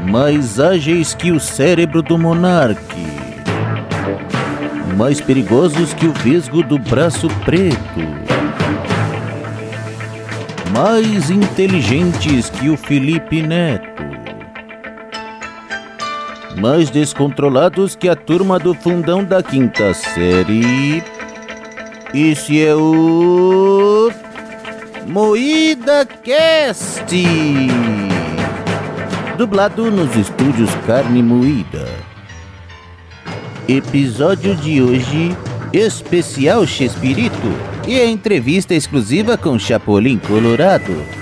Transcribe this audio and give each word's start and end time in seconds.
mais 0.00 0.58
ágeis 0.58 1.14
que 1.14 1.30
o 1.30 1.38
cérebro 1.38 2.02
do 2.02 2.18
monarque, 2.18 3.06
mais 4.96 5.20
perigosos 5.20 5.94
que 5.94 6.06
o 6.06 6.12
vesgo 6.12 6.62
do 6.62 6.78
braço 6.78 7.28
preto, 7.44 8.00
mais 10.72 11.30
inteligentes 11.30 12.50
que 12.50 12.68
o 12.68 12.76
Felipe 12.76 13.42
Neto, 13.42 14.02
mais 16.60 16.90
descontrolados 16.90 17.94
que 17.94 18.08
a 18.08 18.16
turma 18.16 18.58
do 18.58 18.74
fundão 18.74 19.24
da 19.24 19.42
quinta 19.42 19.94
série. 19.94 21.02
Esse 22.14 22.62
é 22.62 22.74
o 22.74 24.10
Moída 25.06 26.06
Cast, 26.06 27.10
dublado 29.42 29.90
nos 29.90 30.14
estúdios 30.14 30.70
Carne 30.86 31.20
Moída. 31.20 31.84
Episódio 33.66 34.54
de 34.54 34.80
hoje, 34.80 35.36
especial 35.72 36.64
Chespirito 36.64 37.52
e 37.84 37.98
a 37.98 38.06
entrevista 38.06 38.72
exclusiva 38.72 39.36
com 39.36 39.58
Chapolin 39.58 40.20
Colorado. 40.20 41.21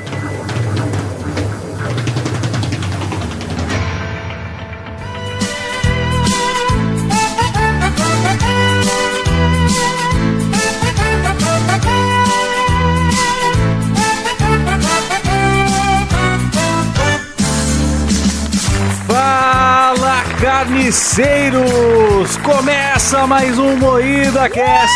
Carniceiros! 20.91 22.37
Começa 22.39 23.00
mais 23.27 23.59
um 23.59 23.77
Moída 23.77 24.49
Cast 24.49 24.95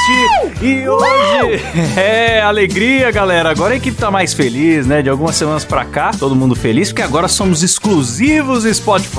e 0.63 0.87
hoje 0.89 1.63
é 1.97 2.41
alegria, 2.43 3.11
galera. 3.11 3.51
Agora 3.51 3.75
a 3.75 3.77
equipe 3.77 3.97
tá 3.97 4.11
mais 4.11 4.33
feliz, 4.35 4.87
né? 4.87 5.03
De 5.03 5.09
algumas 5.09 5.35
semanas 5.35 5.65
pra 5.65 5.85
cá, 5.85 6.11
todo 6.13 6.37
mundo 6.37 6.55
feliz, 6.55 6.91
porque 6.91 7.03
agora 7.03 7.27
somos 7.29 7.63
exclusivos 7.63 8.65
Spotify. 8.77 9.19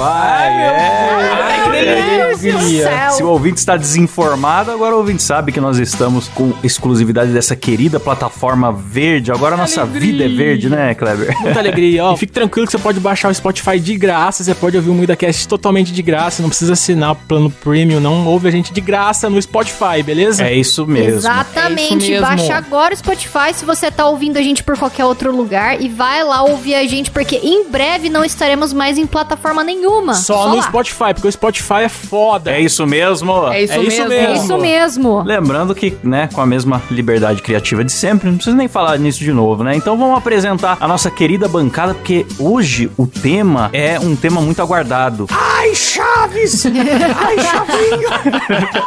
é. 2.84 3.10
Se 3.12 3.24
o 3.24 3.30
ouvinte 3.30 3.58
está 3.58 3.76
desinformado, 3.76 4.72
agora 4.72 4.96
o 4.96 5.00
ouvinte 5.00 5.24
sabe 5.24 5.52
que 5.52 5.60
nós 5.60 5.78
estamos 5.78 6.28
com 6.30 6.54
exclusividade 6.64 7.32
dessa 7.32 7.56
querida 7.56 8.00
plataforma 8.00 8.72
verde. 8.72 9.32
Agora 9.32 9.56
a 9.56 9.58
nossa 9.58 9.82
Alegria. 9.82 10.02
vida 10.02 10.26
é 10.26 10.28
verde, 10.28 10.70
né, 10.70 10.94
Kleber? 10.94 11.36
Muita 11.42 11.60
alegria, 11.60 12.06
ó. 12.06 12.14
E 12.16 12.18
fique 12.18 12.32
tranquilo 12.32 12.66
que 12.66 12.72
você 12.72 12.78
pode 12.78 13.00
baixar 13.00 13.30
o 13.30 13.34
Spotify 13.34 13.80
de 13.80 13.98
graça, 13.98 14.44
você 14.44 14.54
pode 14.56 14.78
ouvir 14.78 14.90
o 14.90 14.94
MuidaCast 14.94 15.48
totalmente 15.48 15.92
de 15.92 16.02
graça, 16.02 16.42
não 16.42 16.50
precisa 16.50 16.74
assinar 16.74 17.12
o 17.14 17.16
plano 17.16 17.50
premium, 17.50 18.00
não 18.00 18.26
ouve 18.26 18.48
a 18.48 18.52
gente 18.52 18.72
de 18.76 18.82
graça 18.82 19.30
no 19.30 19.42
Spotify, 19.42 20.04
beleza? 20.04 20.44
É 20.44 20.54
isso 20.54 20.86
mesmo. 20.86 21.20
Exatamente. 21.20 21.94
É 21.94 21.98
isso 21.98 22.08
mesmo. 22.12 22.28
Baixa 22.28 22.56
agora 22.56 22.94
o 22.94 22.98
Spotify 22.98 23.54
se 23.54 23.64
você 23.66 23.90
tá 23.90 24.06
ouvindo 24.06 24.38
a 24.38 24.42
gente 24.42 24.64
por 24.64 24.78
qualquer 24.78 25.06
outro 25.06 25.36
lugar 25.36 25.82
e 25.82 25.88
vai 25.88 26.24
lá 26.24 26.44
ouvir 26.44 26.76
a 26.76 26.86
gente, 26.86 27.10
porque 27.10 27.38
em 27.38 27.70
breve 27.70 28.10
não 28.10 28.24
estaremos 28.26 28.74
mais 28.74 28.98
em 28.98 29.06
plataforma 29.06 29.64
nenhuma. 29.64 30.14
Só, 30.14 30.50
no 30.50 30.58
lá. 30.58 30.64
Spotify, 30.64 31.14
porque 31.14 31.28
o 31.28 31.32
Spotify 31.32 31.84
é 31.84 31.90
foda. 31.90 32.52
É 32.52 32.60
isso 32.60 32.86
mesmo? 32.86 33.48
É 33.48 33.64
isso 33.64 33.74
É 33.74 33.78
isso 33.78 33.88
mesmo. 33.88 34.14
É 34.14 34.28
mesmo. 34.28 34.44
isso 34.44 34.58
mesmo. 34.58 35.22
Lembrando 35.24 35.74
que, 35.74 35.98
né, 36.04 36.30
com 36.34 36.42
a 36.42 36.46
mesma 36.46 36.82
liberdade 36.92 37.42
criativa 37.42 37.84
de 37.84 37.92
sempre, 37.92 38.30
não 38.30 38.36
precisa 38.36 38.56
nem 38.56 38.68
falar 38.68 39.00
nisso 39.00 39.20
de 39.20 39.32
novo, 39.32 39.64
né? 39.64 39.76
Então 39.76 39.98
vamos 39.98 40.18
apresentar 40.18 40.78
a 40.80 40.88
nossa 40.88 41.10
querida 41.10 41.48
bancada, 41.48 41.94
porque 41.94 42.26
hoje 42.38 42.92
o 42.98 43.08
tema 43.08 43.70
é 43.72 43.98
um 44.00 44.16
tema 44.16 44.42
muito 44.42 44.62
aguardado. 44.62 45.28
Ai, 45.66 45.74
Chaves! 45.74 46.64
Ai, 46.68 47.40
Chavinho! 47.40 48.08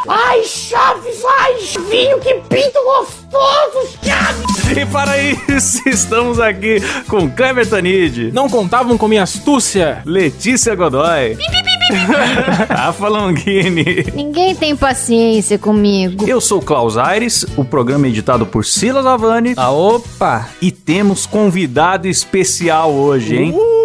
Ai, 0.07 0.43
Chaves, 0.45 1.25
ai, 1.25 1.59
Chavinho, 1.59 2.19
que 2.21 2.35
pinto 2.47 2.79
gostoso, 2.85 3.97
Chaves! 4.01 4.77
e 4.77 4.85
para 4.85 5.17
isso, 5.21 5.81
estamos 5.89 6.39
aqui 6.39 6.77
com 7.09 7.29
Kleber 7.29 7.67
Tanid, 7.67 8.31
Não 8.31 8.47
contavam 8.47 8.97
com 8.97 9.09
minha 9.09 9.23
astúcia? 9.23 10.01
Letícia 10.05 10.73
Godoy, 10.73 11.35
Rafa 12.69 13.09
Longini. 13.09 14.05
Ninguém 14.15 14.55
tem 14.55 14.73
paciência 14.73 15.59
comigo. 15.59 16.29
Eu 16.29 16.39
sou 16.39 16.59
o 16.59 16.63
Klaus 16.63 16.97
Aires, 16.97 17.45
o 17.57 17.65
programa 17.65 18.05
é 18.05 18.09
editado 18.09 18.45
por 18.45 18.63
Silas 18.63 19.05
Avani. 19.05 19.53
Ah, 19.57 19.69
opa! 19.71 20.47
E 20.61 20.71
temos 20.71 21.25
convidado 21.25 22.07
especial 22.07 22.93
hoje, 22.93 23.35
hein? 23.35 23.51
Uh, 23.53 23.78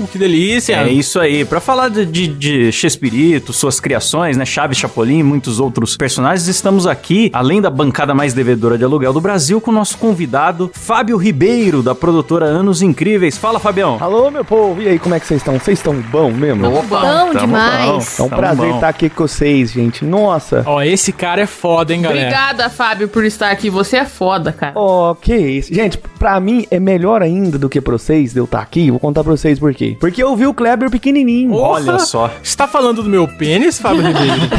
uh, 0.00 0.04
uh, 0.04 0.08
que 0.08 0.18
delícia! 0.18 0.76
É 0.76 0.88
isso 0.92 1.18
aí. 1.18 1.44
Pra 1.44 1.60
falar 1.60 1.88
de, 1.88 2.04
de, 2.06 2.28
de 2.28 2.72
Chespirito, 2.72 3.52
suas 3.52 3.80
criações, 3.80 4.36
né? 4.36 4.44
Chaves, 4.44 4.78
Chapolin 4.78 5.18
e 5.18 5.22
muitos 5.22 5.60
outros 5.60 5.96
personagens, 5.96 6.46
estamos 6.48 6.86
aqui, 6.86 7.30
além 7.32 7.60
da 7.60 7.70
bancada 7.70 8.14
mais 8.14 8.34
devedora 8.34 8.76
de 8.76 8.84
aluguel 8.84 9.12
do 9.12 9.20
Brasil, 9.20 9.60
com 9.60 9.70
o 9.70 9.74
nosso 9.74 9.98
convidado, 9.98 10.70
Fábio 10.74 11.16
Ribeiro, 11.16 11.82
da 11.82 11.94
produtora 11.94 12.46
Anos 12.46 12.82
Incríveis. 12.82 13.36
Fala, 13.36 13.58
Fabião. 13.58 13.98
Alô, 14.00 14.30
meu 14.30 14.44
povo, 14.44 14.82
e 14.82 14.88
aí, 14.88 14.98
como 14.98 15.14
é 15.14 15.20
que 15.20 15.26
vocês 15.26 15.40
estão? 15.40 15.58
Vocês 15.58 15.78
estão 15.78 15.94
bom 15.94 16.30
mesmo? 16.30 16.62
Bom 16.70 17.34
demais. 17.38 18.18
É 18.18 18.22
um 18.22 18.28
prazer 18.28 18.68
bom. 18.68 18.74
estar 18.76 18.88
aqui 18.88 19.08
com 19.08 19.26
vocês, 19.26 19.72
gente. 19.72 20.04
Nossa. 20.04 20.62
Ó, 20.66 20.82
esse 20.82 21.12
cara 21.12 21.42
é 21.42 21.46
foda, 21.46 21.94
hein, 21.94 22.02
galera? 22.02 22.26
Obrigada, 22.26 22.70
Fábio, 22.70 23.08
por 23.08 23.24
estar 23.24 23.50
aqui. 23.50 23.70
Você 23.70 23.96
é 23.96 24.04
foda, 24.04 24.52
cara. 24.52 24.72
Ó, 24.74 25.14
que 25.14 25.36
isso. 25.36 25.72
Gente, 25.72 25.98
pra 25.98 26.38
mim 26.40 26.66
é 26.70 26.80
melhor 26.80 27.22
ainda 27.22 27.58
do 27.58 27.68
que 27.68 27.80
pra 27.80 27.92
vocês 27.92 28.32
de 28.32 28.38
eu 28.38 28.44
estar 28.44 28.60
aqui. 28.60 28.90
Vou 28.90 29.00
contar 29.00 29.22
pra 29.22 29.32
vocês 29.32 29.58
por 29.58 29.74
quê. 29.74 29.89
Porque 29.98 30.22
eu 30.22 30.34
vi 30.36 30.46
o 30.46 30.54
Kleber 30.54 30.90
pequenininho. 30.90 31.54
Olha 31.54 31.98
só. 31.98 32.30
Você 32.42 32.56
tá 32.56 32.66
falando 32.68 33.02
do 33.02 33.08
meu 33.08 33.26
pênis, 33.26 33.78
Fábio 33.78 34.02
Ribeiro? 34.02 34.40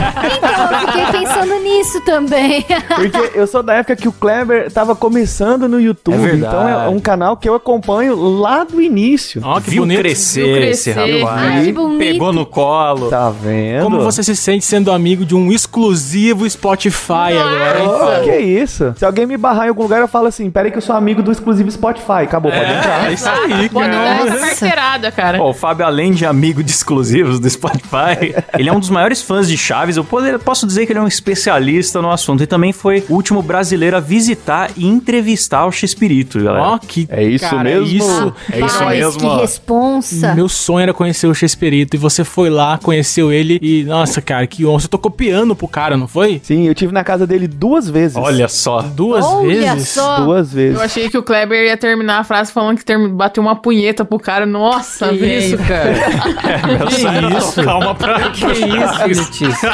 Então, 0.42 0.72
eu 0.72 0.88
fiquei 0.88 1.06
pensando 1.20 1.60
nisso 1.64 2.02
também. 2.02 2.66
Porque 2.96 3.32
eu 3.38 3.46
sou 3.48 3.62
da 3.64 3.76
época 3.76 3.96
que 3.96 4.08
o 4.08 4.12
Kleber 4.12 4.72
tava 4.72 4.96
começando 4.96 5.68
no 5.68 5.80
YouTube. 5.80 6.16
É 6.16 6.18
verdade. 6.18 6.56
então 6.56 6.70
é 6.70 6.88
um 6.90 7.00
canal 7.00 7.38
que 7.38 7.48
eu 7.48 7.54
acompanho 7.56 8.16
lá 8.16 8.64
do 8.64 8.82
início. 8.82 9.42
Ó, 9.44 9.60
que 9.60 9.70
Viu 9.72 9.84
bonito. 9.84 10.00
crescer, 10.00 10.44
Viu 10.44 10.58
esse 10.70 10.94
crescer. 10.94 11.22
rapaz. 11.24 11.42
Ai, 11.58 11.66
que 11.66 11.72
bonito. 11.74 12.00
Pegou 12.00 12.34
no 12.34 12.46
colo. 12.46 13.10
Tá 13.10 13.30
vendo? 13.30 13.84
Como 13.84 14.00
você 14.02 14.24
se 14.24 14.36
sente 14.36 14.66
sendo 14.66 14.92
amigo 14.92 15.26
de 15.26 15.36
um 15.36 15.52
exclusivo 15.52 16.50
Spotify 16.50 17.38
agora, 17.40 17.80
hein? 17.80 17.88
Ó, 17.88 18.24
que 18.24 18.38
isso? 18.38 18.94
Se 18.98 19.06
alguém 19.06 19.26
me 19.26 19.38
barrar 19.38 19.66
em 19.66 19.70
algum 19.70 19.84
lugar, 19.84 20.02
eu 20.02 20.08
falo 20.08 20.28
assim: 20.28 20.50
pera 20.50 20.68
aí 20.68 20.72
que 20.72 20.78
eu 20.78 20.82
sou 20.82 20.96
amigo 20.96 21.22
do 21.22 21.32
exclusivo 21.32 21.70
Spotify. 21.72 22.24
Acabou, 22.24 22.52
pode 22.52 22.72
entrar. 22.72 23.10
É 23.10 23.14
isso 23.14 23.30
aí, 23.30 23.70
Pode 23.70 23.90
dar 23.90 24.18
cara. 24.18 24.30
essa 24.30 24.46
carteirada, 24.48 25.12
cara. 25.12 25.21
Ó, 25.40 25.50
o 25.50 25.54
Fábio, 25.54 25.86
além 25.86 26.12
de 26.14 26.26
amigo 26.26 26.64
de 26.64 26.72
exclusivos 26.72 27.40
do 27.40 27.50
Spotify, 27.50 28.34
ele 28.58 28.70
é 28.70 28.74
um 28.74 28.80
dos 28.80 28.90
maiores 28.90 29.22
fãs 29.22 29.48
de 29.48 29.58
Chaves. 29.58 29.98
Eu 29.98 30.04
poder- 30.04 30.40
posso 30.40 30.66
dizer 30.68 30.86
que 30.86 30.92
ele 30.92 31.00
é 31.00 31.02
um 31.02 31.08
especialista 31.08 32.02
no 32.02 32.12
assunto. 32.12 32.44
E 32.44 32.48
também 32.48 32.72
foi 32.74 33.04
o 33.10 33.14
último 33.14 33.42
brasileiro 33.42 33.98
a 33.98 34.00
visitar 34.00 34.72
e 34.76 34.86
entrevistar 34.88 35.66
o 35.66 35.72
Chespirito, 35.72 36.42
galera. 36.44 36.64
Ó, 36.64 36.78
que 36.78 37.08
É 37.10 37.24
isso 37.24 37.46
cara, 37.50 37.64
mesmo? 37.64 37.86
isso. 37.98 38.34
É 38.52 38.60
isso 38.66 38.86
mesmo, 38.86 39.20
que 39.20 39.26
ó. 39.26 39.38
responsa. 39.42 40.34
Meu 40.36 40.50
sonho 40.50 40.84
era 40.84 40.94
conhecer 40.94 41.28
o 41.28 41.34
Chespirito 41.34 41.96
e 41.96 42.00
você 42.00 42.24
foi 42.24 42.50
lá, 42.50 42.78
conheceu 42.78 43.32
ele 43.32 43.60
e, 43.62 43.84
nossa, 43.84 44.22
cara, 44.22 44.46
que 44.48 44.66
honra. 44.66 44.80
Você 44.82 44.88
tocou 44.88 45.12
piano 45.12 45.56
pro 45.56 45.68
cara, 45.68 45.96
não 45.98 46.08
foi? 46.08 46.40
Sim, 46.44 46.68
eu 46.68 46.74
tive 46.76 46.92
na 46.94 47.04
casa 47.04 47.26
dele 47.28 47.48
duas 47.48 47.90
vezes. 47.90 48.18
Olha 48.18 48.48
só. 48.48 48.82
Duas 48.82 49.26
Olha 49.26 49.74
vezes. 49.74 49.90
só. 49.90 50.22
Duas 50.22 50.52
vezes. 50.54 50.76
Eu 50.78 50.82
achei 50.84 51.10
que 51.10 51.18
o 51.18 51.24
Kleber 51.24 51.66
ia 51.68 51.78
terminar 51.78 52.20
a 52.20 52.24
frase 52.24 52.52
falando 52.52 52.78
que 52.84 53.08
bateu 53.10 53.42
uma 53.42 53.56
punheta 53.56 54.04
pro 54.06 54.20
cara. 54.20 54.46
Nossa, 54.46 55.11
Que 55.18 55.26
isso, 55.26 55.58
cara? 55.58 55.94
Meu 56.78 56.92
sonho 56.92 57.18
era 57.18 57.38
isso? 57.38 57.64
Calma 57.64 57.96
pra 57.96 58.30
Que 58.32 58.46
isso, 58.46 59.22
Letícia? 59.22 59.72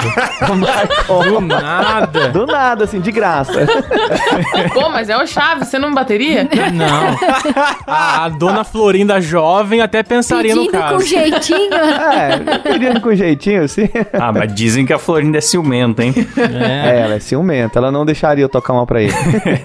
Do 1.07 1.41
nada. 1.41 2.27
Do 2.29 2.45
nada, 2.45 2.83
assim, 2.83 2.99
de 2.99 3.11
graça. 3.11 3.65
Pô, 4.73 4.89
mas 4.89 5.09
é 5.09 5.17
o 5.17 5.25
Chaves, 5.25 5.67
você 5.67 5.79
não 5.79 5.93
bateria? 5.93 6.47
Não. 6.73 7.17
A, 7.85 8.25
a 8.25 8.29
dona 8.29 8.63
Florinda 8.63 9.19
jovem 9.21 9.81
até 9.81 10.03
pensaria 10.03 10.55
no 10.55 10.65
Pedindo 10.65 10.81
com 10.81 10.89
caso. 10.89 11.05
jeitinho. 11.05 11.57
É, 12.17 12.37
pedindo 12.59 13.01
com 13.01 13.13
jeitinho, 13.13 13.63
assim. 13.63 13.89
Ah, 14.13 14.31
mas 14.31 14.53
dizem 14.53 14.85
que 14.85 14.93
a 14.93 14.99
Florinda 14.99 15.37
é 15.37 15.41
ciumenta, 15.41 16.03
hein? 16.03 16.13
É. 16.37 16.89
É, 16.97 17.01
ela 17.01 17.15
é 17.15 17.19
ciumenta, 17.19 17.79
ela 17.79 17.91
não 17.91 18.05
deixaria 18.05 18.43
eu 18.43 18.49
tocar 18.49 18.73
uma 18.73 18.85
pra 18.85 19.01
ele. 19.01 19.13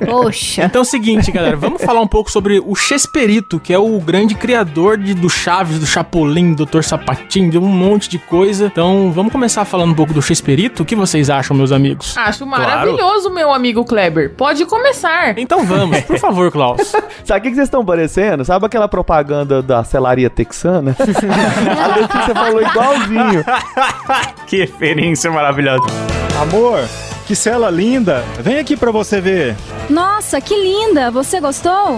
Poxa. 0.04 0.64
Então 0.64 0.80
é 0.80 0.82
o 0.82 0.84
seguinte, 0.86 1.30
galera, 1.30 1.56
vamos 1.56 1.82
falar 1.82 2.00
um 2.00 2.06
pouco 2.06 2.30
sobre 2.30 2.60
o 2.64 2.74
Chesperito, 2.74 3.58
que 3.60 3.72
é 3.72 3.78
o 3.78 3.98
grande 4.00 4.34
criador 4.34 4.96
de, 4.98 5.14
do 5.14 5.28
Chaves, 5.62 5.78
do 5.78 5.86
Chapolin, 5.86 6.54
do 6.54 6.66
Dr. 6.66 6.82
Sapatinho, 6.82 7.48
de 7.48 7.56
um 7.56 7.68
monte 7.68 8.08
de 8.08 8.18
coisa. 8.18 8.66
Então 8.66 9.12
vamos 9.12 9.30
começar 9.30 9.64
falando 9.64 9.92
um 9.92 9.94
pouco 9.94 10.12
do 10.12 10.20
Chesperito. 10.20 10.82
O 10.82 10.86
que 10.86 10.96
vocês 10.96 11.30
acham, 11.30 11.56
meus 11.56 11.70
amigos? 11.70 12.16
Acho 12.18 12.44
maravilhoso, 12.44 13.30
meu 13.30 13.52
amigo 13.52 13.84
Kleber. 13.84 14.30
Pode 14.34 14.64
começar. 14.66 15.38
Então 15.38 15.64
vamos, 15.64 16.00
por 16.00 16.18
favor, 16.18 16.50
Klaus. 16.50 16.92
Sabe 17.24 17.38
o 17.38 17.42
que 17.42 17.48
que 17.50 17.54
vocês 17.54 17.68
estão 17.68 17.84
parecendo? 17.84 18.44
Sabe 18.44 18.66
aquela 18.66 18.88
propaganda 18.88 19.62
da 19.62 19.84
celaria 19.84 20.28
texana? 20.28 20.96
A 20.98 21.96
Letícia 21.96 22.34
falou 22.34 22.60
igualzinho. 22.60 23.44
que 24.48 24.56
referência 24.56 25.30
maravilhosa. 25.30 25.84
Amor, 26.40 26.80
Que 27.32 27.36
cela 27.36 27.70
linda! 27.70 28.22
Vem 28.42 28.58
aqui 28.58 28.76
pra 28.76 28.90
você 28.90 29.18
ver. 29.18 29.56
Nossa, 29.88 30.38
que 30.38 30.54
linda! 30.54 31.10
Você 31.10 31.40
gostou? 31.40 31.72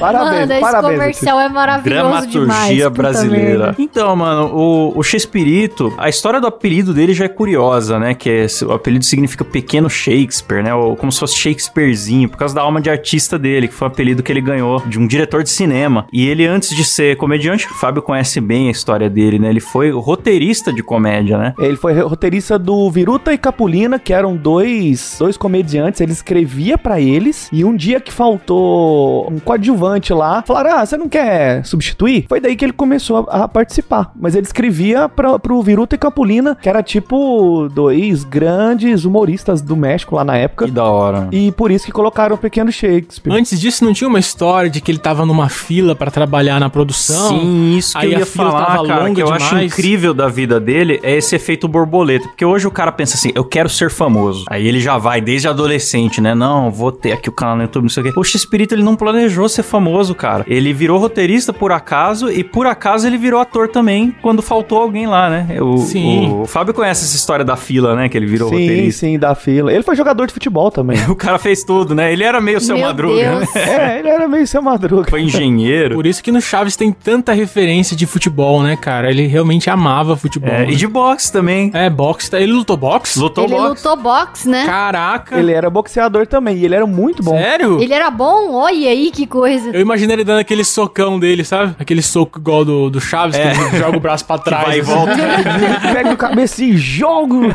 Parabéns, 0.00 0.40
Mano, 0.40 0.52
esse 0.52 0.60
parabéns. 0.60 0.92
comercial 0.92 1.40
é 1.40 1.48
maravilhoso 1.48 2.26
demais. 2.26 2.32
Dramaturgia 2.32 2.90
puta 2.90 3.02
brasileira. 3.02 3.76
Então, 3.78 4.16
mano, 4.16 4.52
o, 4.52 4.98
o 4.98 5.02
Chespirito, 5.04 5.94
a 5.98 6.08
história 6.08 6.40
do 6.40 6.48
apelido 6.48 6.92
dele 6.92 7.14
já 7.14 7.26
é 7.26 7.28
curiosa, 7.28 7.96
né? 7.96 8.12
Que 8.12 8.28
é, 8.28 8.46
o 8.66 8.72
apelido 8.72 9.04
significa 9.04 9.44
pequeno 9.44 9.88
Shakespeare, 9.88 10.64
né? 10.64 10.74
Ou 10.74 10.96
como 10.96 11.12
se 11.12 11.20
fosse 11.20 11.36
Shakespearezinho, 11.38 12.28
por 12.28 12.36
causa 12.36 12.56
da 12.56 12.62
alma 12.62 12.80
de 12.80 12.90
artista 12.90 13.38
dele, 13.38 13.68
que 13.68 13.74
foi 13.74 13.86
o 13.86 13.90
apelido 13.90 14.20
que 14.20 14.32
ele 14.32 14.40
ganhou 14.40 14.82
de 14.84 14.98
um 14.98 15.06
diretor 15.06 15.44
de 15.44 15.50
cinema. 15.50 16.08
E 16.12 16.26
ele, 16.26 16.44
antes 16.44 16.74
de 16.74 16.84
ser 16.84 17.16
comediante, 17.16 17.68
o 17.68 17.74
Fábio 17.74 18.02
conhece 18.02 18.40
bem 18.40 18.66
a 18.66 18.72
história 18.72 19.08
dele, 19.08 19.38
né? 19.38 19.48
Ele 19.48 19.60
foi 19.60 19.92
roteirista 19.92 20.72
de 20.72 20.82
comédia, 20.82 21.38
né? 21.38 21.54
Ele 21.60 21.76
foi 21.76 21.92
roteirista 22.00 22.58
do 22.58 22.90
Viruta 23.12 23.32
e 23.34 23.36
Capulina, 23.36 23.98
que 23.98 24.10
eram 24.10 24.34
dois, 24.34 25.16
dois 25.18 25.36
comediantes. 25.36 26.00
Ele 26.00 26.12
escrevia 26.12 26.78
pra 26.78 26.98
eles. 26.98 27.48
E 27.52 27.62
um 27.62 27.76
dia 27.76 28.00
que 28.00 28.10
faltou 28.10 29.30
um 29.30 29.38
coadjuvante 29.38 30.14
lá, 30.14 30.42
falaram: 30.46 30.78
Ah, 30.78 30.86
você 30.86 30.96
não 30.96 31.08
quer 31.10 31.62
substituir? 31.66 32.24
Foi 32.26 32.40
daí 32.40 32.56
que 32.56 32.64
ele 32.64 32.72
começou 32.72 33.26
a, 33.28 33.44
a 33.44 33.48
participar. 33.48 34.12
Mas 34.18 34.34
ele 34.34 34.46
escrevia 34.46 35.10
pra, 35.10 35.38
pro 35.38 35.60
Viruta 35.60 35.94
e 35.94 35.98
Capulina, 35.98 36.56
que 36.60 36.68
era 36.68 36.82
tipo 36.82 37.68
dois 37.74 38.24
grandes 38.24 39.04
humoristas 39.04 39.60
do 39.60 39.76
México 39.76 40.14
lá 40.16 40.24
na 40.24 40.36
época. 40.38 40.64
Que 40.64 40.70
da 40.70 40.84
hora. 40.84 41.28
E 41.30 41.52
por 41.52 41.70
isso 41.70 41.84
que 41.84 41.92
colocaram 41.92 42.34
o 42.36 42.38
pequeno 42.38 42.72
Shakespeare. 42.72 43.34
Antes 43.34 43.60
disso, 43.60 43.84
não 43.84 43.92
tinha 43.92 44.08
uma 44.08 44.18
história 44.20 44.70
de 44.70 44.80
que 44.80 44.90
ele 44.90 44.98
tava 44.98 45.26
numa 45.26 45.50
fila 45.50 45.94
pra 45.94 46.10
trabalhar 46.10 46.58
na 46.58 46.70
produção? 46.70 47.28
Sim, 47.28 47.76
isso 47.76 47.92
que 47.92 48.06
Aí 48.06 48.12
eu 48.12 48.16
a 48.16 48.20
ia 48.20 48.26
fila 48.26 48.50
falar, 48.52 48.66
tava 48.66 48.86
cara, 48.86 49.02
longa 49.04 49.14
que 49.16 49.22
eu 49.22 49.30
acho 49.32 49.48
demais. 49.50 49.70
incrível 49.72 50.14
da 50.14 50.28
vida 50.28 50.58
dele 50.58 50.98
é 51.02 51.14
esse 51.14 51.36
efeito 51.36 51.68
borboleta. 51.68 52.26
Porque 52.28 52.44
hoje 52.44 52.66
o 52.66 52.70
cara 52.70 52.90
pensa 52.92 53.16
assim, 53.16 53.30
eu 53.34 53.44
quero 53.44 53.68
ser 53.68 53.90
famoso. 53.90 54.44
Aí 54.48 54.66
ele 54.66 54.80
já 54.80 54.98
vai 54.98 55.20
desde 55.20 55.48
adolescente, 55.48 56.20
né? 56.20 56.34
Não, 56.34 56.70
vou 56.70 56.92
ter 56.92 57.12
aqui 57.12 57.28
o 57.28 57.32
canal 57.32 57.56
no 57.56 57.62
YouTube, 57.62 57.82
não 57.84 57.90
sei 57.90 58.02
o 58.02 58.06
quê. 58.06 58.12
O 58.16 58.24
X-Espírito, 58.24 58.74
ele 58.74 58.82
não 58.82 58.94
planejou 58.96 59.48
ser 59.48 59.62
famoso, 59.62 60.14
cara. 60.14 60.44
Ele 60.46 60.72
virou 60.72 60.98
roteirista 60.98 61.52
por 61.52 61.72
acaso 61.72 62.30
e 62.30 62.44
por 62.44 62.66
acaso 62.66 63.06
ele 63.06 63.16
virou 63.18 63.40
ator 63.40 63.68
também 63.68 64.14
quando 64.22 64.42
faltou 64.42 64.78
alguém 64.78 65.06
lá, 65.06 65.28
né? 65.30 65.60
O, 65.60 65.78
Sim. 65.78 66.30
O, 66.30 66.46
Fábio 66.46 66.74
conhece 66.74 67.04
essa 67.04 67.16
história 67.16 67.44
da 67.44 67.56
fila, 67.56 67.94
né? 67.96 68.08
Que 68.08 68.16
ele 68.16 68.26
virou 68.26 68.48
sim, 68.48 68.54
roteirista. 68.60 69.00
sim, 69.00 69.18
da 69.18 69.34
fila. 69.34 69.72
Ele 69.72 69.82
foi 69.82 69.96
jogador 69.96 70.26
de 70.26 70.32
futebol 70.32 70.70
também. 70.70 70.98
O 71.12 71.16
cara 71.16 71.38
fez 71.38 71.62
tudo, 71.62 71.94
né? 71.94 72.12
Ele 72.12 72.24
era 72.24 72.40
meio 72.40 72.60
seu 72.60 72.76
Meu 72.76 72.86
madruga, 72.86 73.14
Deus. 73.14 73.54
né? 73.54 73.62
é, 73.94 73.98
ele 73.98 74.08
era 74.08 74.26
meio 74.26 74.46
seu 74.46 74.62
madruga. 74.62 75.10
Foi 75.10 75.20
engenheiro. 75.22 75.94
Por 75.94 76.06
isso 76.06 76.22
que 76.22 76.32
no 76.32 76.40
Chaves 76.40 76.74
tem 76.74 76.90
tanta 76.90 77.32
referência 77.32 77.94
de 77.96 78.06
futebol, 78.06 78.62
né, 78.62 78.76
cara? 78.76 79.10
Ele 79.10 79.26
realmente 79.26 79.68
amava 79.70 80.16
futebol. 80.16 80.48
É, 80.50 80.66
né? 80.66 80.72
e 80.72 80.76
de 80.76 80.86
boxe 80.86 81.30
também. 81.30 81.70
É, 81.74 81.88
boxe. 81.90 82.30
tá- 82.30 82.40
Ele 82.40 82.52
lutou 82.52 82.76
boxe? 82.82 83.18
Lutou 83.18 83.44
Ele 83.44 83.54
boxe. 83.54 83.68
lutou 83.86 83.96
boxe, 84.02 84.48
né? 84.48 84.66
Caraca. 84.66 85.38
Ele 85.38 85.52
era 85.52 85.70
boxeador 85.70 86.26
também, 86.26 86.56
e 86.56 86.64
ele 86.64 86.74
era 86.74 86.86
muito 86.86 87.22
bom. 87.22 87.36
Sério? 87.38 87.80
Ele 87.80 87.94
era 87.94 88.10
bom? 88.10 88.52
Olha 88.54 88.88
aí 88.90 89.10
que 89.12 89.26
coisa. 89.26 89.70
Eu 89.70 89.80
imaginei 89.80 90.16
ele 90.16 90.24
dando 90.24 90.40
aquele 90.40 90.64
socão 90.64 91.18
dele, 91.18 91.44
sabe? 91.44 91.76
Aquele 91.78 92.02
soco 92.02 92.38
igual 92.38 92.64
do, 92.64 92.90
do 92.90 93.00
Chaves, 93.00 93.36
É. 93.38 93.52
que 93.52 93.60
ele 93.60 93.78
joga 93.78 93.96
o 93.96 94.00
braço 94.00 94.24
pra 94.24 94.38
trás. 94.42 94.66
vai 94.66 94.78
e 94.78 94.80
assim. 94.80 94.92
volta. 94.92 95.12
Ele 95.12 95.92
pega 95.94 96.12
o 96.12 96.16
cabeça 96.16 96.62
e 96.64 96.76
joga. 96.76 97.54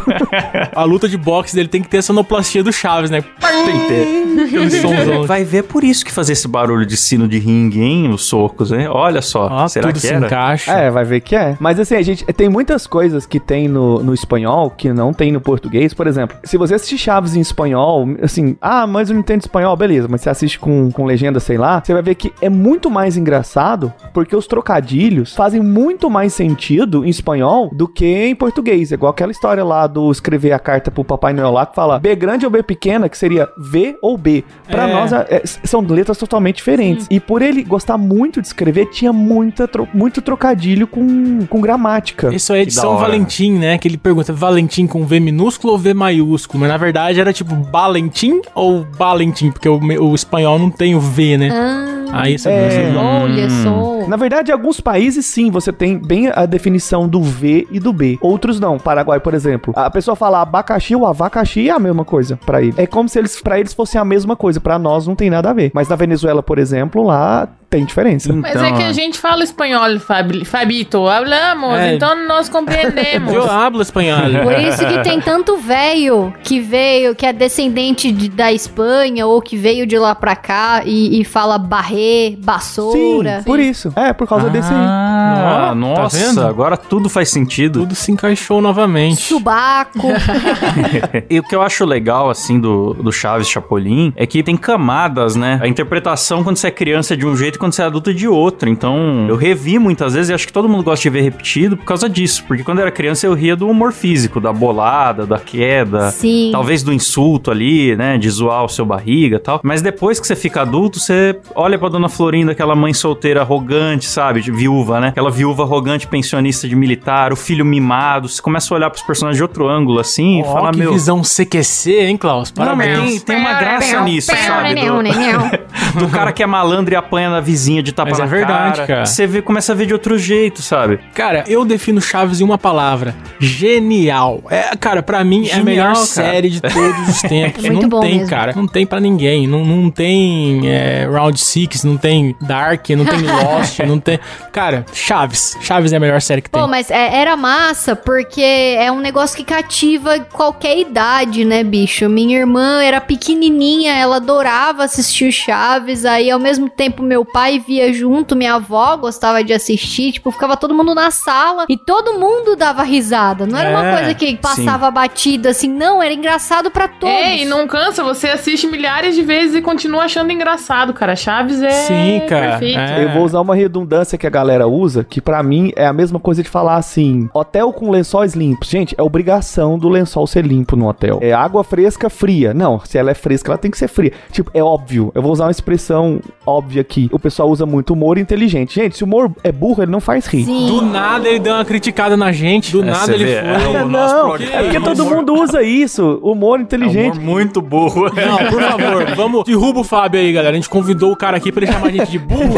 A 0.74 0.84
luta 0.84 1.08
de 1.10 1.18
boxe 1.18 1.56
dele 1.56 1.68
tem 1.68 1.82
que 1.82 1.90
ter 1.90 1.98
a 1.98 2.02
sonoplastia 2.02 2.64
do 2.64 2.72
Chaves, 2.72 3.10
né? 3.10 3.22
Tem 3.66 3.80
que 3.80 3.88
ter. 3.88 5.26
Vai 5.26 5.44
ver 5.44 5.64
por 5.64 5.84
isso 5.84 6.06
que 6.06 6.12
fazia 6.12 6.34
esse 6.34 6.48
barulho 6.48 6.86
de 6.86 6.96
sino 6.96 7.28
de 7.28 7.38
ringue, 7.40 7.82
hein? 7.82 8.10
Os 8.10 8.26
socos, 8.26 8.72
hein? 8.72 8.88
Olha 8.88 9.22
só. 9.22 9.48
Ó, 9.52 9.68
Será 9.68 9.88
tudo 9.88 9.96
que 9.96 10.02
se 10.08 10.14
era? 10.14 10.26
encaixa. 10.26 10.72
É, 10.72 10.90
vai 10.92 11.04
ver 11.04 11.22
que 11.22 11.36
é. 11.36 11.58
Mas 11.60 11.80
assim, 11.80 11.96
a 11.96 12.02
gente 12.02 12.24
tem 12.34 12.48
muitas 12.50 12.88
coisas 12.88 13.26
que 13.26 13.40
tem 13.40 13.68
no, 13.68 14.02
no 14.04 14.14
espanhol 14.14 14.70
que 14.70 14.92
não 14.94 15.14
tem 15.18 15.32
no 15.32 15.42
português. 15.42 15.94
Por 15.94 16.08
exemplo, 16.08 16.38
se 16.44 16.58
você 16.58 16.76
assistir 16.76 16.98
Chaves 16.98 17.36
em 17.36 17.40
espanhol, 17.42 18.08
assim, 18.22 18.56
ah, 18.62 18.86
mas 18.88 19.10
eu 19.10 19.14
não 19.16 19.22
entendo 19.22 19.42
espanhol, 19.42 19.76
beleza. 19.76 20.08
Mas 20.10 20.22
você 20.22 20.30
assiste 20.30 20.60
com, 20.60 20.92
com 20.92 21.06
legenda, 21.06 21.40
sei 21.40 21.58
lá, 21.58 21.82
você 21.84 21.94
vai 21.94 22.02
ver 22.02 22.16
que 22.16 22.32
é 22.42 22.50
muito 22.50 22.90
mais 22.90 23.18
engraçado 23.18 23.92
porque 24.14 24.36
os 24.36 24.48
trocadilhos 24.48 25.36
fazem 25.36 25.62
muito 25.62 26.10
mais 26.10 26.34
sentido 26.34 27.06
em 27.06 27.10
espanhol 27.10 27.70
do 27.74 27.88
que 27.88 28.06
em 28.28 28.36
português. 28.36 28.92
É 28.92 28.96
igual 28.96 29.12
aquela 29.12 29.32
história 29.32 29.64
lá 29.64 29.88
do 29.88 30.12
escrever 30.12 30.52
a 30.52 30.60
carta 30.60 30.92
pro 30.92 31.04
Papai 31.04 31.34
Noel 31.34 31.52
lá 31.52 31.66
que 31.66 31.76
fala 31.76 32.00
B 32.00 32.16
grande 32.16 32.46
ou 32.46 32.52
B 32.52 32.62
pequena, 32.62 33.10
que 33.10 33.18
seria 33.18 33.50
V 33.58 33.98
ou 34.02 34.18
B. 34.18 34.44
Pra 34.70 34.88
É. 34.88 34.94
nós, 34.94 35.12
é- 35.14 35.26
é- 35.30 35.42
são 35.46 35.82
letras 35.82 36.18
totalmente 36.18 36.58
diferentes. 36.58 37.08
E 37.10 37.20
por 37.20 37.42
ele 37.42 37.64
gostar 37.64 37.98
muito 37.98 38.42
de 38.42 38.48
escrever, 38.48 38.86
tinha 38.88 39.12
muita 39.12 39.68
tro- 39.68 39.88
muito 39.94 40.22
trocadilho 40.22 40.86
com, 40.88 41.46
com 41.48 41.60
gramática. 41.62 42.34
Isso 42.34 42.54
aí 42.54 42.62
é 42.62 42.66
de 42.66 42.74
São. 42.74 42.98
Valentim, 42.98 43.54
né? 43.54 43.78
Que 43.78 43.88
ele 43.88 43.98
pergunta 43.98 44.32
Valentim 44.34 44.86
com 44.88 45.06
V 45.08 45.20
minúsculo 45.20 45.74
ou 45.74 45.80
V 45.80 45.94
maiúsculo. 45.94 46.60
Mas 46.62 46.70
na 46.70 46.78
verdade 46.78 47.20
era 47.20 47.34
tipo 47.34 47.56
Valentim 47.72 48.42
ou 48.54 48.86
Valentim, 48.92 49.52
porque 49.52 49.68
o, 49.70 49.80
o 49.80 50.14
espanhol 50.16 50.60
não 50.60 50.70
tem 50.70 50.94
o 50.96 51.00
V, 51.00 51.38
né? 51.38 51.50
Ah, 51.52 52.22
Aí 52.22 52.36
essa 52.36 52.50
É. 52.50 52.94
olha 52.96 53.50
só. 53.50 54.08
Na 54.08 54.16
verdade, 54.16 54.50
em 54.52 54.54
alguns 54.54 54.80
países 54.80 55.26
sim, 55.26 55.52
você 55.52 55.74
tem 55.74 55.98
bem 55.98 56.30
a 56.34 56.46
definição 56.46 57.08
do 57.08 57.22
V 57.22 57.68
e 57.70 57.80
do 57.80 57.92
B. 57.92 58.18
Outros 58.22 58.60
não. 58.60 58.78
Paraguai, 58.78 59.20
por 59.20 59.34
exemplo. 59.34 59.74
A 59.76 59.90
pessoa 59.92 60.16
fala 60.16 60.42
abacaxi 60.42 60.96
ou 60.96 61.06
abacaxi 61.06 61.68
é 61.68 61.74
a 61.74 61.80
mesma 61.80 62.06
coisa 62.06 62.40
pra 62.46 62.62
ele. 62.62 62.74
É 62.78 62.88
como 62.88 63.10
se 63.10 63.20
eles 63.20 63.42
para 63.42 63.60
eles 63.60 63.74
fossem 63.74 64.00
a 64.00 64.06
mesma 64.06 64.36
coisa. 64.38 64.62
Pra 64.62 64.80
nós 64.80 65.06
não 65.06 65.16
tem 65.16 65.30
nada 65.30 65.50
a 65.50 65.54
ver. 65.54 65.72
Mas 65.74 65.90
na 65.90 65.98
Venezuela, 65.98 66.42
por 66.42 66.58
exemplo, 66.58 67.04
lá 67.04 67.50
tem 67.70 67.84
diferença. 67.86 68.32
Mas 68.34 68.56
é 68.62 68.72
que 68.72 68.84
a 68.84 68.94
gente 68.94 69.18
fala 69.20 69.44
espanhol, 69.44 70.00
Fabi, 70.00 70.46
Fabito. 70.46 71.08
Hablamos, 71.08 71.74
É. 71.78 71.96
então 71.96 72.28
nós 72.28 72.48
compreendemos. 72.50 73.34
Eu 73.34 73.50
hablo 73.50 73.82
espanhol. 73.82 74.20
Por 74.44 74.54
isso 74.60 74.86
que 74.86 75.00
tem 75.04 75.20
tanto 75.20 75.58
velho 75.58 76.34
que 76.44 76.60
veio, 76.60 77.14
que 77.16 77.26
é 77.26 77.34
descendente 77.34 78.12
de- 78.12 78.30
da 78.30 78.52
Espanha 78.54 79.26
ou 79.28 79.42
que 79.42 79.58
veio 79.58 79.86
de 79.86 79.98
lá 79.98 80.16
pra 80.16 80.36
cá 80.36 80.82
e, 80.86 81.20
e 81.22 81.26
fala 81.26 81.58
barré, 81.58 82.30
Sim, 82.32 82.38
bassoura. 82.40 83.42
por 83.46 83.60
isso. 83.60 83.92
É, 83.96 84.14
por 84.14 84.28
causa 84.28 84.50
desse 84.50 84.72
aí. 84.72 84.80
Ah, 84.80 85.66
tá 85.70 85.76
nossa, 85.76 86.18
vendo? 86.18 86.42
agora 86.46 86.78
tudo 86.78 87.10
faz 87.10 87.30
sentido. 87.30 87.80
Tudo 87.82 87.96
se 87.96 88.12
encaixou 88.12 88.62
novamente. 88.62 89.22
Subaco. 89.22 90.08
E 91.30 91.40
o 91.40 91.44
que 91.44 91.56
eu 91.56 91.62
acho 91.62 91.86
legal, 91.86 92.30
assim, 92.30 92.60
do, 92.60 92.94
do 92.94 93.12
Chaves 93.12 93.48
Chapolin 93.50 94.14
é 94.16 94.26
que 94.26 94.42
tem 94.44 94.56
camadas, 94.56 95.36
né? 95.36 95.60
A 95.62 95.68
interpretação 95.68 96.44
quando 96.44 96.58
você 96.58 96.68
é 96.68 96.72
criança 96.72 97.14
é 97.14 97.18
de 97.18 97.26
um 97.26 97.36
jeito 97.36 97.57
e 97.58 97.60
quando 97.60 97.74
você 97.74 97.82
é 97.82 97.86
adulto 97.86 98.10
é 98.10 98.14
de 98.14 98.28
outro. 98.28 98.70
Então, 98.70 99.26
eu 99.28 99.36
revi 99.36 99.78
muitas 99.80 100.14
vezes 100.14 100.30
e 100.30 100.34
acho 100.34 100.48
que 100.48 100.54
todo 100.54 100.70
mundo 100.70 100.84
gosta 100.84 101.04
de 101.04 101.10
ver 101.10 101.22
repetido 101.22 101.76
por 101.76 101.86
causa 101.86 102.08
disso. 102.08 102.44
Porque 102.48 102.64
quando 102.64 102.80
eu 102.80 102.84
era 102.84 102.92
criança 102.92 103.28
eu 103.28 103.34
ria 103.34 103.56
do 103.56 103.68
humor 103.68 103.92
físico, 103.92 104.40
da 104.40 104.54
bolada, 104.54 105.26
da 105.26 105.40
queda. 105.40 106.12
Sim. 106.12 106.50
Talvez 106.52 106.84
do 106.84 106.94
insulto 106.94 107.52
ali, 107.52 107.96
né? 107.96 108.18
De 108.18 108.30
zoar 108.30 108.64
o 108.64 108.70
seu 108.70 108.86
barriga 108.86 109.38
e 109.38 109.40
tal. 109.40 109.60
Mas 109.64 109.82
depois 109.82 110.20
que 110.20 110.28
você 110.28 110.36
fica 110.36 110.62
adulto, 110.62 111.00
você 111.00 111.38
olha 111.56 111.78
pra 111.78 111.90
Dona 111.90 112.10
Florinda, 112.10 112.52
aquela 112.52 112.76
mãe 112.76 112.94
solteira 112.94 113.42
arrogante, 113.42 114.06
sabe? 114.06 114.42
De 114.42 114.52
viúva, 114.52 115.00
né? 115.00 115.08
Aquela 115.10 115.32
viúva 115.32 115.64
arrogante, 115.64 116.08
pensionista 116.08 116.68
de 116.68 116.76
militar, 116.76 117.34
o 117.34 117.36
filho 117.36 117.66
mimado. 117.66 118.30
Você 118.30 118.42
começa 118.42 118.74
a 118.74 118.78
olhar 118.78 118.90
pros 118.90 119.04
personagens 119.04 119.38
de 119.38 119.44
outro 119.44 119.68
ângulo, 119.68 120.00
assim, 120.00 120.40
e 120.40 120.44
Ó, 120.44 120.54
falar, 120.54 120.72
que 120.72 120.80
meu. 120.80 120.94
visão 120.94 121.22
CQC, 121.22 121.92
hein, 122.02 122.18
Klaus? 122.18 122.54
Não, 122.56 122.76
mas 122.76 122.88
Parabéns. 122.88 123.24
tem, 123.24 123.36
tem 123.36 123.38
uma 123.38 123.54
graça 123.54 124.02
nisso, 124.02 124.32
sabe? 124.36 124.76
Do, 124.76 126.00
do 126.06 126.10
cara 126.10 126.32
que 126.32 126.44
é 126.44 126.46
malandro 126.46 126.94
e 126.94 126.98
apanha 126.98 127.30
na 127.30 127.40
vizinha 127.48 127.82
de 127.82 127.92
tapa 127.94 128.10
Mas 128.10 128.20
na 128.20 128.26
é 128.26 128.28
verdade, 128.28 128.76
cara. 128.76 128.88
cara. 128.88 129.06
Você 129.06 129.26
vê, 129.26 129.42
começa 129.42 129.72
a 129.72 129.76
ver 129.76 129.86
de 129.86 129.94
outro 129.94 130.18
jeito, 130.20 130.62
sabe? 130.62 131.00
Cara, 131.14 131.44
eu 131.48 131.64
defino 131.64 132.02
Chaves 132.02 132.42
em 132.42 132.44
uma 132.44 132.58
palavra: 132.58 133.16
genial. 133.40 134.42
É, 134.50 134.76
cara, 134.76 135.02
pra 135.02 135.24
mim 135.24 135.48
é 135.48 135.52
a 135.54 135.56
Genial, 135.56 135.66
melhor 135.66 135.94
cara. 135.94 136.06
série 136.06 136.50
de 136.50 136.62
todos 136.62 137.10
os 137.10 137.22
tempos. 137.28 137.64
É 137.64 137.70
muito 137.70 137.84
não 137.84 137.90
bom 137.90 138.00
tem, 138.02 138.16
mesmo. 138.16 138.30
cara. 138.30 138.54
Não 138.56 138.68
tem 138.68 138.86
pra 138.86 139.00
ninguém. 139.00 139.48
Não, 139.48 139.64
não 139.64 139.90
tem 139.90 140.62
é, 140.70 141.08
Round 141.10 141.40
Six, 141.40 141.84
não 141.84 141.96
tem 141.98 142.36
Dark, 142.42 142.90
não 142.90 143.06
tem 143.06 143.20
Lost, 143.24 143.80
não 143.80 144.00
tem. 144.00 144.20
Cara, 144.52 144.86
Chaves. 144.94 145.58
Chaves 145.62 145.94
é 145.94 145.98
a 145.98 146.00
melhor 146.00 146.22
série 146.22 146.42
que 146.42 146.50
tem. 146.50 146.62
Pô, 146.62 146.68
mas 146.68 146.92
é- 146.92 147.16
era 147.22 147.36
massa 147.38 147.96
porque 147.96 148.42
é 148.42 148.92
um 148.92 149.00
negócio 149.00 149.36
que 149.38 149.44
cativa 149.44 150.20
qualquer 150.20 150.78
idade, 150.78 151.46
né, 151.46 151.64
bicho? 151.64 152.10
Minha 152.10 152.40
irmã 152.40 152.82
era 152.84 153.00
pequenininha, 153.00 153.94
ela 153.94 154.18
adorava 154.18 154.84
assistir 154.84 155.30
o 155.30 155.32
Chaves, 155.32 156.04
aí 156.06 156.30
ao 156.30 156.40
mesmo 156.40 156.70
tempo 156.70 157.02
meu 157.04 157.24
pai 157.24 157.37
via 157.66 157.92
junto, 157.94 158.36
minha 158.36 158.56
avó 158.56 158.96
gostava 158.98 159.44
de 159.44 159.54
assistir, 159.54 160.12
tipo, 160.14 160.32
ficava 160.32 160.58
todo 160.58 160.74
mundo 160.74 160.94
na 160.96 161.12
sala 161.12 161.66
e 161.70 161.78
todo 161.78 162.20
mundo 162.20 162.56
dava 162.56 162.84
risada. 162.84 163.46
Não 163.46 163.58
era 163.58 163.70
uma 163.70 163.86
É, 163.88 163.96
coisa 163.98 164.14
que 164.14 164.36
passava 164.38 164.90
batida 164.92 165.50
assim, 165.50 165.70
não, 165.70 166.02
era 166.02 166.14
engraçado 166.14 166.72
pra 166.72 166.88
todos. 166.88 167.16
É, 167.16 167.38
e 167.38 167.46
não 167.46 167.68
cansa, 167.68 168.04
você 168.04 168.28
assiste 168.28 168.68
milhares 168.68 169.16
de 169.16 169.22
vezes 169.22 169.56
e 169.56 169.62
continua 169.62 170.04
achando 170.04 170.32
engraçado, 170.32 170.94
cara. 170.94 171.16
Chaves 171.16 171.62
é 171.62 171.70
Sim, 171.70 172.22
cara. 172.28 172.50
perfeito. 172.52 172.80
É. 172.80 173.04
Eu 173.04 173.10
vou 173.14 173.24
usar 173.24 173.42
uma 173.42 173.56
redundância 173.56 174.18
que 174.18 174.26
a 174.28 174.30
galera 174.30 174.68
usa, 174.68 175.04
que 175.04 175.22
pra 175.22 175.42
mim 175.44 175.72
é 175.76 175.86
a 175.86 175.94
mesma 175.94 176.20
coisa 176.20 176.42
de 176.44 176.50
falar 176.50 176.76
assim: 176.76 177.30
hotel 177.34 177.72
com 177.74 177.90
lençóis 177.90 178.34
limpos. 178.34 178.70
Gente, 178.70 178.96
é 178.98 179.02
obrigação 179.04 179.78
do 179.78 179.90
lençol 179.90 180.26
ser 180.28 180.46
limpo 180.46 180.76
no 180.76 180.88
hotel. 180.88 181.20
É 181.22 181.34
água 181.34 181.64
fresca, 181.64 182.10
fria. 182.10 182.54
Não, 182.54 182.80
se 182.80 182.98
ela 182.98 183.12
é 183.12 183.14
fresca, 183.14 183.52
ela 183.52 183.58
tem 183.58 183.70
que 183.72 183.78
ser 183.78 183.88
fria. 183.88 184.12
Tipo, 184.32 184.50
é 184.54 184.64
óbvio. 184.64 185.12
Eu 185.14 185.22
vou 185.22 185.32
usar 185.32 185.46
uma 185.46 185.52
expressão 185.52 186.20
óbvia 186.46 186.82
aqui. 186.82 187.10
O 187.12 187.20
pessoal 187.30 187.50
usa 187.50 187.66
muito 187.66 187.94
humor 187.94 188.18
inteligente. 188.18 188.76
Gente, 188.76 188.98
se 188.98 189.04
o 189.04 189.08
humor 189.08 189.32
é 189.44 189.52
burro, 189.52 189.84
ele 189.84 189.92
não 189.92 190.00
faz 190.00 190.26
rir. 190.28 190.46
Do 190.46 190.82
nada 190.82 191.28
ele 191.28 191.40
deu 191.40 191.54
uma 191.54 191.66
criticada 191.66 192.16
na 192.18 192.32
gente, 192.32 192.72
do 192.72 192.82
É, 192.82 192.86
nada 192.86 193.14
ele 193.14 193.26
vê, 193.26 193.42
foi. 193.42 193.76
é 193.76 193.84
o 193.84 193.88
nosso 193.88 194.16
não, 194.16 194.36
é 194.36 194.64
porque 194.64 194.80
todo 194.80 195.06
mundo 195.06 195.34
usa 195.34 195.62
isso. 195.62 196.20
Humor 196.24 196.60
inteligente. 196.60 197.18
Humor 197.18 197.38
muito 197.38 197.62
burro. 197.62 198.06
Não, 198.16 198.38
por 198.50 198.62
favor, 198.62 199.06
vamos. 199.16 199.44
Derruba 199.44 199.80
o 199.82 199.84
Fábio 199.84 200.20
aí, 200.20 200.32
galera. 200.34 200.54
A 200.54 200.56
gente 200.56 200.70
convidou 200.70 201.12
o 201.12 201.16
cara 201.16 201.38
aqui 201.38 201.52
pra 201.52 201.64
ele 201.64 201.72
chamar 201.72 201.88
a 201.88 201.92
gente 201.92 202.12
de 202.12 202.20
burro. 202.20 202.54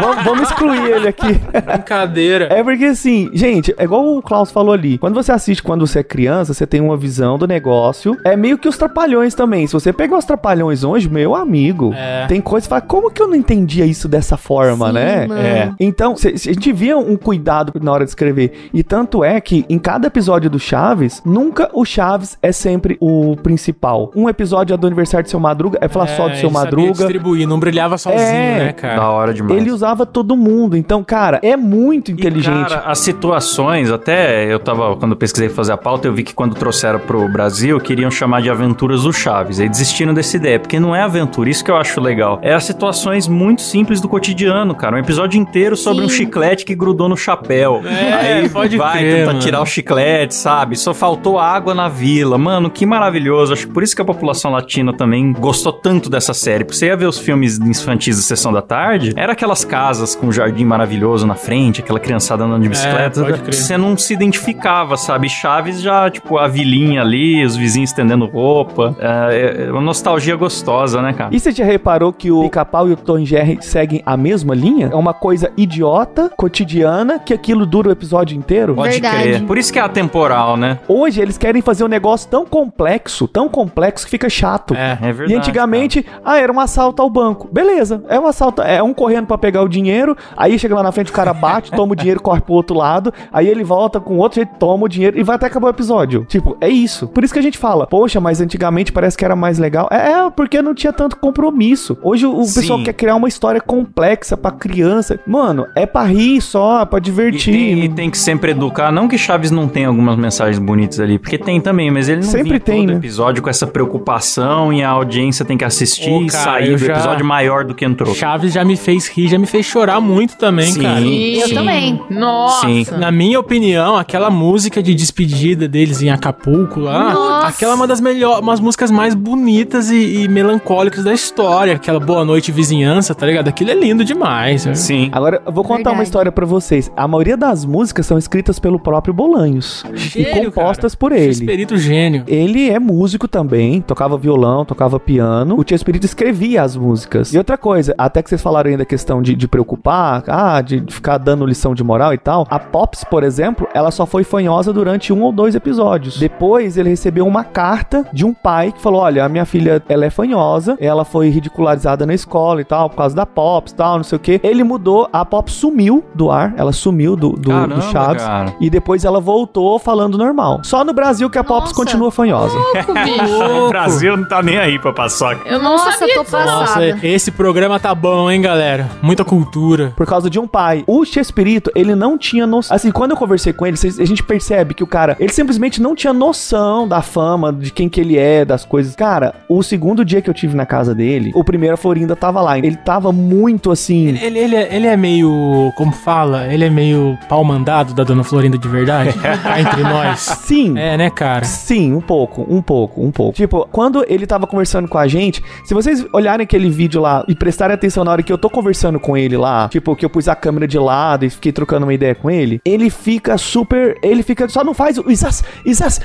vamos, 0.00 0.24
vamos 0.24 0.42
excluir 0.50 0.90
ele 0.90 1.08
aqui. 1.08 1.40
Brincadeira. 1.78 2.48
É 2.50 2.62
porque 2.62 2.84
assim, 2.86 3.30
gente, 3.32 3.74
é 3.76 3.84
igual 3.84 4.16
o 4.16 4.22
Klaus 4.22 4.50
falou 4.50 4.72
ali. 4.72 4.98
Quando 4.98 5.14
você 5.14 5.32
assiste 5.32 5.62
quando 5.62 5.86
você 5.86 6.00
é 6.00 6.02
criança, 6.02 6.54
você 6.54 6.66
tem 6.66 6.80
uma 6.80 6.96
visão 6.96 7.38
do 7.38 7.46
negócio. 7.46 8.16
É 8.24 8.36
meio 8.36 8.58
que 8.58 8.68
os 8.68 8.76
trapalhões 8.76 9.34
também. 9.34 9.66
Se 9.66 9.72
você 9.72 9.92
pegar 9.92 10.16
os 10.18 10.24
trapalhões 10.24 10.84
hoje, 10.84 11.08
meu 11.08 11.34
amigo, 11.34 11.92
É. 11.94 12.26
tem 12.26 12.40
coisa 12.40 12.64
que 12.66 12.68
fala, 12.70 12.80
como 12.82 13.10
que 13.10 13.20
eu 13.22 13.28
não 13.28 13.34
entendia 13.36 13.84
isso 13.84 14.08
dessa 14.14 14.36
forma, 14.36 14.86
Sim, 14.88 14.92
né? 14.92 15.26
mano. 15.26 15.40
É. 15.40 15.72
Então, 15.80 16.16
cê- 16.16 16.36
cê- 16.38 16.50
a 16.50 16.52
gente 16.52 16.72
via 16.72 16.96
um 16.96 17.16
cuidado 17.16 17.72
na 17.82 17.90
hora 17.92 18.04
de 18.04 18.10
escrever. 18.10 18.68
E 18.72 18.82
tanto 18.84 19.24
é 19.24 19.40
que 19.40 19.64
em 19.68 19.78
cada 19.78 20.06
episódio 20.06 20.48
do 20.48 20.58
Chaves, 20.58 21.20
nunca 21.24 21.68
o 21.72 21.84
Chaves 21.84 22.38
é 22.40 22.52
sempre 22.52 22.96
o 23.00 23.34
principal. 23.42 24.12
Um 24.14 24.28
episódio 24.28 24.72
é 24.72 24.76
do 24.76 24.86
aniversário 24.86 25.24
do 25.24 25.30
seu 25.30 25.40
Madruga, 25.40 25.78
é 25.80 25.88
falar 25.88 26.06
só 26.08 26.28
do 26.28 26.34
É, 26.34 26.36
seu 26.36 26.48
ele 26.48 26.54
sabia 26.54 26.64
Madruga. 26.64 26.92
distribuir, 26.92 27.48
não 27.48 27.58
brilhava 27.58 27.98
sozinho, 27.98 28.22
É. 28.22 28.58
né, 28.66 28.72
cara? 28.72 28.96
Da 28.96 29.08
hora 29.10 29.34
demais. 29.34 29.60
Ele 29.60 29.70
usava 29.72 30.06
todo 30.06 30.36
mundo. 30.36 30.76
Então, 30.76 31.02
cara, 31.02 31.40
é 31.42 31.56
muito 31.56 32.10
E, 32.10 32.14
inteligente. 32.14 32.68
cara, 32.68 32.82
as 32.86 32.98
situações, 33.00 33.90
até 33.90 34.44
eu 34.52 34.58
tava, 34.60 34.94
quando 34.96 35.12
eu 35.12 35.16
pesquisei 35.16 35.48
fazer 35.48 35.72
a 35.72 35.76
pauta, 35.76 36.06
eu 36.06 36.14
vi 36.14 36.22
que 36.22 36.34
quando 36.34 36.54
trouxeram 36.54 37.00
pro 37.00 37.28
Brasil, 37.28 37.80
queriam 37.80 38.10
chamar 38.10 38.42
de 38.42 38.50
Aventuras 38.50 39.02
do 39.02 39.12
Chaves. 39.12 39.58
Aí 39.58 39.68
desistiram 39.68 40.14
dessa 40.14 40.36
ideia, 40.36 40.60
porque 40.60 40.78
não 40.78 40.94
é 40.94 41.02
aventura, 41.02 41.50
isso 41.50 41.64
que 41.64 41.70
eu 41.70 41.76
acho 41.76 42.00
legal. 42.00 42.38
É 42.42 42.54
as 42.54 42.64
situações 42.64 43.26
muito 43.26 43.62
simples 43.62 44.00
do 44.04 44.08
cotidiano, 44.08 44.74
cara. 44.74 44.96
Um 44.96 44.98
episódio 44.98 45.40
inteiro 45.40 45.76
sobre 45.76 46.00
Sim. 46.00 46.06
um 46.06 46.08
chiclete 46.08 46.64
que 46.64 46.74
grudou 46.74 47.08
no 47.08 47.16
chapéu. 47.16 47.82
É, 47.84 48.34
Aí 48.34 48.48
pode 48.48 48.76
vai 48.76 48.98
crer, 48.98 49.14
tentar 49.16 49.26
mano. 49.32 49.38
tirar 49.40 49.62
o 49.62 49.66
chiclete, 49.66 50.34
sabe? 50.34 50.76
Só 50.76 50.92
faltou 50.92 51.38
água 51.38 51.74
na 51.74 51.88
vila. 51.88 52.36
Mano, 52.38 52.70
que 52.70 52.84
maravilhoso. 52.84 53.52
Acho 53.52 53.66
que 53.66 53.72
por 53.72 53.82
isso 53.82 53.96
que 53.96 54.02
a 54.02 54.04
população 54.04 54.50
latina 54.52 54.92
também 54.92 55.32
gostou 55.32 55.72
tanto 55.72 56.10
dessa 56.10 56.34
série. 56.34 56.64
Porque 56.64 56.78
você 56.78 56.86
ia 56.86 56.96
ver 56.96 57.06
os 57.06 57.18
filmes 57.18 57.58
infantis 57.58 58.16
da 58.16 58.22
Sessão 58.22 58.52
da 58.52 58.62
Tarde, 58.62 59.12
era 59.16 59.32
aquelas 59.32 59.64
casas 59.64 60.14
com 60.14 60.26
um 60.26 60.32
jardim 60.32 60.64
maravilhoso 60.64 61.26
na 61.26 61.34
frente, 61.34 61.80
aquela 61.80 61.98
criançada 61.98 62.44
andando 62.44 62.62
de 62.62 62.68
bicicleta. 62.68 63.20
É, 63.20 63.24
pode 63.24 63.40
crer. 63.40 63.54
você 63.54 63.78
não 63.78 63.96
se 63.96 64.12
identificava, 64.12 64.96
sabe? 64.96 65.28
Chaves 65.28 65.80
já, 65.80 66.10
tipo, 66.10 66.36
a 66.38 66.46
vilinha 66.46 67.00
ali, 67.00 67.44
os 67.44 67.56
vizinhos 67.56 67.90
estendendo 67.90 68.26
roupa. 68.26 68.94
É, 68.98 69.64
é 69.66 69.72
uma 69.72 69.80
nostalgia 69.80 70.36
gostosa, 70.36 71.00
né, 71.00 71.12
cara? 71.12 71.34
E 71.34 71.40
você 71.40 71.52
já 71.52 71.64
reparou 71.64 72.12
que 72.12 72.30
o 72.30 72.42
Pica-Pau 72.42 72.88
e 72.88 72.92
o 72.92 72.96
Tom 72.96 73.24
Jerry 73.24 73.58
seguem 73.60 73.93
a 74.04 74.16
mesma 74.16 74.54
linha? 74.54 74.90
É 74.92 74.96
uma 74.96 75.12
coisa 75.14 75.52
idiota, 75.56 76.30
cotidiana, 76.36 77.18
que 77.18 77.34
aquilo 77.34 77.66
dura 77.66 77.88
o 77.88 77.92
episódio 77.92 78.36
inteiro? 78.36 78.74
Pode 78.74 78.92
Verdade. 78.92 79.22
crer. 79.22 79.42
Por 79.44 79.58
isso 79.58 79.72
que 79.72 79.78
é 79.78 79.82
atemporal, 79.82 80.56
né? 80.56 80.78
Hoje 80.88 81.20
eles 81.20 81.36
querem 81.38 81.62
fazer 81.62 81.84
um 81.84 81.88
negócio 81.88 82.28
tão 82.28 82.44
complexo, 82.44 83.28
tão 83.28 83.48
complexo 83.48 84.04
que 84.04 84.10
fica 84.10 84.28
chato. 84.28 84.74
É. 84.74 84.98
É 85.00 85.12
verdade. 85.12 85.32
E 85.32 85.36
antigamente, 85.36 86.06
ah, 86.24 86.38
era 86.38 86.52
um 86.52 86.60
assalto 86.60 87.02
ao 87.02 87.10
banco. 87.10 87.48
Beleza, 87.52 88.02
é 88.08 88.18
um 88.18 88.26
assalto, 88.26 88.62
é 88.62 88.82
um 88.82 88.94
correndo 88.94 89.26
pra 89.26 89.36
pegar 89.38 89.62
o 89.62 89.68
dinheiro, 89.68 90.16
aí 90.36 90.58
chega 90.58 90.74
lá 90.74 90.82
na 90.82 90.92
frente 90.92 91.10
o 91.10 91.14
cara 91.14 91.34
bate, 91.34 91.70
toma 91.70 91.92
o 91.92 91.96
dinheiro, 91.96 92.20
corre 92.20 92.40
pro 92.40 92.54
outro 92.54 92.76
lado, 92.76 93.12
aí 93.32 93.48
ele 93.48 93.64
volta 93.64 94.00
com 94.00 94.16
outro 94.18 94.36
jeito, 94.36 94.54
toma 94.58 94.84
o 94.84 94.88
dinheiro 94.88 95.18
e 95.18 95.22
vai 95.22 95.36
até 95.36 95.46
acabar 95.46 95.68
o 95.68 95.70
episódio. 95.70 96.24
Tipo, 96.28 96.56
é 96.60 96.68
isso. 96.68 97.06
Por 97.08 97.24
isso 97.24 97.32
que 97.32 97.38
a 97.38 97.42
gente 97.42 97.58
fala, 97.58 97.86
poxa, 97.86 98.20
mas 98.20 98.40
antigamente 98.40 98.92
parece 98.92 99.16
que 99.16 99.24
era 99.24 99.36
mais 99.36 99.58
legal. 99.58 99.88
É, 99.90 100.12
é, 100.12 100.30
porque 100.30 100.62
não 100.62 100.74
tinha 100.74 100.92
tanto 100.92 101.16
compromisso. 101.16 101.98
Hoje 102.02 102.26
o, 102.26 102.38
o 102.38 102.44
Sim. 102.44 102.60
pessoal 102.60 102.82
quer 102.82 102.92
criar 102.92 103.16
uma 103.16 103.28
história 103.28 103.60
complexa 103.74 104.36
pra 104.36 104.50
criança. 104.50 105.18
Mano, 105.26 105.66
é 105.74 105.84
pra 105.86 106.04
rir 106.04 106.40
só, 106.40 106.84
pra 106.86 106.98
E 106.98 107.02
divertir. 107.02 107.52
tem, 107.52 107.84
e 107.84 107.88
tem 107.88 108.10
que 108.10 108.18
sempre 108.18 108.52
educar. 108.52 108.92
Não 108.92 109.08
que 109.08 109.18
Chaves 109.18 109.50
não 109.50 109.66
tenha 109.68 109.88
algumas 109.88 110.16
mensagens 110.16 110.58
bonitas 110.58 111.00
ali, 111.00 111.18
porque 111.18 111.36
tem 111.38 111.60
também, 111.60 111.90
mas 111.90 112.08
ele 112.08 112.20
não 112.22 112.30
Sempre 112.30 112.60
tem, 112.60 112.82
todo 112.82 112.92
né? 112.92 112.96
episódio 112.98 113.42
com 113.42 113.50
essa 113.50 113.66
preocupação 113.66 114.72
e 114.72 114.82
a 114.82 114.88
audiência 114.90 115.44
tem 115.44 115.56
que 115.56 115.64
assistir 115.64 116.10
Ô, 116.10 116.22
e 116.22 116.26
cara, 116.26 116.44
sair 116.44 116.70
do 116.72 116.78
já- 116.78 116.92
episódio 116.94 117.24
maior 117.26 117.64
do 117.64 117.74
que 117.74 117.84
entrou. 117.84 118.14
Chaves 118.14 118.52
já 118.52 118.64
me 118.64 118.76
fez 118.76 119.08
rir, 119.08 119.28
já 119.28 119.38
me 119.38 119.46
fez 119.46 119.66
chorar 119.66 120.00
muito 120.00 120.36
também, 120.36 120.72
Sim. 120.72 120.82
cara. 120.82 121.00
Eu 121.00 121.54
também. 121.54 122.00
Nossa. 122.10 122.66
Sim. 122.66 122.86
Na 122.98 123.10
minha 123.10 123.38
opinião, 123.40 123.96
aquela 123.96 124.30
música 124.30 124.82
de 124.82 124.94
despedida 124.94 125.66
deles 125.68 126.02
em 126.02 126.10
Acapulco 126.10 126.80
lá, 126.80 127.12
Nossa. 127.14 127.48
aquela 127.48 127.72
é 127.72 127.74
uma 127.74 127.86
das 127.86 128.00
melhores, 128.00 128.40
umas 128.40 128.60
músicas 128.60 128.90
mais 128.90 129.14
bonitas 129.14 129.90
e, 129.90 130.22
e 130.24 130.28
melancólicas 130.28 131.04
da 131.04 131.12
história. 131.12 131.74
Aquela 131.74 132.00
Boa 132.00 132.24
Noite 132.24 132.52
Vizinhança, 132.52 133.14
tá 133.14 133.26
ligado? 133.26 133.48
Aquilo 133.48 133.63
é 133.70 133.74
lindo 133.74 134.04
demais. 134.04 134.66
né? 134.66 134.74
Sim. 134.74 135.08
Agora, 135.12 135.42
eu 135.44 135.52
vou 135.52 135.62
contar 135.64 135.76
Verdade. 135.76 135.96
uma 135.96 136.02
história 136.02 136.32
pra 136.32 136.46
vocês. 136.46 136.90
A 136.96 137.06
maioria 137.08 137.36
das 137.36 137.64
músicas 137.64 138.06
são 138.06 138.18
escritas 138.18 138.58
pelo 138.58 138.78
próprio 138.78 139.12
Bolanhos 139.14 139.84
e 139.92 139.98
Gênio, 139.98 140.52
compostas 140.52 140.94
cara. 140.94 140.98
por 141.00 141.12
ele. 141.12 141.30
Espírito 141.30 141.76
gênio. 141.76 142.24
Ele 142.26 142.70
é 142.70 142.78
músico 142.78 143.26
também, 143.28 143.80
tocava 143.80 144.16
violão, 144.16 144.64
tocava 144.64 144.98
piano. 145.00 145.58
O 145.58 145.64
Tia 145.64 145.74
Espírito 145.74 146.04
escrevia 146.04 146.62
as 146.62 146.76
músicas. 146.76 147.32
E 147.32 147.38
outra 147.38 147.56
coisa, 147.56 147.94
até 147.98 148.22
que 148.22 148.28
vocês 148.28 148.42
falaram 148.42 148.70
aí 148.70 148.76
da 148.76 148.84
questão 148.84 149.22
de, 149.22 149.34
de 149.34 149.48
preocupar, 149.48 150.22
ah, 150.28 150.60
de, 150.60 150.80
de 150.80 150.94
ficar 150.94 151.18
dando 151.18 151.46
lição 151.46 151.74
de 151.74 151.82
moral 151.84 152.12
e 152.14 152.18
tal. 152.18 152.46
A 152.50 152.58
Pops, 152.58 153.04
por 153.04 153.22
exemplo, 153.22 153.68
ela 153.74 153.90
só 153.90 154.06
foi 154.06 154.24
fanhosa 154.24 154.72
durante 154.72 155.12
um 155.12 155.22
ou 155.22 155.32
dois 155.32 155.54
episódios. 155.54 156.18
Depois 156.18 156.76
ele 156.76 156.88
recebeu 156.88 157.26
uma 157.26 157.44
carta 157.44 158.06
de 158.12 158.24
um 158.24 158.32
pai 158.34 158.72
que 158.72 158.80
falou: 158.80 159.00
Olha, 159.02 159.24
a 159.24 159.28
minha 159.28 159.44
filha 159.44 159.82
ela 159.88 160.04
é 160.04 160.10
fanhosa, 160.10 160.76
ela 160.80 161.04
foi 161.04 161.28
ridicularizada 161.28 162.06
na 162.06 162.14
escola 162.14 162.60
e 162.60 162.64
tal, 162.64 162.88
por 162.90 162.96
causa 162.96 163.14
da 163.14 163.26
Pops 163.26 163.53
e 163.72 163.74
tal, 163.74 163.96
não 163.96 164.04
sei 164.04 164.16
o 164.16 164.18
que. 164.18 164.40
Ele 164.42 164.64
mudou, 164.64 165.08
a 165.12 165.24
Pops 165.24 165.54
sumiu 165.54 166.04
do 166.14 166.30
ar, 166.30 166.54
ela 166.56 166.72
sumiu 166.72 167.16
do, 167.16 167.30
do, 167.30 167.50
Caramba, 167.50 167.74
do 167.76 167.82
Chaves. 167.82 168.22
cara. 168.22 168.54
E 168.60 168.68
depois 168.70 169.04
ela 169.04 169.20
voltou 169.20 169.78
falando 169.78 170.16
normal. 170.18 170.60
Só 170.62 170.84
no 170.84 170.92
Brasil 170.92 171.28
que 171.30 171.38
a 171.38 171.44
Pops 171.44 171.70
Nossa. 171.70 171.74
continua 171.74 172.10
fanhosa. 172.10 172.56
o 173.64 173.68
Brasil 173.68 174.16
não 174.16 174.24
tá 174.26 174.42
nem 174.42 174.58
aí 174.58 174.78
pra 174.78 174.92
paçoca. 174.92 175.40
Eu 175.46 175.58
não 175.60 175.72
Nossa, 175.72 175.92
sabia 175.92 176.14
tô 176.14 176.24
passada. 176.24 176.50
Nossa, 176.52 177.06
esse 177.06 177.30
programa 177.30 177.78
tá 177.78 177.94
bom, 177.94 178.30
hein, 178.30 178.40
galera? 178.40 178.90
Muita 179.02 179.24
cultura. 179.24 179.92
Por 179.96 180.06
causa 180.06 180.28
de 180.28 180.38
um 180.38 180.46
pai. 180.46 180.84
O 180.86 181.04
Chespirito, 181.04 181.70
ele 181.74 181.94
não 181.94 182.16
tinha 182.18 182.46
noção. 182.46 182.74
Assim, 182.74 182.90
quando 182.90 183.12
eu 183.12 183.16
conversei 183.16 183.52
com 183.52 183.66
ele, 183.66 183.76
a 183.76 184.04
gente 184.04 184.22
percebe 184.22 184.74
que 184.74 184.82
o 184.82 184.86
cara, 184.86 185.16
ele 185.18 185.32
simplesmente 185.32 185.80
não 185.80 185.94
tinha 185.94 186.12
noção 186.12 186.86
da 186.86 187.02
fama, 187.02 187.52
de 187.52 187.70
quem 187.72 187.88
que 187.88 188.00
ele 188.00 188.18
é, 188.18 188.44
das 188.44 188.64
coisas. 188.64 188.94
Cara, 188.94 189.34
o 189.48 189.62
segundo 189.62 190.04
dia 190.04 190.22
que 190.22 190.30
eu 190.30 190.34
tive 190.34 190.56
na 190.56 190.66
casa 190.66 190.94
dele, 190.94 191.32
o 191.34 191.44
primeiro 191.44 191.74
a 191.74 191.76
Florinda 191.76 192.16
tava 192.16 192.40
lá. 192.40 192.58
Ele 192.58 192.76
tava 192.76 193.12
muito 193.12 193.43
assim. 193.70 194.08
Ele, 194.08 194.24
ele, 194.24 194.38
ele 194.38 194.56
é, 194.56 194.76
ele 194.76 194.86
é 194.86 194.96
meio. 194.96 195.72
Como 195.76 195.92
fala? 195.92 196.46
Ele 196.52 196.64
é 196.64 196.70
meio 196.70 197.18
pau 197.28 197.44
mandado 197.44 197.94
da 197.94 198.04
dona 198.04 198.24
Florinda 198.24 198.56
de 198.56 198.68
verdade? 198.68 199.12
Cá 199.18 199.60
entre 199.60 199.82
nós. 199.82 200.20
Sim. 200.20 200.78
É, 200.78 200.96
né, 200.96 201.10
cara? 201.10 201.44
Sim, 201.44 201.92
um 201.92 202.00
pouco, 202.00 202.46
um 202.48 202.62
pouco, 202.62 203.04
um 203.04 203.10
pouco. 203.10 203.34
Tipo, 203.34 203.68
quando 203.70 204.04
ele 204.08 204.26
tava 204.26 204.46
conversando 204.46 204.88
com 204.88 204.98
a 204.98 205.06
gente, 205.06 205.42
se 205.64 205.74
vocês 205.74 206.04
olharem 206.12 206.44
aquele 206.44 206.70
vídeo 206.70 207.00
lá 207.00 207.24
e 207.28 207.34
prestarem 207.34 207.74
atenção 207.74 208.04
na 208.04 208.12
hora 208.12 208.22
que 208.22 208.32
eu 208.32 208.38
tô 208.38 208.48
conversando 208.48 208.98
com 208.98 209.16
ele 209.16 209.36
lá, 209.36 209.68
tipo, 209.68 209.94
que 209.94 210.04
eu 210.04 210.10
pus 210.10 210.28
a 210.28 210.34
câmera 210.34 210.66
de 210.66 210.78
lado 210.78 211.24
e 211.24 211.30
fiquei 211.30 211.52
trocando 211.52 211.86
uma 211.86 211.94
ideia 211.94 212.14
com 212.14 212.30
ele, 212.30 212.60
ele 212.64 212.90
fica 212.90 213.36
super. 213.36 213.98
Ele 214.02 214.22
fica. 214.22 214.48
Só 214.48 214.64
não 214.64 214.74
faz 214.74 214.98
o. 214.98 215.10
Isas, 215.10 215.44
Isas. 215.64 216.00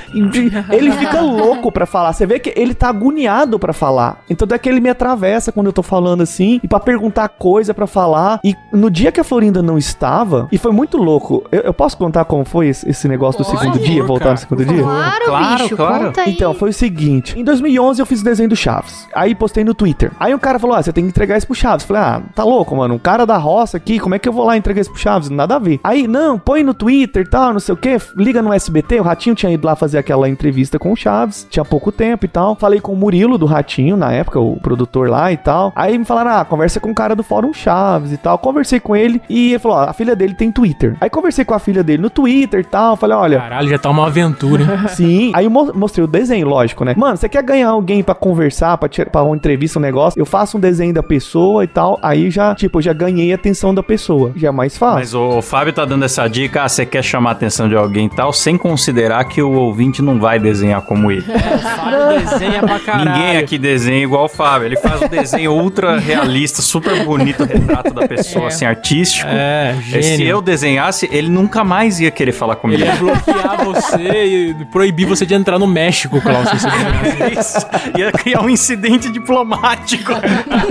Ele 0.70 0.92
fica 0.92 1.20
louco 1.22 1.72
pra 1.72 1.86
falar. 1.86 2.12
Você 2.12 2.26
vê 2.26 2.38
que 2.38 2.52
ele 2.56 2.74
tá 2.74 2.88
agoniado 2.88 3.58
pra 3.58 3.72
falar. 3.72 4.22
Então 4.28 4.46
é 4.50 4.58
que 4.58 4.68
ele 4.68 4.80
me 4.80 4.88
atravessa 4.88 5.52
quando 5.52 5.66
eu 5.66 5.72
tô 5.72 5.82
falando 5.82 6.22
assim, 6.22 6.60
e 6.62 6.68
pra 6.68 6.80
perguntar 6.80 7.29
coisa 7.38 7.72
pra 7.74 7.86
falar. 7.86 8.40
E 8.44 8.54
no 8.72 8.90
dia 8.90 9.10
que 9.12 9.20
a 9.20 9.24
Florinda 9.24 9.62
não 9.62 9.78
estava, 9.78 10.48
e 10.52 10.58
foi 10.58 10.72
muito 10.72 10.96
louco. 10.96 11.44
Eu, 11.50 11.60
eu 11.62 11.74
posso 11.74 11.96
contar 11.96 12.24
como 12.24 12.44
foi 12.44 12.68
esse, 12.68 12.88
esse 12.88 13.08
negócio 13.08 13.42
do 13.42 13.46
Pode, 13.46 13.58
segundo 13.58 13.78
dia, 13.78 13.94
cara, 13.96 14.06
voltar 14.06 14.30
no 14.32 14.36
segundo 14.38 14.64
dia? 14.64 14.82
Claro, 14.82 15.24
Claro, 15.26 15.62
bicho, 15.62 15.76
claro. 15.76 16.04
conta 16.06 16.20
aí. 16.22 16.32
Então, 16.32 16.54
foi 16.54 16.70
o 16.70 16.72
seguinte. 16.72 17.38
Em 17.38 17.44
2011 17.44 18.00
eu 18.00 18.06
fiz 18.06 18.20
o 18.20 18.24
desenho 18.24 18.48
do 18.48 18.56
Chaves. 18.56 19.08
Aí 19.14 19.34
postei 19.34 19.64
no 19.64 19.74
Twitter. 19.74 20.10
Aí 20.18 20.34
o 20.34 20.38
cara 20.38 20.58
falou: 20.58 20.76
Ah, 20.76 20.82
você 20.82 20.92
tem 20.92 21.04
que 21.04 21.10
entregar 21.10 21.36
isso 21.36 21.46
pro 21.46 21.54
Chaves. 21.54 21.84
Falei: 21.86 22.02
Ah, 22.02 22.22
tá 22.34 22.44
louco, 22.44 22.74
mano. 22.76 22.94
Um 22.94 22.98
cara 22.98 23.24
da 23.24 23.36
roça 23.36 23.76
aqui, 23.76 23.98
como 23.98 24.14
é 24.14 24.18
que 24.18 24.28
eu 24.28 24.32
vou 24.32 24.44
lá 24.44 24.56
entregar 24.56 24.80
isso 24.80 24.90
pro 24.90 25.00
Chaves? 25.00 25.30
Nada 25.30 25.56
a 25.56 25.58
ver. 25.58 25.80
Aí, 25.84 26.06
não, 26.08 26.38
põe 26.38 26.62
no 26.62 26.74
Twitter 26.74 27.22
e 27.24 27.28
tal, 27.28 27.52
não 27.52 27.60
sei 27.60 27.74
o 27.74 27.76
que. 27.76 27.96
Liga 28.16 28.42
no 28.42 28.52
SBT. 28.52 29.00
O 29.00 29.02
Ratinho 29.02 29.34
tinha 29.36 29.52
ido 29.52 29.66
lá 29.66 29.76
fazer 29.76 29.98
aquela 29.98 30.28
entrevista 30.28 30.78
com 30.78 30.92
o 30.92 30.96
Chaves. 30.96 31.46
Tinha 31.50 31.64
pouco 31.64 31.92
tempo 31.92 32.24
e 32.24 32.28
tal. 32.28 32.54
Falei 32.56 32.80
com 32.80 32.92
o 32.92 32.96
Murilo 32.96 33.38
do 33.38 33.46
Ratinho, 33.46 33.96
na 33.96 34.12
época, 34.12 34.40
o 34.40 34.56
produtor 34.60 35.08
lá 35.08 35.30
e 35.32 35.36
tal. 35.36 35.72
Aí 35.76 35.96
me 35.98 36.04
falaram: 36.04 36.30
Ah, 36.32 36.44
conversa 36.44 36.80
com 36.80 36.90
o 36.90 36.94
cara 36.94 37.14
do 37.14 37.19
Fórum 37.22 37.52
Chaves 37.52 38.12
e 38.12 38.16
tal. 38.16 38.38
Conversei 38.38 38.80
com 38.80 38.94
ele 38.96 39.20
e 39.28 39.50
ele 39.50 39.58
falou: 39.58 39.78
Ó, 39.78 39.80
a 39.82 39.92
filha 39.92 40.14
dele 40.16 40.34
tem 40.34 40.50
Twitter. 40.50 40.96
Aí 41.00 41.08
conversei 41.10 41.44
com 41.44 41.54
a 41.54 41.58
filha 41.58 41.82
dele 41.82 42.02
no 42.02 42.10
Twitter 42.10 42.60
e 42.60 42.64
tal. 42.64 42.96
Falei: 42.96 43.16
Olha, 43.16 43.38
Caralho, 43.38 43.68
já 43.68 43.78
tá 43.78 43.90
uma 43.90 44.06
aventura, 44.06 44.62
hein? 44.62 44.88
Sim. 44.88 45.32
Aí 45.34 45.44
eu 45.44 45.50
mo- 45.50 45.72
mostrei 45.74 46.04
o 46.04 46.08
desenho, 46.08 46.48
lógico, 46.48 46.84
né? 46.84 46.94
Mano, 46.96 47.16
você 47.16 47.28
quer 47.28 47.42
ganhar 47.42 47.68
alguém 47.70 48.02
pra 48.02 48.14
conversar, 48.14 48.76
pra, 48.78 48.88
tirar, 48.88 49.10
pra 49.10 49.22
uma 49.22 49.36
entrevista, 49.36 49.78
um 49.78 49.82
negócio? 49.82 50.18
Eu 50.20 50.26
faço 50.26 50.56
um 50.56 50.60
desenho 50.60 50.92
da 50.94 51.02
pessoa 51.02 51.64
e 51.64 51.66
tal. 51.66 51.98
Aí 52.02 52.30
já, 52.30 52.54
tipo, 52.54 52.78
eu 52.78 52.82
já 52.82 52.92
ganhei 52.92 53.32
a 53.32 53.34
atenção 53.34 53.74
da 53.74 53.82
pessoa. 53.82 54.32
Já 54.36 54.48
é 54.48 54.50
mais 54.50 54.76
fácil. 54.76 54.98
Mas 54.98 55.14
o 55.14 55.40
Fábio 55.42 55.72
tá 55.72 55.84
dando 55.84 56.04
essa 56.04 56.26
dica, 56.28 56.62
ah, 56.64 56.68
você 56.68 56.84
quer 56.86 57.02
chamar 57.02 57.30
a 57.30 57.32
atenção 57.32 57.68
de 57.68 57.76
alguém 57.76 58.06
e 58.06 58.10
tal, 58.10 58.32
sem 58.32 58.56
considerar 58.56 59.24
que 59.24 59.42
o 59.42 59.52
ouvinte 59.52 60.02
não 60.02 60.18
vai 60.18 60.38
desenhar 60.38 60.82
como 60.82 61.10
ele. 61.10 61.22
Fábio 61.76 62.20
desenha 62.20 62.60
pra 62.60 62.78
caralho. 62.80 63.10
Ninguém 63.10 63.36
aqui 63.38 63.58
desenha 63.58 64.02
igual 64.02 64.24
o 64.24 64.28
Fábio. 64.28 64.66
Ele 64.66 64.76
faz 64.76 65.02
um 65.02 65.08
desenho 65.08 65.52
ultra 65.52 65.98
realista, 65.98 66.62
super 66.62 67.04
bonito 67.04 67.09
retrato 67.16 67.92
da 67.94 68.06
pessoa, 68.06 68.44
É. 68.44 68.48
assim, 68.48 68.64
artístico. 68.64 69.28
É, 69.30 69.74
E 69.78 69.82
Se 69.90 70.02
gênio. 70.02 70.26
eu 70.26 70.40
desenhasse, 70.42 71.08
ele 71.12 71.28
nunca 71.28 71.62
mais 71.64 72.00
ia 72.00 72.10
querer 72.10 72.32
falar 72.32 72.56
comigo. 72.56 72.80
Ele 72.82 72.90
ia 72.90 72.96
bloquear 72.96 73.64
você 73.64 74.24
e 74.24 74.64
proibir 74.66 75.06
você 75.06 75.24
de 75.26 75.34
entrar 75.34 75.58
no 75.58 75.66
México, 75.66 76.20
Klaus. 76.20 76.48
se. 76.48 76.66
Isso. 77.38 77.66
Ia 77.98 78.12
criar 78.12 78.42
um 78.42 78.48
incidente 78.50 79.10
diplomático. 79.10 80.12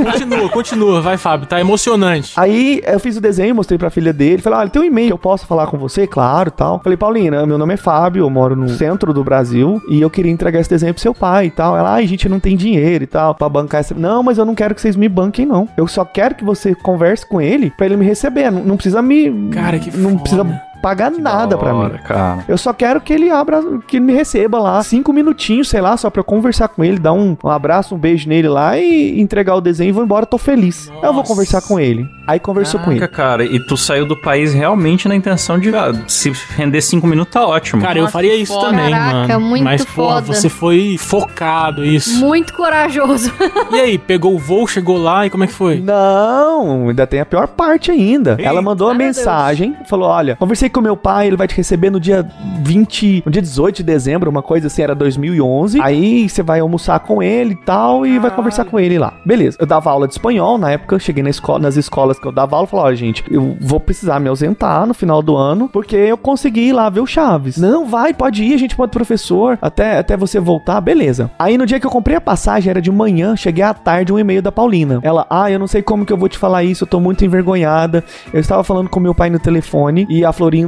continua, 0.03 0.50
continua, 0.50 1.01
vai, 1.01 1.17
Fábio. 1.17 1.48
Tá 1.48 1.60
emocionante. 1.60 2.34
Aí 2.36 2.81
eu 2.86 3.00
fiz 3.00 3.17
o 3.17 3.22
desenho, 3.22 3.55
mostrei 3.55 3.77
pra 3.77 3.89
filha 3.89 4.13
dele. 4.13 4.41
Falei, 4.41 4.60
olha, 4.60 4.69
tem 4.69 4.81
um 4.81 4.86
e-mail 4.86 5.10
eu 5.12 5.17
posso 5.17 5.46
falar 5.46 5.67
com 5.67 5.77
você? 5.77 6.05
Claro, 6.08 6.51
tal. 6.51 6.79
Falei, 6.84 6.98
Paulina, 6.98 7.46
meu 7.46 7.58
nome 7.58 7.74
é 7.74 7.77
Fábio, 7.77 8.24
eu 8.24 8.29
moro 8.29 8.55
no 8.55 8.69
centro 8.69 9.13
do 9.13 9.24
Brasil 9.24 9.81
e 9.89 10.01
eu 10.01 10.10
queria 10.10 10.31
entregar 10.31 10.60
esse 10.60 10.69
desenho 10.69 10.93
pro 10.93 11.01
seu 11.01 11.13
pai 11.13 11.48
e 11.48 11.51
tal. 11.51 11.77
Ela, 11.77 11.93
ai, 11.93 12.08
gente, 12.08 12.27
não 12.29 12.39
tem 12.39 12.55
dinheiro 12.55 13.03
e 13.03 13.08
tal 13.08 13.34
pra 13.36 13.48
bancar 13.50 13.81
essa. 13.81 13.93
Não, 13.96 14.22
mas 14.24 14.38
eu 14.38 14.46
não 14.46 14.55
quero 14.55 14.75
que 14.75 14.81
vocês 14.81 14.96
me 14.96 15.08
banquem, 15.10 15.46
não. 15.46 15.67
Eu 15.77 15.88
só 15.88 16.03
quero 16.05 16.28
que 16.36 16.43
você 16.43 16.74
converse 16.75 17.25
com 17.25 17.41
ele 17.41 17.69
pra 17.69 17.86
ele 17.86 17.98
me 17.98 18.05
receber. 18.05 18.50
Não, 18.51 18.63
não 18.63 18.75
precisa 18.75 19.01
me. 19.01 19.50
Cara, 19.50 19.79
que 19.79 19.95
Não 19.95 20.12
foda. 20.12 20.21
precisa 20.21 20.62
pagar 20.81 21.12
nada 21.12 21.57
pra 21.57 21.74
mim. 21.74 21.89
Cara. 22.05 22.43
Eu 22.48 22.57
só 22.57 22.74
quero 22.74 23.01
que 23.01 23.13
ele 23.13 23.29
abra, 23.29 23.62
que 23.88 23.98
ele 23.98 24.05
me 24.05 24.13
receba 24.13 24.59
lá, 24.59 24.81
cinco 24.83 25.12
minutinhos, 25.13 25.69
sei 25.69 25.81
lá, 25.81 25.95
só 25.98 26.09
pra 26.09 26.19
eu 26.19 26.24
conversar 26.24 26.67
com 26.69 26.83
ele, 26.83 27.00
dar 27.00 27.13
um, 27.13 27.38
um 27.43 27.50
abraço, 27.50 27.95
um 27.95 27.98
beijo 27.98 28.27
nele 28.27 28.48
lá 28.48 28.77
e 28.77 29.19
entregar 29.19 29.55
o 29.55 29.62
desenho 29.62 29.89
e 29.89 29.91
vou 29.91 30.03
embora, 30.03 30.25
tô 30.25 30.38
feliz. 30.38 30.89
Aí 30.89 30.98
eu 30.98 31.01
vou 31.01 31.13
Nossa. 31.13 31.27
conversar 31.27 31.62
com 31.62 31.79
ele. 31.79 32.07
Aí 32.27 32.39
conversou 32.39 32.79
com 32.79 32.91
ele. 32.91 33.00
Caraca, 33.00 33.15
cara, 33.15 33.43
e 33.43 33.59
tu 33.65 33.75
saiu 33.75 34.05
do 34.05 34.15
país 34.15 34.53
realmente 34.53 35.07
na 35.07 35.15
intenção 35.15 35.57
de 35.59 35.75
ah, 35.75 35.91
se 36.07 36.31
render 36.55 36.81
cinco 36.81 37.07
minutos 37.07 37.33
tá 37.33 37.45
ótimo. 37.45 37.81
Cara, 37.81 37.98
eu 37.98 38.03
Nossa, 38.03 38.13
faria 38.13 38.31
que 38.31 38.43
isso 38.43 38.53
foda. 38.53 38.67
também, 38.69 38.91
Caraca, 38.91 39.33
mano. 39.33 39.45
muito 39.48 39.63
Mas, 39.63 39.83
porra, 39.86 40.21
foda. 40.21 40.33
você 40.33 40.48
foi 40.50 40.95
focado, 40.98 41.83
isso. 41.83 42.19
Muito 42.24 42.53
corajoso. 42.53 43.31
E 43.71 43.79
aí, 43.79 43.98
pegou 43.98 44.36
o 44.36 44.39
voo, 44.39 44.67
chegou 44.67 44.98
lá 44.98 45.25
e 45.25 45.29
como 45.29 45.43
é 45.43 45.48
que 45.48 45.53
foi? 45.53 45.79
Não, 45.79 46.89
ainda 46.89 47.05
tem 47.07 47.19
a 47.19 47.25
pior 47.25 47.48
parte 47.48 47.91
ainda. 47.91 48.38
Ela 48.39 48.62
mandou 48.62 48.88
uma 48.88 48.93
meu 48.93 49.07
mensagem, 49.07 49.75
falou: 49.88 50.09
Olha, 50.09 50.36
conversei 50.36 50.68
com 50.69 50.81
meu 50.81 50.95
pai, 50.95 51.27
ele 51.27 51.38
vai 51.38 51.47
te 51.47 51.55
receber 51.55 51.89
no 51.89 51.99
dia 51.99 52.27
20, 52.63 53.23
no 53.25 53.31
dia 53.31 53.41
18 53.41 53.77
de 53.77 53.83
dezembro, 53.83 54.29
uma 54.29 54.41
coisa 54.41 54.67
assim, 54.67 54.81
era 54.81 54.95
2011. 54.95 55.79
Aí 55.81 56.27
você 56.27 56.43
vai 56.43 56.59
almoçar 56.59 56.99
com 56.99 57.21
ele 57.21 57.53
e 57.53 57.65
tal, 57.65 58.05
e 58.05 58.19
vai 58.19 58.31
conversar 58.31 58.65
com 58.65 58.79
ele 58.79 58.97
lá. 58.97 59.13
Beleza, 59.25 59.57
eu 59.59 59.65
dava 59.65 59.89
aula 59.89 60.07
de 60.07 60.13
espanhol 60.13 60.57
na 60.57 60.71
época, 60.71 60.95
eu 60.95 60.99
cheguei 60.99 61.23
na 61.23 61.29
escola, 61.29 61.59
nas 61.59 61.75
escolas 61.75 62.19
que 62.19 62.27
eu 62.27 62.31
dava 62.31 62.55
aula 62.55 62.67
e 62.67 62.69
falei: 62.69 62.85
Olha, 62.85 62.95
gente, 62.95 63.23
eu 63.29 63.57
vou 63.59 63.79
precisar 63.79 64.19
me 64.19 64.29
ausentar 64.29 64.85
no 64.85 64.93
final 64.93 65.21
do 65.21 65.35
ano, 65.35 65.69
porque 65.71 65.95
eu 65.95 66.17
consegui 66.17 66.69
ir 66.69 66.73
lá 66.73 66.89
ver 66.89 67.01
o 67.01 67.07
Chaves. 67.07 67.57
Não, 67.57 67.85
vai, 67.85 68.13
pode 68.13 68.43
ir, 68.43 68.53
a 68.53 68.57
gente 68.57 68.75
pode 68.75 68.91
professor, 68.91 69.57
até, 69.61 69.97
até 69.97 70.15
você 70.15 70.39
voltar, 70.39 70.79
beleza. 70.81 71.31
Aí 71.39 71.57
no 71.57 71.65
dia 71.65 71.79
que 71.79 71.85
eu 71.85 71.91
comprei 71.91 72.15
a 72.15 72.21
passagem, 72.21 72.69
era 72.69 72.81
de 72.81 72.91
manhã, 72.91 73.35
cheguei 73.35 73.63
à 73.63 73.73
tarde, 73.73 74.11
um 74.13 74.19
e-mail 74.19 74.41
da 74.41 74.51
Paulina. 74.51 74.99
Ela, 75.03 75.25
ah, 75.29 75.49
eu 75.49 75.59
não 75.59 75.67
sei 75.67 75.81
como 75.81 76.05
que 76.05 76.13
eu 76.13 76.17
vou 76.17 76.29
te 76.29 76.38
falar 76.38 76.63
isso, 76.63 76.83
eu 76.83 76.88
tô 76.88 76.99
muito 76.99 77.23
envergonhada. 77.23 78.03
Eu 78.33 78.39
estava 78.39 78.63
falando 78.63 78.89
com 78.89 78.99
meu 78.99 79.15
pai 79.15 79.29
no 79.29 79.39
telefone 79.39 80.05
e 80.09 80.25
a 80.25 80.31
Florinda 80.31 80.59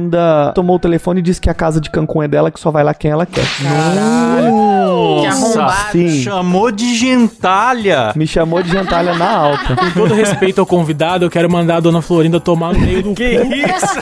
tomou 0.54 0.76
o 0.76 0.78
telefone 0.78 1.20
e 1.20 1.22
disse 1.22 1.40
que 1.40 1.50
a 1.50 1.54
casa 1.54 1.80
de 1.80 1.90
Cancún 1.90 2.22
é 2.22 2.28
dela, 2.28 2.50
que 2.50 2.60
só 2.60 2.70
vai 2.70 2.84
lá 2.84 2.94
quem 2.94 3.10
ela 3.10 3.26
quer. 3.26 3.44
Que 5.20 5.26
arrombado. 5.26 5.92
Sim. 5.92 6.22
Chamou 6.22 6.70
de 6.70 6.94
gentalha. 6.96 8.12
Me 8.16 8.26
chamou 8.26 8.62
de 8.62 8.70
gentalha 8.70 9.14
na 9.14 9.30
alta. 9.30 9.76
Com 9.76 9.90
todo 9.90 10.14
respeito 10.14 10.60
ao 10.60 10.66
convidado, 10.66 11.24
eu 11.24 11.30
quero 11.30 11.50
mandar 11.50 11.76
a 11.76 11.80
dona 11.80 12.00
Florinda 12.02 12.40
tomar 12.40 12.72
no 12.72 12.80
meio 12.80 13.02
do 13.02 13.14
Que 13.14 13.24
isso? 13.34 13.98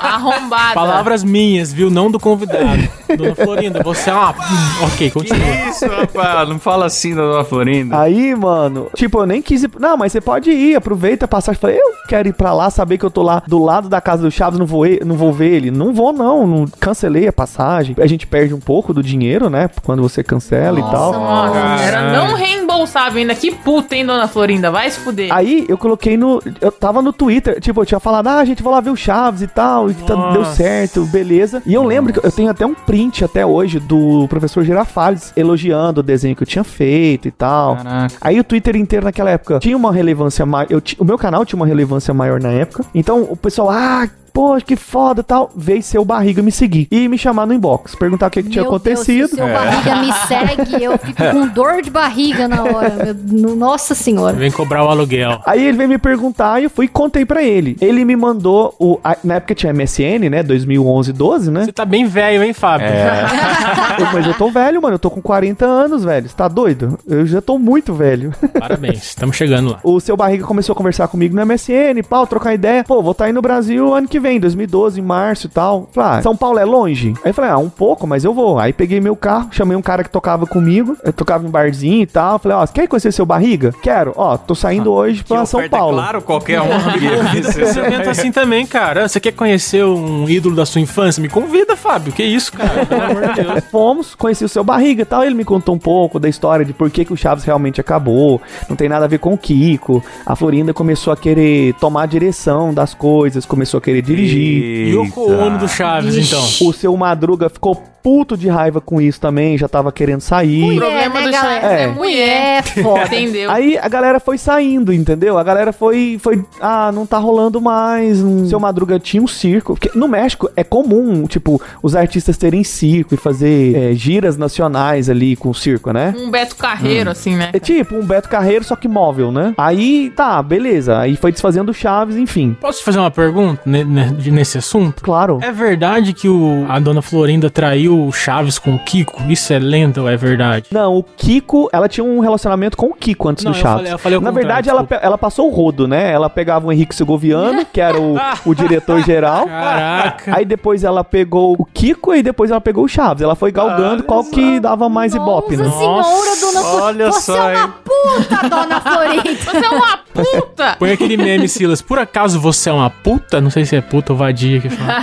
Arrombada. 0.00 0.74
Palavras 0.74 1.22
minhas, 1.24 1.72
viu? 1.72 1.90
Não 1.90 2.10
do 2.10 2.18
convidado. 2.18 2.88
Dona 3.16 3.34
Florinda, 3.34 3.82
você 3.82 4.10
é 4.10 4.14
uma. 4.14 4.30
Hum, 4.30 4.84
ok, 4.84 5.08
Que 5.08 5.10
continua. 5.10 5.46
isso, 5.68 5.86
rapaz? 5.86 6.48
Não 6.48 6.58
fala 6.58 6.86
assim 6.86 7.14
da 7.14 7.22
dona 7.22 7.44
Florinda. 7.44 7.98
Aí, 7.98 8.34
mano, 8.34 8.88
tipo, 8.94 9.18
eu 9.20 9.26
nem 9.26 9.40
quis 9.42 9.62
ir. 9.64 9.70
Não, 9.78 9.96
mas 9.96 10.12
você 10.12 10.20
pode 10.20 10.50
ir, 10.50 10.76
aproveita 10.76 11.24
a 11.24 11.28
passagem. 11.28 11.60
Falei, 11.60 11.76
eu 11.78 11.92
quero 12.08 12.28
ir 12.28 12.32
pra 12.32 12.52
lá, 12.52 12.70
saber 12.70 12.98
que 12.98 13.04
eu 13.04 13.10
tô 13.10 13.22
lá 13.22 13.42
do 13.46 13.62
lado 13.62 13.88
da 13.88 14.00
casa 14.00 14.22
do 14.22 14.30
Chaves, 14.30 14.58
não 14.58 14.66
vou, 14.66 14.86
ir- 14.86 15.04
não 15.04 15.16
vou 15.18 15.32
ver 15.32 15.52
ele. 15.52 15.70
Não 15.70 15.92
vou, 15.92 16.12
não, 16.12 16.46
não. 16.46 16.64
Cancelei 16.80 17.28
a 17.28 17.32
passagem. 17.32 17.94
A 17.98 18.06
gente 18.06 18.26
perde 18.26 18.54
um 18.54 18.60
pouco 18.60 18.94
do 18.94 19.02
dinheiro, 19.02 19.50
né? 19.50 19.68
Quando 19.84 20.00
você 20.02 20.22
cancela 20.22 20.78
e 20.78 20.82
tal. 20.82 21.12
Nossa, 21.12 21.82
era 21.82 22.12
não 22.12 22.34
reembolsável 22.34 23.18
ainda. 23.18 23.34
Que 23.34 23.50
puta, 23.52 23.94
hein, 23.94 24.06
dona 24.06 24.26
Florinda? 24.28 24.70
Vai 24.70 24.90
se 24.90 25.00
fuder. 25.00 25.32
Aí 25.32 25.66
eu 25.68 25.76
coloquei 25.76 26.16
no. 26.16 26.40
Eu 26.60 26.72
tava 26.72 27.02
no 27.02 27.12
Twitter, 27.12 27.60
tipo, 27.60 27.80
eu 27.80 27.86
tinha 27.86 28.00
falado, 28.00 28.28
ah, 28.28 28.44
gente, 28.44 28.62
vou 28.62 28.72
lá 28.72 28.80
ver 28.80 28.90
o 28.90 28.96
Chaves 28.96 29.42
e 29.42 29.46
tal, 29.48 29.90
e 29.90 29.94
que 29.94 30.02
tá- 30.04 30.14
deu 30.32 30.42
Nossa. 30.42 30.54
certo, 30.54 31.04
beleza. 31.06 31.62
E 31.66 31.74
eu 31.74 31.82
lembro 31.84 32.12
que 32.12 32.24
eu 32.24 32.30
tenho 32.32 32.50
até 32.50 32.64
um 32.64 32.74
print 32.74 33.24
até 33.24 33.44
hoje 33.44 33.80
do 33.80 34.26
professor 34.28 34.62
Girafales 34.64 35.32
elogiando 35.36 36.00
o 36.00 36.02
desenho 36.02 36.36
que 36.36 36.42
eu 36.42 36.46
tinha 36.46 36.64
feito 36.64 37.26
e 37.26 37.30
tal. 37.30 37.76
Caraca. 37.76 38.14
Aí 38.20 38.38
o 38.38 38.44
Twitter 38.44 38.76
inteiro 38.76 39.04
naquela 39.04 39.30
época 39.30 39.58
tinha 39.58 39.76
uma 39.76 39.92
relevância 39.92 40.46
maior. 40.46 40.68
O 40.98 41.04
meu 41.04 41.18
canal 41.18 41.44
tinha 41.44 41.58
uma 41.58 41.66
relevância 41.66 42.12
maior 42.14 42.40
na 42.40 42.50
época. 42.50 42.84
Então 42.94 43.26
o 43.28 43.36
pessoal, 43.36 43.70
ah, 43.70 44.08
pô, 44.38 44.56
que 44.64 44.76
foda 44.76 45.20
e 45.20 45.24
tal. 45.24 45.50
Veio 45.56 45.82
seu 45.82 46.04
barriga 46.04 46.40
me 46.42 46.52
seguir. 46.52 46.86
E 46.92 47.08
me 47.08 47.18
chamar 47.18 47.44
no 47.44 47.52
inbox. 47.52 47.96
Perguntar 47.96 48.28
o 48.28 48.30
que, 48.30 48.42
que 48.44 48.50
tinha 48.50 48.62
Meu 48.62 48.70
acontecido. 48.70 49.16
Deus, 49.16 49.30
se 49.30 49.36
seu 49.36 49.48
barriga 49.48 49.96
me 49.96 50.12
segue, 50.28 50.84
eu 50.84 50.96
fico 50.96 51.22
com 51.32 51.48
dor 51.48 51.82
de 51.82 51.90
barriga 51.90 52.46
na 52.46 52.62
hora. 52.62 53.14
meu- 53.26 53.56
Nossa 53.56 53.96
senhora. 53.96 54.36
Vem 54.36 54.52
cobrar 54.52 54.84
o 54.84 54.88
aluguel. 54.88 55.40
Aí 55.44 55.66
ele 55.66 55.76
veio 55.76 55.88
me 55.88 55.98
perguntar 55.98 56.60
e 56.60 56.64
eu 56.64 56.70
fui 56.70 56.84
e 56.84 56.88
contei 56.88 57.24
pra 57.26 57.42
ele. 57.42 57.76
Ele 57.80 58.04
me 58.04 58.14
mandou 58.14 58.72
o. 58.78 59.00
na 59.24 59.34
época 59.34 59.56
tinha 59.56 59.72
MSN, 59.72 60.28
né? 60.30 60.42
2011, 60.44 61.12
12, 61.12 61.50
né? 61.50 61.64
Você 61.64 61.72
tá 61.72 61.84
bem 61.84 62.06
velho, 62.06 62.44
hein, 62.44 62.52
Fábio? 62.52 62.86
Eu- 62.86 64.06
mas 64.14 64.24
eu 64.24 64.34
tô 64.34 64.50
velho, 64.50 64.80
mano. 64.80 64.94
Eu 64.94 64.98
tô 65.00 65.10
com 65.10 65.20
40 65.20 65.66
anos, 65.66 66.04
velho. 66.04 66.28
Você 66.28 66.36
tá 66.36 66.46
doido? 66.46 66.96
Eu 67.08 67.26
já 67.26 67.40
tô 67.40 67.58
muito 67.58 67.92
velho. 67.92 68.32
Parabéns, 68.58 69.02
estamos 69.02 69.34
chegando 69.36 69.70
lá. 69.70 69.80
O 69.82 69.98
seu 69.98 70.16
barriga 70.16 70.44
começou 70.44 70.72
a 70.74 70.76
conversar 70.76 71.08
comigo 71.08 71.34
no 71.34 71.44
MSN, 71.44 72.02
pau, 72.08 72.24
trocar 72.26 72.54
ideia. 72.54 72.84
Pô, 72.84 73.02
vou 73.02 73.12
estar 73.12 73.24
aí 73.24 73.32
no 73.32 73.42
Brasil 73.42 73.92
ano 73.94 74.06
que 74.06 74.20
vem, 74.20 74.27
2012, 74.40 74.98
em 74.98 75.02
março 75.04 75.46
e 75.46 75.50
tal. 75.50 75.88
Falei, 75.92 76.18
ah, 76.18 76.22
São 76.22 76.36
Paulo 76.36 76.58
é 76.58 76.64
longe? 76.64 77.14
Aí 77.24 77.30
eu 77.30 77.34
falei, 77.34 77.52
ah, 77.52 77.58
um 77.58 77.70
pouco, 77.70 78.04
mas 78.04 78.24
eu 78.24 78.34
vou. 78.34 78.58
Aí 78.58 78.72
peguei 78.72 79.00
meu 79.00 79.14
carro, 79.14 79.48
chamei 79.52 79.76
um 79.76 79.82
cara 79.82 80.02
que 80.02 80.10
tocava 80.10 80.44
comigo. 80.44 80.96
Eu 81.04 81.12
tocava 81.12 81.46
em 81.46 81.50
barzinho 81.50 82.02
e 82.02 82.06
tal. 82.06 82.40
Falei, 82.40 82.58
ó, 82.58 82.66
você 82.66 82.72
quer 82.72 82.88
conhecer 82.88 83.12
seu 83.12 83.24
barriga? 83.24 83.72
Quero. 83.80 84.12
Ó, 84.16 84.36
tô 84.36 84.54
saindo 84.54 84.92
hoje 84.92 85.22
Que 85.22 85.28
pra 85.28 85.46
São 85.46 85.60
oferta, 85.60 85.76
Paulo. 85.76 85.98
É 85.98 86.00
claro, 86.02 86.22
qualquer 86.22 86.60
um. 86.60 86.66
Esse 87.38 87.78
evento 87.78 88.10
assim 88.10 88.32
também, 88.32 88.66
cara. 88.66 89.08
Você 89.08 89.20
quer 89.20 89.32
conhecer 89.32 89.84
um 89.84 90.28
ídolo 90.28 90.56
da 90.56 90.66
sua 90.66 90.80
infância? 90.80 91.20
Me 91.20 91.28
convida, 91.28 91.76
Fábio. 91.76 92.12
Que 92.12 92.24
isso, 92.24 92.52
cara? 92.52 92.84
Pelo 92.86 93.02
amor 93.02 93.28
de 93.28 93.42
Deus. 93.42 93.64
Fomos, 93.70 94.14
conheci 94.14 94.44
o 94.44 94.48
seu 94.48 94.64
barriga 94.64 95.02
e 95.02 95.04
tal. 95.04 95.22
Ele 95.22 95.34
me 95.34 95.44
contou 95.44 95.74
um 95.74 95.78
pouco 95.78 96.18
da 96.18 96.28
história 96.28 96.64
de 96.64 96.72
por 96.72 96.90
que, 96.90 97.04
que 97.04 97.12
o 97.12 97.16
Chaves 97.16 97.44
realmente 97.44 97.80
acabou. 97.80 98.40
Não 98.68 98.76
tem 98.76 98.88
nada 98.88 99.04
a 99.04 99.08
ver 99.08 99.18
com 99.18 99.32
o 99.32 99.38
Kiko. 99.38 100.02
A 100.26 100.34
Florinda 100.34 100.74
começou 100.74 101.12
a 101.12 101.16
querer 101.16 101.74
tomar 101.74 102.02
a 102.02 102.06
direção 102.06 102.74
das 102.74 102.94
coisas, 102.94 103.46
começou 103.46 103.78
a 103.78 103.80
querer 103.80 104.02
dirigir. 104.02 104.17
Yoko 104.22 105.30
Ono 105.32 105.58
do 105.58 105.68
Chaves, 105.68 106.16
então. 106.16 106.68
O 106.68 106.72
seu 106.72 106.96
Madruga 106.96 107.48
ficou 107.48 107.74
puto 108.00 108.36
de 108.38 108.48
raiva 108.48 108.80
com 108.80 109.00
isso 109.00 109.20
também, 109.20 109.58
já 109.58 109.68
tava 109.68 109.90
querendo 109.92 110.20
O 110.20 110.22
sair. 110.22 110.76
problema 110.76 111.20
né, 111.20 111.26
do 111.26 111.32
galera? 111.32 111.60
Chaves 111.60 111.70
é, 111.78 111.82
É. 111.82 111.86
mulher. 111.88 112.62
Foda. 112.82 113.04
Entendeu? 113.06 113.50
Aí 113.50 113.76
a 113.76 113.88
galera 113.88 114.20
foi 114.20 114.38
saindo, 114.38 114.92
entendeu? 114.92 115.36
A 115.36 115.42
galera 115.42 115.72
foi, 115.72 116.16
foi, 116.22 116.42
ah, 116.60 116.90
não 116.92 117.04
tá 117.04 117.18
rolando 117.18 117.60
mais. 117.60 118.22
Não. 118.22 118.46
Seu 118.46 118.58
Madruga 118.60 118.98
tinha 118.98 119.22
um 119.22 119.26
circo. 119.26 119.74
Porque 119.74 119.90
no 119.98 120.08
México 120.08 120.48
é 120.56 120.62
comum, 120.64 121.26
tipo, 121.26 121.60
os 121.82 121.94
artistas 121.96 122.38
terem 122.38 122.62
circo 122.64 123.14
e 123.14 123.18
fazer 123.18 123.76
é, 123.76 123.92
giras 123.94 124.36
nacionais 124.38 125.10
ali 125.10 125.36
com 125.36 125.50
o 125.50 125.54
circo, 125.54 125.92
né? 125.92 126.14
Um 126.16 126.30
Beto 126.30 126.56
Carreiro, 126.56 127.10
assim, 127.10 127.36
né? 127.36 127.50
É 127.52 127.58
tipo 127.58 127.94
um 127.96 128.06
Beto 128.06 128.28
Carreiro, 128.28 128.64
só 128.64 128.76
que 128.76 128.88
móvel, 128.88 129.30
né? 129.32 129.52
Aí, 129.58 130.10
tá, 130.16 130.40
beleza. 130.42 130.98
Aí 130.98 131.16
foi 131.16 131.32
desfazendo 131.32 131.72
o 131.72 131.74
Chaves, 131.74 132.16
enfim. 132.16 132.56
Posso 132.60 132.78
te 132.78 132.84
fazer 132.84 133.00
uma 133.00 133.10
pergunta 133.10 133.60
ne- 133.66 133.84
ne- 133.98 134.12
de- 134.12 134.30
nesse 134.30 134.58
assunto? 134.58 135.02
Claro. 135.02 135.38
É 135.42 135.52
verdade 135.52 136.12
que 136.12 136.28
o, 136.28 136.66
a 136.68 136.78
dona 136.78 137.02
Florinda 137.02 137.50
traiu 137.50 138.06
o 138.06 138.12
Chaves 138.12 138.58
com 138.58 138.74
o 138.74 138.78
Kiko? 138.78 139.22
Isso 139.28 139.52
é 139.52 139.58
lenda 139.58 140.00
ou 140.02 140.08
é 140.08 140.16
verdade? 140.16 140.66
Não, 140.70 140.96
o 140.96 141.02
Kiko, 141.02 141.68
ela 141.72 141.88
tinha 141.88 142.04
um 142.04 142.20
relacionamento 142.20 142.76
com 142.76 142.86
o 142.86 142.94
Kiko 142.94 143.28
antes 143.28 143.44
Não, 143.44 143.52
do 143.52 143.58
eu 143.58 143.62
Chaves. 143.62 143.78
falei- 143.80 143.92
eu 143.94 143.98
falei 143.98 144.20
Na 144.20 144.30
verdade, 144.30 144.68
ela, 144.68 144.80
desculpa. 144.82 145.04
ela 145.06 145.18
passou 145.18 145.48
o 145.50 145.54
rodo, 145.54 145.86
né? 145.88 146.10
Ela 146.12 146.28
pegava 146.30 146.66
o 146.66 146.72
Henrique 146.72 146.94
Segoviano, 146.94 147.64
que 147.64 147.80
era 147.80 148.00
o, 148.00 148.16
o 148.44 148.54
diretor-geral. 148.54 149.46
Caraca. 149.46 150.36
Aí 150.36 150.44
depois 150.44 150.84
ela 150.84 151.02
pegou 151.04 151.56
o 151.58 151.64
Kiko 151.64 152.14
e 152.14 152.22
depois 152.22 152.50
ela 152.50 152.60
pegou 152.60 152.84
o 152.84 152.88
Chaves. 152.88 153.22
Ela 153.22 153.34
foi 153.34 153.50
galgando 153.52 154.02
qual 154.04 154.24
que 154.24 154.60
dava 154.60 154.88
mais 154.88 155.14
ibope, 155.14 155.56
né? 155.56 155.64
Nossa 155.64 155.78
senhora, 155.78 156.40
dona 156.40 156.60
Florinda. 156.60 156.82
olha 156.84 157.12
Você 157.12 157.20
só, 157.32 157.50
é 157.50 157.56
uma 157.56 157.64
hein? 157.64 157.72
puta, 157.84 158.48
dona 158.48 158.80
Florinda. 158.80 159.38
Você 159.38 159.64
é 159.66 159.70
uma 159.70 159.98
puta! 160.14 160.76
Põe 160.78 160.92
aquele 160.92 161.16
meme, 161.16 161.48
Silas. 161.48 161.80
Por 161.82 161.98
acaso 161.98 162.40
você 162.40 162.70
é 162.70 162.72
uma 162.72 162.90
puta? 162.90 163.40
Não 163.40 163.50
sei 163.50 163.64
se 163.64 163.76
é 163.76 163.80
puta 163.88 164.14
vadia 164.14 164.60
que 164.60 164.68
fala. 164.68 165.02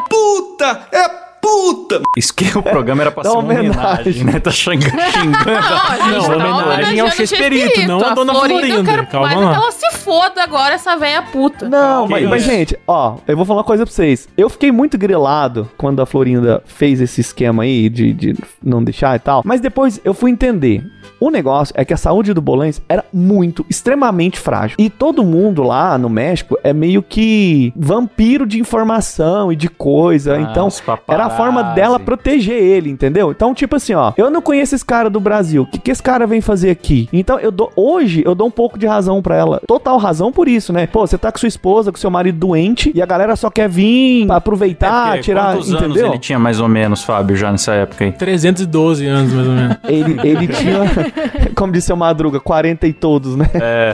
Puta! 0.08 0.86
É 0.92 1.23
puta! 1.44 2.02
Isso 2.16 2.34
que 2.34 2.56
o 2.56 2.62
programa 2.62 3.02
era 3.02 3.10
pra 3.10 3.22
ser 3.22 3.30
uma 3.30 3.38
homenagem. 3.40 4.24
né? 4.24 4.40
Tá 4.40 4.50
xingando. 4.50 4.90
xingando. 5.12 5.44
Não, 5.44 5.60
a 5.60 5.96
gente 5.96 6.28
Não, 6.28 6.38
tá 6.38 6.46
homenagem 6.46 7.00
ao 7.00 7.08
o 7.08 7.10
Chespirito, 7.10 7.86
não 7.86 8.04
a 8.04 8.14
Dona 8.14 8.34
Florinda. 8.34 8.66
Eu 8.68 8.84
quero 8.84 9.06
Calma 9.06 9.26
mais 9.28 9.40
lá. 9.40 9.44
é 9.44 9.50
que 9.54 9.56
ela 9.62 9.72
se 9.72 9.90
foda 9.98 10.42
agora, 10.42 10.74
essa 10.74 10.96
velha 10.96 11.22
puta. 11.22 11.68
Não, 11.68 12.08
mas, 12.08 12.28
mas, 12.28 12.42
gente, 12.42 12.78
ó, 12.86 13.16
eu 13.26 13.36
vou 13.36 13.44
falar 13.44 13.58
uma 13.60 13.64
coisa 13.64 13.84
pra 13.84 13.92
vocês. 13.94 14.28
Eu 14.36 14.48
fiquei 14.48 14.72
muito 14.72 14.96
grilado 14.96 15.70
quando 15.76 16.00
a 16.00 16.06
Florinda 16.06 16.62
fez 16.64 17.00
esse 17.00 17.20
esquema 17.20 17.62
aí 17.64 17.88
de, 17.88 18.12
de 18.12 18.34
não 18.62 18.82
deixar 18.82 19.14
e 19.16 19.18
tal. 19.18 19.42
Mas 19.44 19.60
depois 19.60 20.00
eu 20.04 20.14
fui 20.14 20.30
entender. 20.30 20.84
O 21.20 21.30
negócio 21.30 21.72
é 21.76 21.84
que 21.84 21.94
a 21.94 21.96
saúde 21.96 22.34
do 22.34 22.42
Bolães 22.42 22.82
era 22.88 23.04
muito, 23.12 23.64
extremamente 23.70 24.38
frágil. 24.38 24.76
E 24.78 24.90
todo 24.90 25.24
mundo 25.24 25.62
lá 25.62 25.96
no 25.96 26.08
México 26.08 26.58
é 26.62 26.72
meio 26.72 27.02
que 27.02 27.72
vampiro 27.76 28.46
de 28.46 28.58
informação 28.60 29.50
e 29.52 29.56
de 29.56 29.68
coisa. 29.68 30.34
Ah, 30.36 30.40
então, 30.40 30.68
era 31.08 31.26
a 31.26 31.30
forma 31.36 31.62
dela 31.74 31.98
proteger 32.00 32.56
ele, 32.62 32.90
entendeu? 32.90 33.30
Então, 33.30 33.54
tipo 33.54 33.76
assim, 33.76 33.94
ó, 33.94 34.12
eu 34.16 34.30
não 34.30 34.40
conheço 34.42 34.74
esse 34.74 34.84
cara 34.84 35.08
do 35.10 35.20
Brasil. 35.20 35.62
O 35.62 35.66
que, 35.66 35.78
que 35.78 35.90
esse 35.90 36.02
cara 36.02 36.26
vem 36.26 36.40
fazer 36.40 36.70
aqui? 36.70 37.08
Então, 37.12 37.38
eu 37.38 37.50
dou, 37.50 37.72
hoje 37.76 38.22
eu 38.24 38.34
dou 38.34 38.46
um 38.46 38.50
pouco 38.50 38.78
de 38.78 38.86
razão 38.86 39.20
pra 39.22 39.36
ela. 39.36 39.60
Total 39.66 39.96
razão 39.98 40.32
por 40.32 40.48
isso, 40.48 40.72
né? 40.72 40.86
Pô, 40.86 41.06
você 41.06 41.16
tá 41.18 41.30
com 41.32 41.38
sua 41.38 41.48
esposa, 41.48 41.90
com 41.92 41.98
seu 41.98 42.10
marido 42.10 42.38
doente 42.38 42.90
e 42.94 43.00
a 43.02 43.06
galera 43.06 43.36
só 43.36 43.50
quer 43.50 43.68
vir 43.68 44.26
pra 44.26 44.36
aproveitar, 44.36 45.18
É, 45.18 45.20
tirar, 45.20 45.54
quantos 45.54 45.70
anos 45.70 45.82
entendeu? 45.84 46.08
ele 46.08 46.18
tinha 46.18 46.38
mais 46.38 46.60
ou 46.60 46.68
menos, 46.68 47.02
Fábio, 47.02 47.36
já 47.36 47.50
nessa 47.50 47.72
época 47.74 48.04
aí? 48.04 48.12
312 48.12 49.06
anos, 49.06 49.32
mais 49.32 49.46
ou 49.48 49.54
menos. 49.54 49.76
Ele, 49.84 50.18
ele 50.28 50.48
tinha, 50.48 50.80
como 51.54 51.72
disse 51.72 51.92
o 51.92 51.96
Madruga, 51.96 52.40
40 52.40 52.86
e 52.86 52.92
todos, 52.92 53.36
né? 53.36 53.46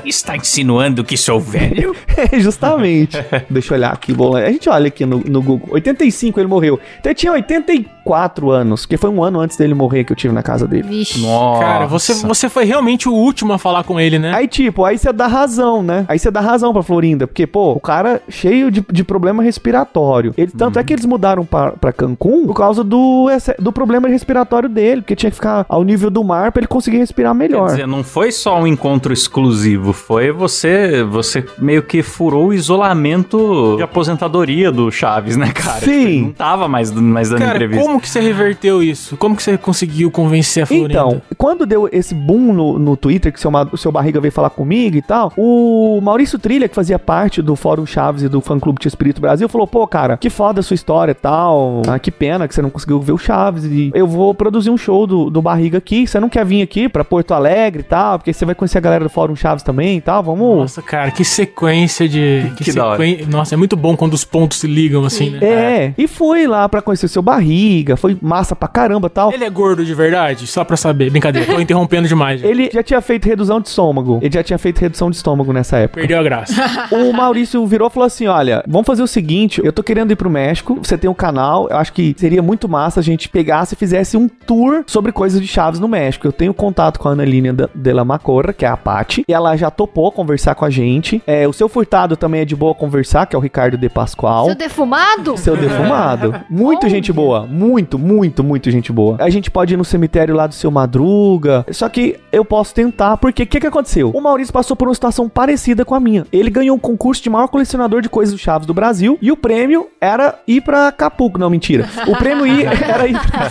Está 0.04 0.36
insinuando 0.36 1.02
que 1.04 1.16
sou 1.16 1.38
velho? 1.40 1.94
Justamente. 2.38 3.16
Deixa 3.48 3.74
eu 3.74 3.78
olhar 3.78 3.92
aqui, 3.92 4.12
Bolan. 4.12 4.40
A 4.42 4.50
gente 4.50 4.68
olha 4.68 4.88
aqui 4.88 5.04
no, 5.04 5.18
no 5.18 5.42
Google. 5.42 5.68
85 5.72 6.40
ele 6.40 6.46
morreu. 6.48 6.78
Então 6.98 7.10
ele 7.10 7.14
tinha 7.14 7.29
84 7.32 8.50
anos, 8.50 8.86
que 8.86 8.96
foi 8.96 9.10
um 9.10 9.22
ano 9.22 9.40
antes 9.40 9.56
dele 9.56 9.74
morrer 9.74 10.04
que 10.04 10.12
eu 10.12 10.16
tive 10.16 10.32
na 10.34 10.42
casa 10.42 10.66
dele. 10.66 10.82
Vixe. 10.88 11.20
Nossa. 11.20 11.60
Cara, 11.62 11.86
você, 11.86 12.14
você 12.26 12.48
foi 12.48 12.64
realmente 12.64 13.08
o 13.08 13.12
último 13.12 13.52
a 13.52 13.58
falar 13.58 13.84
com 13.84 13.98
ele, 14.00 14.18
né? 14.18 14.32
Aí, 14.34 14.48
tipo, 14.48 14.84
aí 14.84 14.98
você 14.98 15.12
dá 15.12 15.26
razão, 15.26 15.82
né? 15.82 16.04
Aí 16.08 16.18
você 16.18 16.30
dá 16.30 16.40
razão 16.40 16.72
pra 16.72 16.82
Florinda, 16.82 17.26
porque, 17.26 17.46
pô, 17.46 17.72
o 17.72 17.80
cara 17.80 18.22
cheio 18.28 18.70
de, 18.70 18.84
de 18.90 19.04
problema 19.04 19.42
respiratório. 19.42 20.34
Ele, 20.36 20.50
tanto 20.50 20.78
é 20.78 20.84
que 20.84 20.92
eles 20.92 21.04
mudaram 21.04 21.44
pra, 21.44 21.72
pra 21.72 21.92
Cancún 21.92 22.46
por 22.46 22.54
causa 22.54 22.82
do, 22.82 23.26
do 23.58 23.72
problema 23.72 24.08
respiratório 24.08 24.68
dele, 24.68 25.02
porque 25.02 25.16
tinha 25.16 25.30
que 25.30 25.36
ficar 25.36 25.64
ao 25.68 25.82
nível 25.84 26.10
do 26.10 26.22
mar 26.24 26.52
pra 26.52 26.60
ele 26.60 26.66
conseguir 26.68 26.98
respirar 26.98 27.32
Quer 27.34 27.38
melhor. 27.38 27.66
dizer, 27.66 27.86
não 27.86 28.02
foi 28.02 28.32
só 28.32 28.60
um 28.60 28.66
encontro 28.66 29.12
exclusivo, 29.12 29.92
foi 29.92 30.32
você 30.32 31.04
você 31.04 31.44
meio 31.58 31.82
que 31.82 32.02
furou 32.02 32.48
o 32.48 32.54
isolamento 32.54 33.76
de 33.76 33.82
aposentadoria 33.82 34.70
do 34.72 34.90
Chaves, 34.90 35.36
né, 35.36 35.50
cara? 35.52 35.80
Sim. 35.80 35.86
Tipo, 35.90 36.08
ele 36.08 36.20
não 36.22 36.32
tava 36.32 36.68
mais, 36.68 36.90
mais 36.90 37.19
dando 37.28 37.38
Cara, 37.38 37.50
entrevista. 37.56 37.84
como 37.84 38.00
que 38.00 38.08
você 38.08 38.20
reverteu 38.20 38.82
isso? 38.82 39.16
Como 39.16 39.36
que 39.36 39.42
você 39.42 39.58
conseguiu 39.58 40.10
convencer 40.10 40.62
a 40.62 40.66
Florinda? 40.66 40.92
Então, 40.92 41.22
quando 41.36 41.66
deu 41.66 41.88
esse 41.92 42.14
boom 42.14 42.52
no, 42.52 42.78
no 42.78 42.96
Twitter, 42.96 43.32
que 43.32 43.40
seu, 43.40 43.50
o 43.72 43.76
seu 43.76 43.92
barriga 43.92 44.20
veio 44.20 44.32
falar 44.32 44.50
comigo 44.50 44.96
e 44.96 45.02
tal, 45.02 45.32
o 45.36 46.00
Maurício 46.02 46.38
Trilha, 46.38 46.68
que 46.68 46.74
fazia 46.74 46.98
parte 46.98 47.42
do 47.42 47.54
Fórum 47.56 47.84
Chaves 47.86 48.22
e 48.22 48.28
do 48.28 48.40
Fã 48.40 48.58
Clube 48.58 48.78
Tia 48.80 48.88
Espírito 48.88 49.20
Brasil, 49.20 49.48
falou: 49.48 49.66
pô, 49.66 49.86
cara, 49.86 50.16
que 50.16 50.30
foda 50.30 50.60
a 50.60 50.62
sua 50.62 50.74
história 50.74 51.12
e 51.12 51.14
tal. 51.14 51.82
Ah, 51.88 51.98
que 51.98 52.10
pena 52.10 52.46
que 52.48 52.54
você 52.54 52.62
não 52.62 52.70
conseguiu 52.70 53.00
ver 53.00 53.12
o 53.12 53.18
Chaves. 53.18 53.64
E 53.64 53.90
eu 53.94 54.06
vou 54.06 54.34
produzir 54.34 54.70
um 54.70 54.76
show 54.76 55.06
do, 55.06 55.28
do 55.30 55.42
barriga 55.42 55.78
aqui. 55.78 56.06
Você 56.06 56.18
não 56.20 56.28
quer 56.28 56.44
vir 56.44 56.62
aqui 56.62 56.88
pra 56.88 57.04
Porto 57.04 57.32
Alegre 57.34 57.80
e 57.80 57.84
tal? 57.84 58.18
Porque 58.18 58.32
você 58.32 58.44
vai 58.44 58.54
conhecer 58.54 58.78
a 58.78 58.80
galera 58.80 59.04
do 59.04 59.10
Fórum 59.10 59.34
Chaves 59.36 59.62
também 59.62 59.98
e 59.98 60.00
tal. 60.00 60.22
Vamos. 60.22 60.58
Nossa, 60.58 60.82
cara, 60.82 61.10
que 61.10 61.24
sequência 61.24 62.08
de. 62.08 62.50
Que 62.60 62.72
da 62.72 62.86
hora. 62.86 63.02
sequen- 63.02 63.26
Nossa, 63.26 63.54
é 63.54 63.56
muito 63.56 63.74
bom 63.76 63.96
quando 63.96 64.12
os 64.14 64.24
pontos 64.24 64.58
se 64.58 64.66
ligam 64.66 65.04
assim, 65.04 65.30
né? 65.30 65.38
É, 65.42 65.94
e 65.96 66.06
fui 66.06 66.46
lá 66.46 66.68
pra 66.68 66.82
conhecer 66.82 66.99
o 67.06 67.08
seu 67.08 67.22
barriga, 67.22 67.96
foi 67.96 68.16
massa 68.20 68.54
pra 68.54 68.68
caramba 68.68 69.06
e 69.06 69.10
tal. 69.10 69.32
Ele 69.32 69.44
é 69.44 69.50
gordo 69.50 69.84
de 69.84 69.94
verdade? 69.94 70.46
Só 70.46 70.64
pra 70.64 70.76
saber. 70.76 71.10
Brincadeira, 71.10 71.52
tô 71.52 71.60
interrompendo 71.60 72.08
demais. 72.08 72.40
gente. 72.40 72.50
Ele 72.50 72.70
já 72.72 72.82
tinha 72.82 73.00
feito 73.00 73.26
redução 73.26 73.60
de 73.60 73.68
estômago. 73.68 74.18
Ele 74.22 74.32
já 74.32 74.42
tinha 74.42 74.58
feito 74.58 74.78
redução 74.78 75.10
de 75.10 75.16
estômago 75.16 75.52
nessa 75.52 75.78
época. 75.78 76.00
Perdeu 76.00 76.18
a 76.18 76.22
graça. 76.22 76.54
o 76.90 77.12
Maurício 77.12 77.64
virou 77.66 77.88
e 77.88 77.90
falou 77.90 78.06
assim: 78.06 78.26
Olha, 78.26 78.62
vamos 78.66 78.86
fazer 78.86 79.02
o 79.02 79.06
seguinte: 79.06 79.60
eu 79.64 79.72
tô 79.72 79.82
querendo 79.82 80.10
ir 80.10 80.16
pro 80.16 80.30
México, 80.30 80.78
você 80.82 80.96
tem 80.96 81.08
um 81.08 81.14
canal, 81.14 81.68
eu 81.70 81.76
acho 81.76 81.92
que 81.92 82.14
seria 82.16 82.42
muito 82.42 82.68
massa 82.68 83.00
a 83.00 83.02
gente 83.02 83.28
pegasse 83.28 83.74
e 83.74 83.76
fizesse 83.76 84.16
um 84.16 84.28
tour 84.28 84.84
sobre 84.86 85.12
coisas 85.12 85.40
de 85.40 85.46
Chaves 85.46 85.80
no 85.80 85.88
México. 85.88 86.26
Eu 86.26 86.32
tenho 86.32 86.54
contato 86.54 86.98
com 86.98 87.08
a 87.08 87.12
Ana 87.12 87.24
Línia 87.24 87.52
de 87.74 87.92
la 87.92 88.04
Macorra, 88.04 88.52
que 88.52 88.64
é 88.64 88.68
a 88.68 88.76
Paty, 88.76 89.24
e 89.26 89.32
ela 89.32 89.56
já 89.56 89.70
topou 89.70 90.12
conversar 90.12 90.54
com 90.54 90.64
a 90.64 90.70
gente. 90.70 91.22
É, 91.26 91.46
o 91.46 91.52
seu 91.52 91.68
Furtado 91.68 92.16
também 92.16 92.42
é 92.42 92.44
de 92.44 92.54
boa 92.54 92.74
conversar, 92.74 93.26
que 93.26 93.34
é 93.34 93.38
o 93.38 93.42
Ricardo 93.42 93.76
de 93.76 93.88
Pascoal. 93.88 94.46
Seu 94.46 94.54
defumado? 94.54 95.36
Seu 95.36 95.56
defumado. 95.56 96.34
Muito 96.48 96.88
gente 96.90 97.12
boa. 97.12 97.46
Muito, 97.46 97.98
muito, 97.98 98.44
muito 98.44 98.70
gente 98.70 98.92
boa. 98.92 99.16
A 99.20 99.30
gente 99.30 99.50
pode 99.50 99.74
ir 99.74 99.76
no 99.76 99.84
cemitério 99.84 100.34
lá 100.34 100.46
do 100.46 100.54
seu 100.54 100.70
Madruga. 100.70 101.64
Só 101.70 101.88
que 101.88 102.18
eu 102.32 102.44
posso 102.44 102.74
tentar, 102.74 103.16
porque 103.16 103.42
o 103.42 103.46
que, 103.46 103.60
que 103.60 103.66
aconteceu? 103.66 104.10
O 104.10 104.20
Maurício 104.20 104.52
passou 104.52 104.76
por 104.76 104.88
uma 104.88 104.94
situação 104.94 105.28
parecida 105.28 105.84
com 105.84 105.94
a 105.94 106.00
minha. 106.00 106.26
Ele 106.32 106.50
ganhou 106.50 106.76
um 106.76 106.78
concurso 106.78 107.22
de 107.22 107.30
maior 107.30 107.48
colecionador 107.48 108.00
de 108.02 108.08
coisas 108.08 108.32
do 108.34 108.38
Chaves 108.38 108.66
do 108.66 108.74
Brasil. 108.74 109.18
E 109.20 109.30
o 109.32 109.36
prêmio 109.36 109.88
era 110.00 110.38
ir 110.46 110.60
pra 110.60 110.88
Acapulco. 110.88 111.38
Não, 111.38 111.50
mentira. 111.50 111.88
O 112.06 112.16
prêmio 112.16 112.46
ir, 112.46 112.66
era 112.82 113.06
ir 113.06 113.18
pra... 113.18 113.50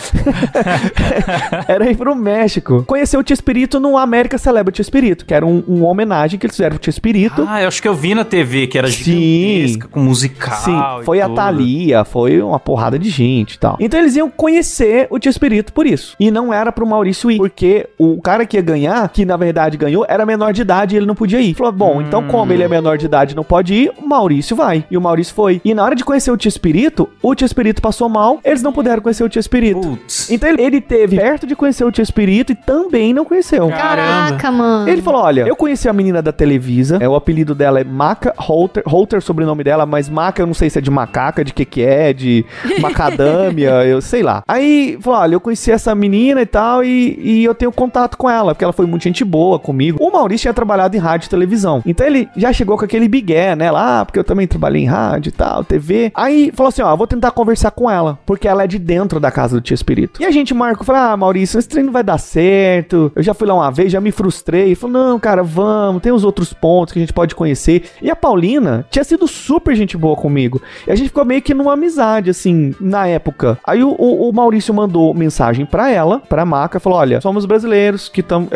era 1.68 1.90
ir 1.90 1.98
pro 1.98 2.16
México. 2.16 2.84
Conheceu 2.86 3.20
o 3.20 3.24
Tia 3.24 3.34
Espírito 3.34 3.80
no 3.80 3.98
América 3.98 4.38
Celebra 4.38 4.70
o 4.70 4.74
Tia 4.74 4.82
Espírito, 4.82 5.26
que 5.26 5.34
era 5.34 5.46
um, 5.46 5.64
uma 5.68 5.88
homenagem 5.88 6.40
que 6.40 6.46
eles 6.46 6.56
fizeram 6.56 6.76
pro 6.76 6.80
Tia 6.80 6.92
Espírito. 6.92 7.46
Ah, 7.48 7.62
eu 7.62 7.68
acho 7.68 7.82
que 7.82 7.88
eu 7.88 7.94
vi 7.94 8.14
na 8.16 8.24
TV, 8.24 8.68
que 8.68 8.78
era 8.78 8.88
Sim. 8.90 9.04
gigantesca, 9.04 9.88
com 9.88 10.00
musical 10.00 10.58
Sim, 10.58 11.06
foi 11.06 11.22
a 11.22 11.26
tudo. 11.26 11.36
Thalia, 11.36 12.06
foi 12.06 12.42
uma 12.42 12.60
porrada 12.60 12.98
de 12.98 13.10
gente 13.10 13.29
e 13.38 13.60
tal. 13.60 13.78
Então 13.80 14.00
eles 14.00 14.16
iam 14.16 14.30
conhecer 14.30 15.08
o 15.10 15.20
Tio 15.20 15.30
Espírito 15.30 15.74
por 15.74 15.86
isso. 15.86 16.16
E 16.20 16.32
não 16.32 16.54
era 16.54 16.72
pro 16.72 16.86
Maurício 16.86 17.30
ir, 17.32 17.38
porque 17.38 17.88
o 17.98 18.22
cara 18.22 18.46
que 18.46 18.58
ia 18.58 18.62
ganhar, 18.62 19.08
que 19.10 19.26
na 19.26 19.38
verdade 19.38 19.78
ganhou, 19.78 20.06
era 20.08 20.26
menor 20.26 20.54
de 20.54 20.62
idade 20.62 20.96
e 20.96 20.98
ele 20.98 21.06
não 21.06 21.16
podia 21.16 21.40
ir. 21.40 21.54
Falou, 21.54 21.72
bom, 21.72 22.02
então 22.02 22.28
como 22.28 22.52
ele 22.52 22.64
é 22.64 22.68
menor 22.68 22.98
de 22.98 23.06
idade 23.06 23.34
e 23.34 23.36
não 23.36 23.44
pode 23.44 23.74
ir, 23.74 23.92
o 23.98 24.08
Maurício 24.08 24.56
vai. 24.56 24.86
E 24.90 24.98
o 24.98 25.02
Maurício 25.02 25.34
foi. 25.34 25.62
E 25.64 25.74
na 25.74 25.84
hora 25.84 25.96
de 25.96 26.04
conhecer 26.04 26.32
o 26.32 26.38
Tio 26.38 26.50
Espírito, 26.50 27.10
o 27.22 27.36
Tio 27.36 27.46
Espírito 27.46 27.82
passou 27.82 28.10
mal, 28.10 28.40
eles 28.44 28.62
não 28.62 28.74
puderam 28.74 29.02
conhecer 29.02 29.24
o 29.24 29.30
Tio 29.30 29.40
Espírito. 29.40 29.82
Putz. 29.82 30.30
Então 30.30 30.50
ele, 30.50 30.82
teve 30.82 31.18
perto 31.18 31.46
de 31.46 31.56
conhecer 31.56 31.84
o 31.84 31.92
Tio 31.92 32.02
Espírito 32.02 32.52
e 32.52 32.56
também 32.56 33.14
não 33.14 33.26
conheceu. 33.26 33.70
Caraca, 33.70 34.52
mano. 34.52 34.90
Ele 34.90 35.02
falou: 35.02 35.22
Olha, 35.22 35.48
eu 35.48 35.56
conheci 35.56 35.88
a 35.88 35.94
menina 35.94 36.22
da 36.22 36.32
Televisa. 36.32 36.98
É, 37.02 37.08
o 37.08 37.16
apelido 37.16 37.54
dela 37.54 37.80
é 37.80 37.84
Maca 37.84 38.34
Holter. 38.38 38.84
Holter, 38.86 39.18
é 39.18 39.20
o 39.20 39.22
sobrenome 39.22 39.64
dela, 39.64 39.86
mas 39.86 40.10
Maca 40.10 40.42
eu 40.42 40.48
não 40.48 40.54
sei 40.54 40.70
se 40.70 40.80
é 40.80 40.82
de 40.82 40.90
macaca, 40.90 41.44
de 41.44 41.54
que 41.54 41.66
que 41.66 41.82
é, 41.82 42.14
de 42.14 42.46
macadâmia, 43.20 43.70
eu 43.86 44.02
sei 44.02 44.24
lá. 44.24 44.44
Aí, 44.48 44.98
falou: 45.02 45.20
Olha, 45.20 45.36
eu 45.36 45.40
conheci 45.40 45.72
essa 45.72 45.94
menina 45.94 46.42
e 46.42 46.46
tal, 46.46 46.84
e, 46.84 47.20
e 47.20 47.44
eu 47.44 47.54
tenho 47.54 47.72
contato 47.72 48.18
com 48.18 48.30
ela, 48.30 48.54
porque 48.54 48.64
ela 48.64 48.74
foi 48.74 48.86
muito 48.86 49.04
gente 49.04 49.24
boa 49.24 49.60
comigo. 49.60 49.98
O 50.02 50.12
Maurício 50.12 50.44
tinha 50.44 50.54
trabalhado 50.54 50.96
em 50.96 51.00
rádio 51.00 51.28
e 51.28 51.30
televisão. 51.30 51.82
Então 51.86 52.06
ele 52.06 52.30
já 52.36 52.54
chegou 52.54 52.78
com 52.78 52.86
aquele 52.86 53.08
bigué, 53.08 53.56
né? 53.56 53.70
Lá, 53.70 54.06
porque 54.06 54.20
eu 54.20 54.24
também 54.24 54.48
trabalhei 54.48 54.84
em 54.84 54.88
rádio 54.88 55.30
e 55.30 55.34
tal, 55.34 55.64
TV. 55.64 56.12
Aí 56.16 56.52
falou 56.54 56.70
assim: 56.70 56.82
Ó, 56.82 56.96
vou 56.96 57.08
tentar 57.08 57.32
conversar 57.32 57.72
com 57.72 57.90
ela, 57.90 58.18
porque 58.26 58.48
ela 58.48 58.64
é 58.64 58.68
de 58.68 58.80
dentro 58.80 59.20
da 59.20 59.32
casa 59.32 59.56
do 59.56 59.62
Tio 59.62 59.74
Espírito. 59.74 60.22
E 60.22 60.26
a 60.26 60.32
gente 60.32 60.54
marcou, 60.54 60.86
falou: 60.86 61.02
Ah, 61.02 61.18
Maurício, 61.18 61.60
esse 61.60 61.68
treino 61.68 61.88
não 61.88 61.94
vai 61.94 62.04
dar 62.04 62.18
certo. 62.18 63.12
Eu 63.16 63.24
já 63.24 63.34
fui 63.34 63.48
lá 63.48 63.56
uma 63.56 63.72
vez, 63.72 63.92
já 63.92 64.02
me 64.02 64.12
frustrei. 64.12 64.76
Falou: 64.76 64.94
Não, 64.94 65.20
cara, 65.20 65.44
vamos, 65.44 66.02
tem 66.02 66.12
os 66.12 66.24
outros 66.24 66.54
pontos 66.54 66.94
que 66.94 67.00
a 67.00 67.02
gente 67.02 67.14
pode 67.14 67.36
conhecer. 67.36 67.84
E 68.02 68.10
a 68.10 68.16
Paulina 68.16 68.86
tinha 68.90 69.04
sido 69.04 69.28
super 69.28 69.76
gente 69.76 69.98
boa 69.98 70.16
comigo. 70.16 70.62
E 70.88 70.92
a 70.92 70.96
gente 70.96 71.08
ficou 71.08 71.26
meio 71.26 71.42
que 71.42 71.54
numa 71.54 71.74
amizade, 71.74 72.30
assim, 72.30 72.74
na 72.80 73.09
época. 73.10 73.58
Aí 73.66 73.84
o, 73.84 73.90
o- 73.98 74.30
o 74.30 74.34
Maurício 74.34 74.74
mandou 74.74 75.14
mensagem 75.14 75.66
pra 75.66 75.90
ela, 75.92 76.20
pra 76.20 76.46
Maca, 76.46 76.80
falou: 76.80 77.00
Olha, 77.00 77.22
somos 77.22 77.46
brasileiros 77.46 78.10
que 78.10 78.22
estamos. 78.22 78.50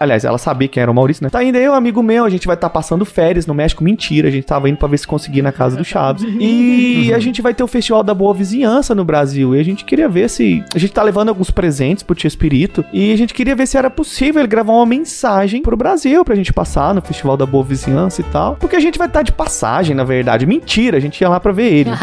aliás, 0.00 0.24
ela 0.24 0.38
sabia 0.38 0.68
quem 0.68 0.82
era 0.82 0.90
o 0.90 0.94
Maurício, 0.94 1.22
né? 1.24 1.30
Tá 1.30 1.42
indo 1.42 1.56
aí, 1.56 1.68
um 1.68 1.74
amigo 1.74 2.02
meu, 2.02 2.24
a 2.24 2.30
gente 2.30 2.46
vai 2.46 2.54
estar 2.54 2.70
passando 2.70 3.04
férias 3.04 3.46
no 3.46 3.54
México. 3.54 3.82
Mentira, 3.84 4.28
a 4.28 4.30
gente 4.30 4.44
tava 4.44 4.68
indo 4.68 4.78
pra 4.78 4.88
ver 4.88 4.98
se 4.98 5.06
conseguia 5.06 5.42
na 5.42 5.52
casa 5.52 5.76
do 5.76 5.84
Chaves. 5.84 6.22
E 6.40 7.12
a 7.14 7.18
gente 7.18 7.42
vai 7.42 7.52
ter 7.54 7.62
o 7.62 7.66
Festival 7.66 8.02
da 8.02 8.14
Boa 8.14 8.32
Vizinhança 8.34 8.94
no 8.94 9.04
Brasil. 9.04 9.54
E 9.54 9.60
a 9.60 9.64
gente 9.64 9.84
queria 9.84 10.08
ver 10.08 10.28
se. 10.30 10.62
A 10.74 10.78
gente 10.78 10.92
tá 10.92 11.02
levando 11.02 11.28
alguns 11.28 11.50
presentes 11.50 12.02
pro 12.02 12.14
Tio 12.14 12.28
Espírito. 12.28 12.84
E 12.92 13.12
a 13.12 13.16
gente 13.16 13.34
queria 13.34 13.54
ver 13.56 13.66
se 13.66 13.76
era 13.76 13.90
possível 13.90 14.40
ele 14.40 14.48
gravar 14.48 14.72
uma 14.72 14.86
mensagem 14.86 15.62
pro 15.62 15.76
Brasil 15.76 16.24
pra 16.24 16.34
gente 16.34 16.52
passar 16.52 16.94
no 16.94 17.02
Festival 17.02 17.36
da 17.36 17.46
Boa 17.46 17.64
Vizinhança 17.64 18.20
e 18.20 18.24
tal. 18.24 18.56
Porque 18.56 18.76
a 18.76 18.80
gente 18.80 18.98
vai 18.98 19.06
estar 19.08 19.22
de 19.22 19.32
passagem, 19.32 19.94
na 19.94 20.04
verdade. 20.04 20.46
Mentira, 20.46 20.96
a 20.96 21.00
gente 21.00 21.20
ia 21.20 21.28
lá 21.28 21.40
pra 21.40 21.52
ver 21.52 21.72
ele. 21.72 21.90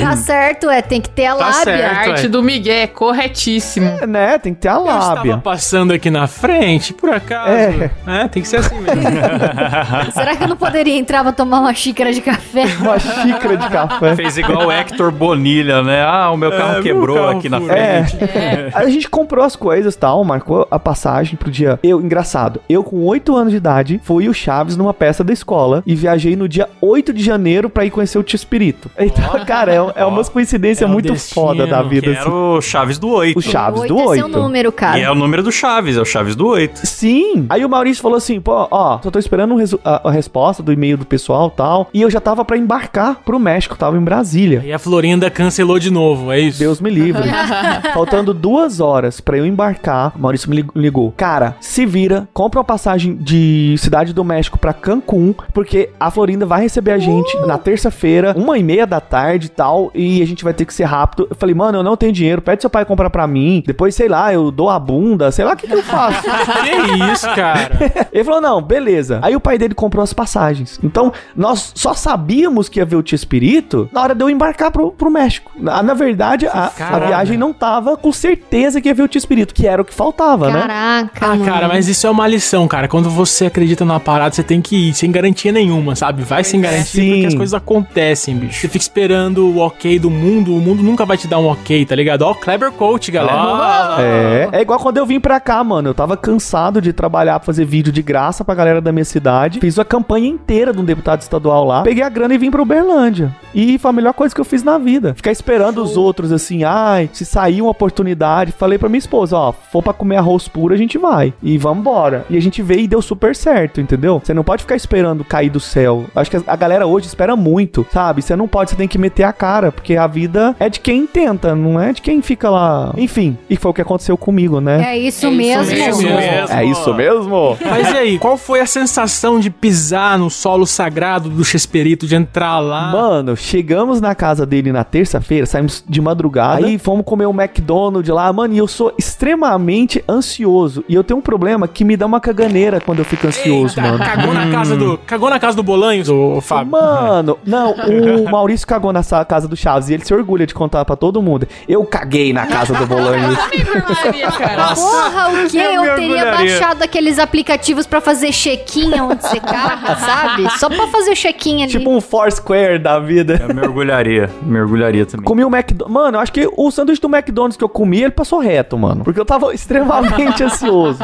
tá 0.00 0.16
certo, 0.16 0.68
é, 0.70 0.82
tem 0.82 0.97
que 1.00 1.08
ter 1.10 1.26
a 1.26 1.34
Tá 1.34 1.44
lábia. 1.46 1.62
certo. 1.64 1.94
A 1.94 1.98
arte 2.12 2.26
é. 2.26 2.28
do 2.28 2.42
Miguel 2.42 2.74
é 2.74 2.86
corretíssimo. 2.86 3.86
É, 4.00 4.06
né? 4.06 4.38
Tem 4.38 4.54
que 4.54 4.60
ter 4.60 4.68
a 4.68 4.74
Eu 4.74 4.84
estava 4.86 5.14
lábia. 5.14 5.38
passando 5.38 5.92
aqui 5.92 6.10
na 6.10 6.26
frente, 6.26 6.92
por 6.94 7.10
acaso. 7.10 7.50
É. 7.50 7.90
É, 8.06 8.28
tem 8.28 8.42
que 8.42 8.48
ser 8.48 8.58
assim 8.58 8.76
mesmo. 8.80 9.02
Será 10.12 10.36
que 10.36 10.44
eu 10.44 10.48
não 10.48 10.56
poderia 10.56 10.96
entrar 10.96 11.22
pra 11.22 11.32
tomar 11.32 11.60
uma 11.60 11.74
xícara 11.74 12.12
de 12.12 12.20
café? 12.20 12.64
Uma 12.80 12.98
xícara 12.98 13.56
de 13.56 13.68
café. 13.68 14.16
Fez 14.16 14.38
igual 14.38 14.66
o 14.68 14.72
Hector 14.72 15.10
Bonilha, 15.10 15.82
né? 15.82 16.02
Ah, 16.02 16.30
o 16.30 16.36
meu 16.36 16.50
carro 16.50 16.70
É, 16.70 16.74
meu 16.74 16.82
quebrou 16.82 17.16
carro 17.16 17.38
aqui 17.38 17.48
na 17.48 17.60
frente. 17.60 18.16
É. 18.24 18.70
Aí 18.74 18.86
a 18.86 18.90
gente 18.90 19.08
comprou 19.08 19.44
as 19.44 19.54
coisas 19.56 19.94
tal, 19.96 20.22
marcou 20.24 20.66
a 20.70 20.78
passagem 20.78 21.36
pro 21.36 21.50
dia. 21.50 21.78
Eu, 21.82 22.00
engraçado, 22.00 22.60
eu 22.68 22.82
com 22.84 23.04
8 23.04 23.36
anos 23.36 23.50
de 23.50 23.56
idade 23.56 24.00
fui 24.04 24.28
o 24.28 24.34
Chaves 24.34 24.76
numa 24.76 24.94
peça 24.94 25.22
da 25.22 25.32
escola 25.32 25.82
e 25.86 25.94
viajei 25.94 26.36
no 26.36 26.48
dia 26.48 26.68
8 26.80 27.12
de 27.12 27.22
janeiro 27.22 27.68
pra 27.68 27.84
ir 27.84 27.90
conhecer 27.90 28.18
o 28.18 28.22
Tio 28.22 28.36
Espírito. 28.36 28.90
Então, 28.98 29.44
cara, 29.44 29.72
é, 29.72 30.00
é 30.02 30.04
uma 30.04 30.24
coincidência 30.24 30.86
É 30.88 30.90
o 30.90 30.92
muito 30.94 31.12
destino, 31.12 31.46
foda 31.46 31.66
da 31.66 31.82
vida. 31.82 32.10
Que 32.12 32.16
era 32.18 32.30
o 32.30 32.60
Chaves 32.60 32.98
do 32.98 33.08
8. 33.08 33.38
O 33.38 33.42
Chaves 33.42 33.80
Oito 33.82 33.94
do 33.94 34.00
é 34.00 34.16
seu 34.16 34.26
8. 34.26 34.28
número, 34.28 34.72
cara. 34.72 34.98
E 34.98 35.02
é 35.02 35.10
o 35.10 35.14
número 35.14 35.42
do 35.42 35.52
Chaves, 35.52 35.96
é 35.96 36.00
o 36.00 36.04
Chaves 36.04 36.34
do 36.34 36.46
8. 36.48 36.80
Sim. 36.86 37.46
Aí 37.48 37.64
o 37.64 37.68
Maurício 37.68 38.02
falou 38.02 38.16
assim, 38.16 38.40
pô, 38.40 38.66
ó, 38.70 38.98
só 39.02 39.10
tô 39.10 39.18
esperando 39.18 39.56
a, 39.84 40.08
a 40.08 40.10
resposta 40.10 40.62
do 40.62 40.72
e-mail 40.72 40.96
do 40.96 41.04
pessoal 41.04 41.48
e 41.52 41.56
tal. 41.56 41.88
E 41.94 42.02
eu 42.02 42.10
já 42.10 42.20
tava 42.20 42.44
pra 42.44 42.56
embarcar 42.56 43.16
pro 43.24 43.38
México, 43.38 43.76
tava 43.76 43.96
em 43.96 44.00
Brasília. 44.00 44.62
E 44.64 44.72
a 44.72 44.78
Florinda 44.78 45.30
cancelou 45.30 45.78
de 45.78 45.90
novo, 45.90 46.32
é 46.32 46.40
isso? 46.40 46.58
Deus 46.58 46.80
me 46.80 46.90
livre. 46.90 47.28
Faltando 47.94 48.32
duas 48.34 48.80
horas 48.80 49.20
pra 49.20 49.36
eu 49.36 49.46
embarcar, 49.46 50.12
o 50.16 50.20
Maurício 50.20 50.48
me 50.50 50.56
lig- 50.56 50.70
ligou. 50.74 51.12
Cara, 51.16 51.56
se 51.60 51.84
vira, 51.86 52.28
compra 52.32 52.58
uma 52.60 52.64
passagem 52.64 53.14
de 53.16 53.74
Cidade 53.78 54.12
do 54.12 54.24
México 54.24 54.58
pra 54.58 54.72
Cancún, 54.72 55.34
porque 55.52 55.90
a 55.98 56.10
Florinda 56.10 56.46
vai 56.46 56.62
receber 56.62 56.92
a 56.92 56.98
gente 56.98 57.36
na 57.46 57.58
terça-feira, 57.58 58.34
uma 58.36 58.58
e 58.58 58.62
meia 58.62 58.86
da 58.86 59.00
tarde 59.00 59.46
e 59.46 59.50
tal, 59.50 59.90
e 59.94 60.22
a 60.22 60.26
gente 60.26 60.44
vai 60.44 60.52
ter 60.52 60.64
que 60.64 60.74
ser 60.78 60.84
rápido. 60.84 61.26
Eu 61.30 61.36
falei, 61.36 61.54
mano, 61.54 61.78
eu 61.78 61.82
não 61.82 61.96
tenho 61.96 62.12
dinheiro, 62.12 62.40
pede 62.40 62.62
seu 62.62 62.70
pai 62.70 62.84
comprar 62.84 63.10
pra 63.10 63.26
mim. 63.26 63.62
Depois, 63.66 63.94
sei 63.94 64.08
lá, 64.08 64.32
eu 64.32 64.50
dou 64.50 64.70
a 64.70 64.78
bunda, 64.78 65.30
sei 65.30 65.44
lá 65.44 65.52
o 65.52 65.56
que, 65.56 65.66
que 65.66 65.74
eu 65.74 65.82
faço. 65.82 66.22
Que 66.68 67.12
isso, 67.12 67.26
cara? 67.34 67.70
Ele 68.12 68.24
falou, 68.24 68.40
não, 68.40 68.60
beleza. 68.62 69.18
Aí 69.22 69.34
o 69.36 69.40
pai 69.40 69.58
dele 69.58 69.74
comprou 69.74 70.02
as 70.02 70.12
passagens. 70.12 70.78
Então, 70.82 71.12
nós 71.36 71.72
só 71.74 71.94
sabíamos 71.94 72.68
que 72.68 72.78
ia 72.80 72.84
ver 72.84 72.96
o 72.96 73.02
Tio 73.02 73.14
Espírito 73.14 73.88
na 73.92 74.02
hora 74.02 74.14
de 74.14 74.22
eu 74.22 74.30
embarcar 74.30 74.70
pro, 74.70 74.90
pro 74.92 75.10
México. 75.10 75.50
Na, 75.58 75.82
na 75.82 75.94
verdade, 75.94 76.46
a, 76.46 76.70
a 76.78 76.98
viagem 76.98 77.36
não 77.36 77.52
tava 77.52 77.96
com 77.96 78.12
certeza 78.12 78.80
que 78.80 78.88
ia 78.88 78.94
ver 78.94 79.02
o 79.02 79.08
Tio 79.08 79.18
Espírito, 79.18 79.54
que 79.54 79.66
era 79.66 79.80
o 79.80 79.84
que 79.84 79.94
faltava, 79.94 80.50
né? 80.50 80.60
Caraca, 80.60 81.26
Ah, 81.26 81.28
mano. 81.28 81.44
cara, 81.44 81.68
mas 81.68 81.88
isso 81.88 82.06
é 82.06 82.10
uma 82.10 82.26
lição, 82.26 82.66
cara. 82.68 82.88
Quando 82.88 83.08
você 83.10 83.46
acredita 83.46 83.84
numa 83.84 84.00
parada, 84.00 84.34
você 84.34 84.42
tem 84.42 84.60
que 84.60 84.88
ir 84.90 84.94
sem 84.94 85.10
garantia 85.10 85.52
nenhuma, 85.52 85.94
sabe? 85.96 86.22
Vai 86.22 86.44
sem 86.44 86.60
garantia 86.60 87.02
Sim. 87.02 87.10
porque 87.12 87.26
as 87.26 87.34
coisas 87.34 87.54
acontecem, 87.54 88.36
bicho. 88.36 88.60
Você 88.60 88.68
fica 88.68 88.82
esperando 88.82 89.46
o 89.46 89.58
ok 89.58 89.98
do 89.98 90.10
mundo, 90.10 90.52
o 90.58 90.60
mundo 90.60 90.82
nunca 90.82 91.04
vai 91.04 91.16
te 91.16 91.26
dar 91.26 91.38
um 91.38 91.46
ok, 91.46 91.84
tá 91.84 91.94
ligado? 91.94 92.22
Ó, 92.22 92.34
Kleber 92.34 92.72
Coach, 92.72 93.10
galera. 93.10 93.96
É, 93.98 94.48
é 94.52 94.60
igual 94.60 94.78
quando 94.78 94.98
eu 94.98 95.06
vim 95.06 95.20
pra 95.20 95.40
cá, 95.40 95.62
mano. 95.62 95.88
Eu 95.88 95.94
tava 95.94 96.16
cansado 96.16 96.80
de 96.80 96.92
trabalhar, 96.92 97.38
pra 97.38 97.46
fazer 97.46 97.64
vídeo 97.64 97.92
de 97.92 98.02
graça 98.02 98.44
pra 98.44 98.54
galera 98.54 98.80
da 98.80 98.92
minha 98.92 99.04
cidade. 99.04 99.60
Fiz 99.60 99.78
a 99.78 99.84
campanha 99.84 100.28
inteira 100.28 100.72
de 100.72 100.80
um 100.80 100.84
deputado 100.84 101.20
estadual 101.20 101.64
lá. 101.64 101.82
Peguei 101.82 102.02
a 102.02 102.08
grana 102.08 102.34
e 102.34 102.38
vim 102.38 102.50
pra 102.50 102.62
Uberlândia. 102.62 103.34
E 103.54 103.78
foi 103.78 103.90
a 103.90 103.92
melhor 103.92 104.12
coisa 104.12 104.34
que 104.34 104.40
eu 104.40 104.44
fiz 104.44 104.62
na 104.62 104.78
vida. 104.78 105.14
Ficar 105.14 105.32
esperando 105.32 105.82
os 105.82 105.96
outros 105.96 106.32
assim, 106.32 106.64
ai, 106.64 107.08
se 107.12 107.24
sair 107.24 107.62
uma 107.62 107.70
oportunidade. 107.70 108.52
Falei 108.52 108.78
pra 108.78 108.88
minha 108.88 108.98
esposa, 108.98 109.36
ó, 109.36 109.52
for 109.52 109.82
pra 109.82 109.92
comer 109.92 110.16
arroz 110.16 110.48
puro, 110.48 110.74
a 110.74 110.76
gente 110.76 110.98
vai. 110.98 111.32
E 111.42 111.56
vambora. 111.56 112.26
E 112.28 112.36
a 112.36 112.40
gente 112.40 112.62
veio 112.62 112.80
e 112.80 112.88
deu 112.88 113.00
super 113.00 113.34
certo, 113.34 113.80
entendeu? 113.80 114.20
Você 114.22 114.34
não 114.34 114.44
pode 114.44 114.62
ficar 114.62 114.76
esperando 114.76 115.24
cair 115.24 115.50
do 115.50 115.60
céu. 115.60 116.04
Acho 116.14 116.30
que 116.30 116.38
a 116.46 116.56
galera 116.56 116.86
hoje 116.86 117.06
espera 117.06 117.36
muito, 117.36 117.86
sabe? 117.92 118.22
Você 118.22 118.36
não 118.36 118.48
pode, 118.48 118.70
você 118.70 118.76
tem 118.76 118.88
que 118.88 118.98
meter 118.98 119.24
a 119.24 119.32
cara, 119.32 119.72
porque 119.72 119.96
a 119.96 120.06
vida 120.06 120.47
é 120.58 120.68
de 120.68 120.80
quem 120.80 121.06
tenta, 121.06 121.54
não 121.54 121.80
é 121.80 121.92
de 121.92 122.00
quem 122.02 122.20
fica 122.22 122.48
lá. 122.50 122.92
Enfim, 122.96 123.36
e 123.48 123.56
foi 123.56 123.70
o 123.70 123.74
que 123.74 123.82
aconteceu 123.82 124.16
comigo, 124.16 124.60
né? 124.60 124.94
É 124.94 124.98
isso 124.98 125.26
É 125.26 125.30
isso 125.30 125.30
mesmo. 125.30 125.74
mesmo. 125.74 126.08
É 126.50 126.64
isso 126.64 126.94
mesmo? 126.94 127.56
Mas 127.64 127.90
e 127.92 127.96
aí, 127.96 128.18
qual 128.18 128.36
foi 128.36 128.60
a 128.60 128.66
sensação 128.66 129.38
de 129.40 129.50
pisar 129.50 130.18
no 130.18 130.30
solo 130.30 130.66
sagrado 130.66 131.28
do 131.28 131.44
Chesperito, 131.44 132.06
de 132.06 132.14
entrar 132.14 132.58
lá? 132.60 132.90
Mano, 132.92 133.36
chegamos 133.36 134.00
na 134.00 134.14
casa 134.14 134.44
dele 134.46 134.72
na 134.72 134.84
terça-feira, 134.84 135.46
saímos 135.46 135.84
de 135.88 136.00
madrugada, 136.00 136.66
aí 136.66 136.78
fomos 136.78 137.04
comer 137.04 137.26
um 137.26 137.34
McDonald's 137.40 138.12
lá. 138.12 138.32
Mano, 138.32 138.54
e 138.54 138.58
eu 138.58 138.66
sou 138.68 138.92
extremamente 138.98 140.02
ansioso. 140.08 140.84
E 140.88 140.94
eu 140.94 141.04
tenho 141.04 141.18
um 141.18 141.22
problema 141.22 141.68
que 141.68 141.84
me 141.84 141.96
dá 141.96 142.06
uma 142.06 142.20
caganeira 142.20 142.80
quando 142.80 143.00
eu 143.00 143.04
fico 143.04 143.26
ansioso, 143.26 143.78
Eita, 143.78 143.82
mano. 143.92 143.98
Cagou 144.04 144.34
na 144.34 144.50
casa 144.50 144.76
do. 144.76 144.98
Cagou 144.98 145.30
na 145.30 145.38
casa 145.38 145.56
do 145.56 145.62
Bolanhos, 145.62 146.08
ô, 146.08 146.36
ô 146.36 146.40
Fábio? 146.40 146.72
Mano, 146.72 147.38
não, 147.44 147.72
o 147.72 148.30
Maurício 148.30 148.66
cagou 148.66 148.92
na 148.92 149.02
sa- 149.02 149.24
casa 149.24 149.46
do 149.48 149.56
Chaves 149.56 149.88
e 149.90 149.94
ele 149.94 150.04
se 150.04 150.14
orgulha 150.14 150.37
de 150.46 150.54
contar 150.54 150.84
pra 150.84 150.96
todo 150.96 151.20
mundo. 151.22 151.46
Eu 151.68 151.84
caguei 151.84 152.32
na 152.32 152.46
casa 152.46 152.74
do 152.74 152.86
Bolanhos. 152.86 153.36
Porra, 154.74 155.28
o 155.30 155.48
quê? 155.48 155.58
Eu 155.58 155.84
Eu, 155.84 155.96
teria 155.96 156.24
baixado 156.32 156.82
aqueles 156.82 157.18
aplicativos 157.18 157.86
pra 157.86 158.00
fazer 158.00 158.30
check-in 158.32 158.98
onde 159.00 159.22
você 159.22 159.40
caga, 159.40 159.96
sabe? 159.96 160.48
Só 160.58 160.68
pra 160.68 160.86
fazer 160.88 161.12
o 161.12 161.14
check-in 161.16 161.62
ali. 161.62 161.70
tipo 161.72 161.90
um 161.90 162.00
Foursquare 162.00 162.78
da 162.78 162.98
vida. 162.98 163.38
Eu 163.48 163.54
mergulharia, 163.54 164.30
mergulharia 164.42 165.06
também. 165.06 165.24
Comi 165.24 165.44
o 165.44 165.48
McDonald's. 165.48 165.92
Mano, 165.92 166.16
eu 166.16 166.20
acho 166.20 166.32
que 166.32 166.48
o 166.56 166.70
sanduíche 166.70 167.00
do 167.00 167.08
McDonald's 167.08 167.56
que 167.56 167.64
eu 167.64 167.68
comi, 167.68 168.00
ele 168.02 168.10
passou 168.10 168.38
reto, 168.38 168.76
mano. 168.78 169.04
Porque 169.04 169.18
eu 169.20 169.24
tava 169.24 169.52
extremamente 169.54 170.42
ansioso. 170.42 170.98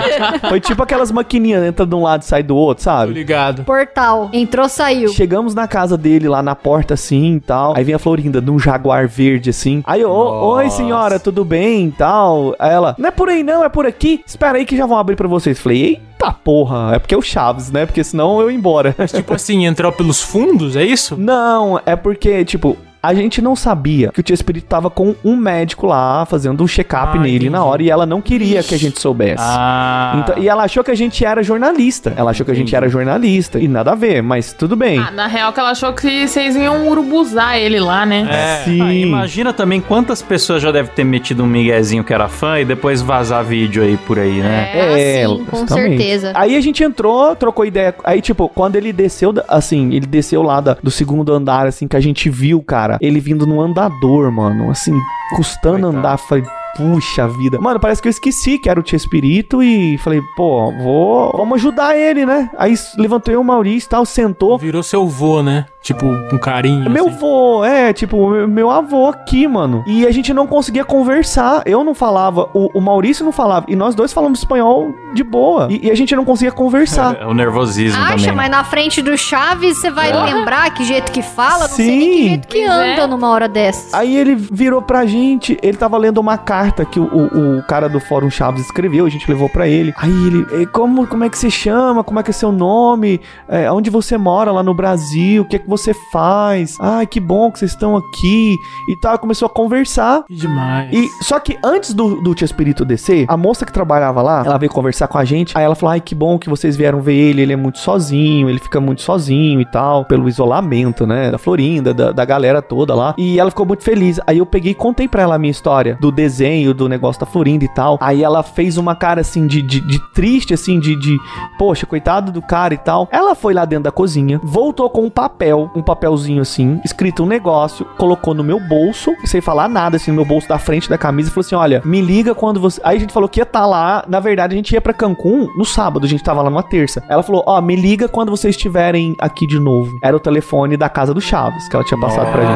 Foi 0.48 0.60
tipo 0.60 0.82
aquelas 0.82 1.10
maquininhas, 1.10 1.64
entra 1.64 1.86
de 1.86 1.94
um 1.94 2.02
lado 2.02 2.22
e 2.22 2.24
sai 2.26 2.42
do 2.42 2.56
outro, 2.56 2.84
Tô 2.84 2.90
sabe? 2.90 3.12
ligado. 3.12 3.64
Portal. 3.64 4.30
Entrou, 4.32 4.68
saiu. 4.68 5.08
Chegamos 5.08 5.54
na 5.54 5.66
casa 5.68 5.96
dele, 5.96 6.28
lá 6.28 6.42
na 6.42 6.54
porta, 6.54 6.94
assim, 6.94 7.36
e 7.36 7.40
tal. 7.40 7.74
Aí 7.76 7.84
vem 7.84 7.94
a 7.94 7.98
Florinda, 7.98 8.40
num 8.40 8.58
jaguar 8.58 9.06
verde, 9.08 9.23
assim. 9.50 9.82
Aí, 9.86 10.04
"Ô, 10.04 10.54
oi, 10.54 10.70
senhora, 10.70 11.18
tudo 11.18 11.44
bem, 11.44 11.86
e 11.86 11.92
tal. 11.92 12.54
Aí 12.58 12.72
ela, 12.72 12.94
não 12.98 13.08
é 13.08 13.10
por 13.10 13.28
aí 13.28 13.42
não, 13.42 13.64
é 13.64 13.68
por 13.68 13.86
aqui. 13.86 14.22
Espera 14.26 14.58
aí 14.58 14.64
que 14.64 14.76
já 14.76 14.86
vão 14.86 14.98
abrir 14.98 15.16
pra 15.16 15.28
vocês. 15.28 15.58
Falei, 15.58 15.82
eita 15.82 16.32
porra, 16.32 16.94
é 16.94 16.98
porque 16.98 17.14
é 17.14 17.18
o 17.18 17.22
Chaves, 17.22 17.70
né? 17.70 17.86
Porque 17.86 18.02
senão 18.04 18.40
eu 18.40 18.50
ia 18.50 18.56
embora. 18.56 18.94
Tipo 19.06 19.34
assim, 19.34 19.66
entrou 19.66 19.92
pelos 19.92 20.20
fundos, 20.22 20.76
é 20.76 20.84
isso? 20.84 21.16
Não, 21.16 21.80
é 21.86 21.94
porque, 21.96 22.44
tipo, 22.44 22.76
a 23.06 23.14
gente 23.14 23.40
não 23.42 23.54
sabia 23.56 24.10
que 24.12 24.20
o 24.20 24.22
tio 24.22 24.34
Espírito 24.34 24.66
tava 24.66 24.90
com 24.90 25.14
um 25.24 25.36
médico 25.36 25.86
lá 25.86 26.24
fazendo 26.26 26.62
um 26.62 26.66
check-up 26.66 27.16
Ah, 27.16 27.20
nele 27.20 27.34
entendi. 27.36 27.50
na 27.50 27.64
hora 27.64 27.82
e 27.82 27.90
ela 27.90 28.06
não 28.06 28.20
queria 28.20 28.62
que 28.62 28.74
a 28.74 28.78
gente 28.78 29.00
soubesse. 29.00 29.42
Ah. 29.46 30.20
Então- 30.22 30.42
e 30.42 30.48
ela 30.48 30.64
achou 30.64 30.82
que 30.82 30.90
a 30.90 30.94
gente 30.94 31.24
era 31.24 31.42
jornalista. 31.42 32.12
Ela 32.16 32.30
achou 32.30 32.44
que 32.44 32.52
a 32.52 32.54
gente 32.54 32.74
era 32.74 32.88
jornalista. 32.88 33.58
E 33.58 33.68
nada 33.68 33.92
a 33.92 33.94
ver, 33.94 34.22
mas 34.22 34.52
tudo 34.52 34.74
bem. 34.76 34.98
Ah, 34.98 35.10
na 35.10 35.26
real 35.26 35.52
que 35.52 35.60
ela 35.60 35.70
achou 35.70 35.92
que 35.92 36.26
vocês 36.26 36.56
iam 36.56 36.88
urubuzar 36.88 37.56
ele 37.56 37.78
lá, 37.80 38.04
né? 38.06 38.26
É, 38.30 38.64
Sim. 38.64 38.80
ah, 38.82 38.94
imagina 38.94 39.52
também 39.52 39.80
quantas 39.80 40.22
pessoas 40.22 40.62
já 40.62 40.70
devem 40.72 40.90
ter 40.94 41.04
metido 41.04 41.42
um 41.42 41.46
miguezinho 41.46 42.02
que 42.04 42.12
era 42.12 42.28
fã 42.28 42.58
e 42.60 42.64
depois 42.64 43.00
vazar 43.02 43.44
vídeo 43.44 43.82
aí 43.82 43.96
por 43.96 44.18
aí, 44.18 44.40
né? 44.40 44.70
É, 44.74 45.24
assim, 45.24 45.44
com 45.44 45.66
certeza. 45.66 46.32
Aí 46.34 46.56
a 46.56 46.60
gente 46.60 46.82
entrou, 46.82 47.34
trocou 47.36 47.64
ideia. 47.64 47.94
Aí, 48.04 48.20
tipo, 48.20 48.48
quando 48.48 48.76
ele 48.76 48.92
desceu, 48.92 49.32
da- 49.32 49.44
assim, 49.48 49.92
ele 49.94 50.06
desceu 50.06 50.42
lá 50.42 50.60
da- 50.60 50.76
do 50.82 50.90
segundo 50.90 51.32
andar, 51.32 51.66
assim, 51.66 51.86
que 51.86 51.96
a 51.96 52.00
gente 52.00 52.28
viu, 52.30 52.62
cara, 52.62 52.93
ele 53.00 53.20
vindo 53.20 53.46
num 53.46 53.60
andador, 53.60 54.30
mano, 54.30 54.70
assim, 54.70 54.96
custando 55.34 55.80
Coitado. 55.82 55.98
andar. 55.98 56.16
Falei, 56.18 56.44
puxa 56.76 57.26
vida. 57.28 57.58
Mano, 57.60 57.78
parece 57.80 58.00
que 58.02 58.08
eu 58.08 58.10
esqueci 58.10 58.58
que 58.58 58.68
era 58.68 58.78
o 58.78 58.82
Tia 58.82 58.96
Espírito 58.96 59.62
e 59.62 59.98
falei, 59.98 60.20
pô, 60.36 60.72
vou, 60.72 61.32
vamos 61.36 61.56
ajudar 61.56 61.96
ele, 61.96 62.24
né? 62.26 62.50
Aí 62.58 62.74
levantei 62.96 63.36
o 63.36 63.44
Maurício 63.44 63.86
e 63.86 63.90
tal, 63.90 64.04
sentou. 64.04 64.58
Virou 64.58 64.82
seu 64.82 65.06
vô, 65.06 65.42
né? 65.42 65.66
Tipo, 65.82 66.06
com 66.30 66.38
carinho. 66.38 66.88
Meu 66.90 67.08
assim. 67.08 67.18
vô, 67.18 67.62
é, 67.62 67.92
tipo, 67.92 68.30
meu, 68.30 68.48
meu 68.48 68.70
avô 68.70 69.06
aqui, 69.08 69.46
mano. 69.46 69.84
E 69.86 70.06
a 70.06 70.10
gente 70.10 70.32
não 70.32 70.46
conseguia 70.46 70.82
conversar. 70.84 71.62
Eu 71.66 71.84
não 71.84 71.94
falava, 71.94 72.48
o, 72.54 72.70
o 72.78 72.80
Maurício 72.80 73.22
não 73.24 73.32
falava. 73.32 73.66
E 73.68 73.76
nós 73.76 73.94
dois 73.94 74.10
falamos 74.12 74.38
espanhol 74.38 74.94
de 75.12 75.22
boa. 75.22 75.68
E, 75.70 75.86
e 75.88 75.90
a 75.90 75.94
gente 75.94 76.16
não 76.16 76.24
conseguia 76.24 76.52
conversar. 76.52 77.18
É 77.20 77.26
o 77.26 77.34
nervosismo 77.34 78.00
Acha, 78.02 78.12
também. 78.12 78.26
né? 78.26 78.32
mas 78.32 78.50
na 78.50 78.64
frente 78.64 79.02
do 79.02 79.16
Chaves 79.16 79.76
você 79.76 79.90
vai 79.90 80.10
lembrar 80.10 80.72
que 80.72 80.84
jeito 80.84 81.12
que 81.12 81.20
fala, 81.20 81.68
não 81.68 81.76
sei 81.76 81.86
nem 81.86 82.00
Sim. 82.00 82.14
que 82.14 82.28
jeito 82.28 82.48
que 82.48 82.58
Pois 82.64 82.70
anda 82.70 83.02
é. 83.02 83.06
numa 83.06 83.28
hora 83.28 83.46
dessas. 83.46 83.92
Aí 83.92 84.16
ele 84.16 84.34
virou 84.34 84.80
pra 84.80 85.04
gente, 85.04 85.58
ele 85.62 85.76
tava 85.76 85.98
lendo 85.98 86.18
uma 86.18 86.38
carta 86.64 86.84
que 86.86 86.98
o, 86.98 87.04
o, 87.04 87.58
o 87.58 87.62
cara 87.64 87.88
do 87.90 88.00
Fórum 88.00 88.30
Chaves 88.30 88.64
escreveu, 88.64 89.04
a 89.04 89.10
gente 89.10 89.28
levou 89.30 89.50
pra 89.50 89.68
ele. 89.68 89.92
Aí 89.98 90.10
ele, 90.26 90.62
"E 90.62 90.66
como, 90.66 91.06
como 91.06 91.22
é 91.24 91.28
que 91.28 91.36
você 91.36 91.50
chama? 91.50 92.02
Como 92.02 92.18
é 92.18 92.22
que 92.22 92.30
é 92.30 92.32
seu 92.32 92.50
nome? 92.50 93.20
É, 93.46 93.70
onde 93.70 93.90
você 93.90 94.16
mora 94.16 94.50
lá 94.50 94.62
no 94.62 94.72
Brasil? 94.72 95.42
O 95.42 95.44
que 95.44 95.56
é 95.56 95.58
que 95.58 95.68
você 95.68 95.92
faz? 96.10 96.78
Ai, 96.80 97.06
que 97.06 97.20
bom 97.20 97.50
que 97.52 97.58
vocês 97.58 97.72
estão 97.72 97.96
aqui. 97.96 98.56
E 98.88 98.96
tal, 98.96 99.18
começou 99.18 99.44
a 99.44 99.50
conversar. 99.50 100.24
Que 100.24 100.34
demais. 100.34 100.90
E 100.90 101.10
só 101.22 101.38
que 101.38 101.58
antes 101.62 101.92
do, 101.92 102.22
do 102.22 102.34
Tia 102.34 102.46
Espírito 102.46 102.82
descer, 102.82 103.26
a 103.28 103.36
moça 103.36 103.66
que 103.66 103.72
trabalhava 103.72 104.22
lá, 104.22 104.42
ela 104.46 104.56
veio 104.56 104.72
conversar 104.72 105.06
com 105.08 105.18
a 105.18 105.24
gente. 105.24 105.56
Aí 105.56 105.64
ela 105.64 105.74
falou: 105.74 105.92
Ai, 105.92 106.00
que 106.00 106.14
bom 106.14 106.38
que 106.38 106.48
vocês 106.48 106.76
vieram 106.76 107.02
ver 107.02 107.14
ele. 107.14 107.42
Ele 107.42 107.52
é 107.52 107.56
muito 107.56 107.78
sozinho, 107.78 108.48
ele 108.48 108.58
fica 108.58 108.80
muito 108.80 109.02
sozinho 109.02 109.60
e 109.60 109.66
tal, 109.66 110.06
pelo 110.06 110.26
isolamento, 110.30 111.06
né? 111.06 111.30
Da 111.30 111.36
Florinda, 111.36 111.92
da, 111.92 112.10
da 112.10 112.24
galera 112.24 112.62
toda 112.62 112.94
lá. 112.94 113.14
E 113.18 113.38
ela 113.38 113.50
ficou 113.50 113.66
muito 113.66 113.82
feliz. 113.82 114.18
Aí 114.26 114.38
eu 114.38 114.46
peguei 114.46 114.72
e 114.72 114.74
contei 114.74 115.06
pra 115.06 115.22
ela 115.22 115.34
a 115.34 115.38
minha 115.38 115.50
história 115.50 115.98
do 116.00 116.10
desenho, 116.10 116.53
do 116.74 116.88
negócio 116.88 117.20
da 117.20 117.26
Florinda 117.26 117.64
e 117.64 117.68
tal. 117.68 117.98
Aí 118.00 118.22
ela 118.22 118.42
fez 118.42 118.76
uma 118.76 118.94
cara 118.94 119.20
assim 119.20 119.46
de, 119.46 119.62
de, 119.62 119.80
de 119.80 119.98
triste, 120.12 120.54
assim, 120.54 120.78
de, 120.78 120.94
de 120.96 121.18
poxa, 121.58 121.86
coitado 121.86 122.30
do 122.30 122.42
cara 122.42 122.74
e 122.74 122.78
tal. 122.78 123.08
Ela 123.10 123.34
foi 123.34 123.54
lá 123.54 123.64
dentro 123.64 123.84
da 123.84 123.90
cozinha, 123.92 124.40
voltou 124.42 124.88
com 124.90 125.02
um 125.02 125.10
papel, 125.10 125.70
um 125.74 125.82
papelzinho 125.82 126.42
assim, 126.42 126.80
escrito 126.84 127.22
um 127.22 127.26
negócio, 127.26 127.86
colocou 127.98 128.34
no 128.34 128.44
meu 128.44 128.60
bolso, 128.60 129.12
sem 129.24 129.40
falar 129.40 129.68
nada, 129.68 129.96
assim, 129.96 130.10
no 130.10 130.16
meu 130.16 130.24
bolso 130.24 130.48
da 130.48 130.58
frente 130.58 130.88
da 130.88 130.98
camisa, 130.98 131.28
e 131.28 131.32
falou 131.32 131.44
assim: 131.46 131.54
olha, 131.54 131.82
me 131.84 132.00
liga 132.00 132.34
quando 132.34 132.60
você. 132.60 132.80
Aí 132.84 132.96
a 132.96 133.00
gente 133.00 133.12
falou 133.12 133.28
que 133.28 133.40
ia 133.40 133.44
estar 133.44 133.66
lá. 133.66 134.04
Na 134.08 134.20
verdade, 134.20 134.54
a 134.54 134.56
gente 134.56 134.72
ia 134.72 134.80
pra 134.80 134.92
Cancún 134.92 135.48
no 135.56 135.64
sábado, 135.64 136.04
a 136.04 136.08
gente 136.08 136.22
tava 136.22 136.42
lá 136.42 136.50
numa 136.50 136.62
terça. 136.62 137.02
Ela 137.08 137.22
falou: 137.22 137.42
ó, 137.46 137.60
me 137.60 137.76
liga 137.76 138.08
quando 138.08 138.30
vocês 138.30 138.54
estiverem 138.54 139.16
aqui 139.18 139.46
de 139.46 139.58
novo. 139.58 139.98
Era 140.02 140.16
o 140.16 140.20
telefone 140.20 140.76
da 140.76 140.88
casa 140.88 141.12
do 141.14 141.20
Chaves, 141.20 141.68
que 141.68 141.76
ela 141.76 141.84
tinha 141.84 142.00
passado 142.00 142.30
pra 142.30 142.42
gente. 142.42 142.54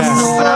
Nossa, 0.00 0.49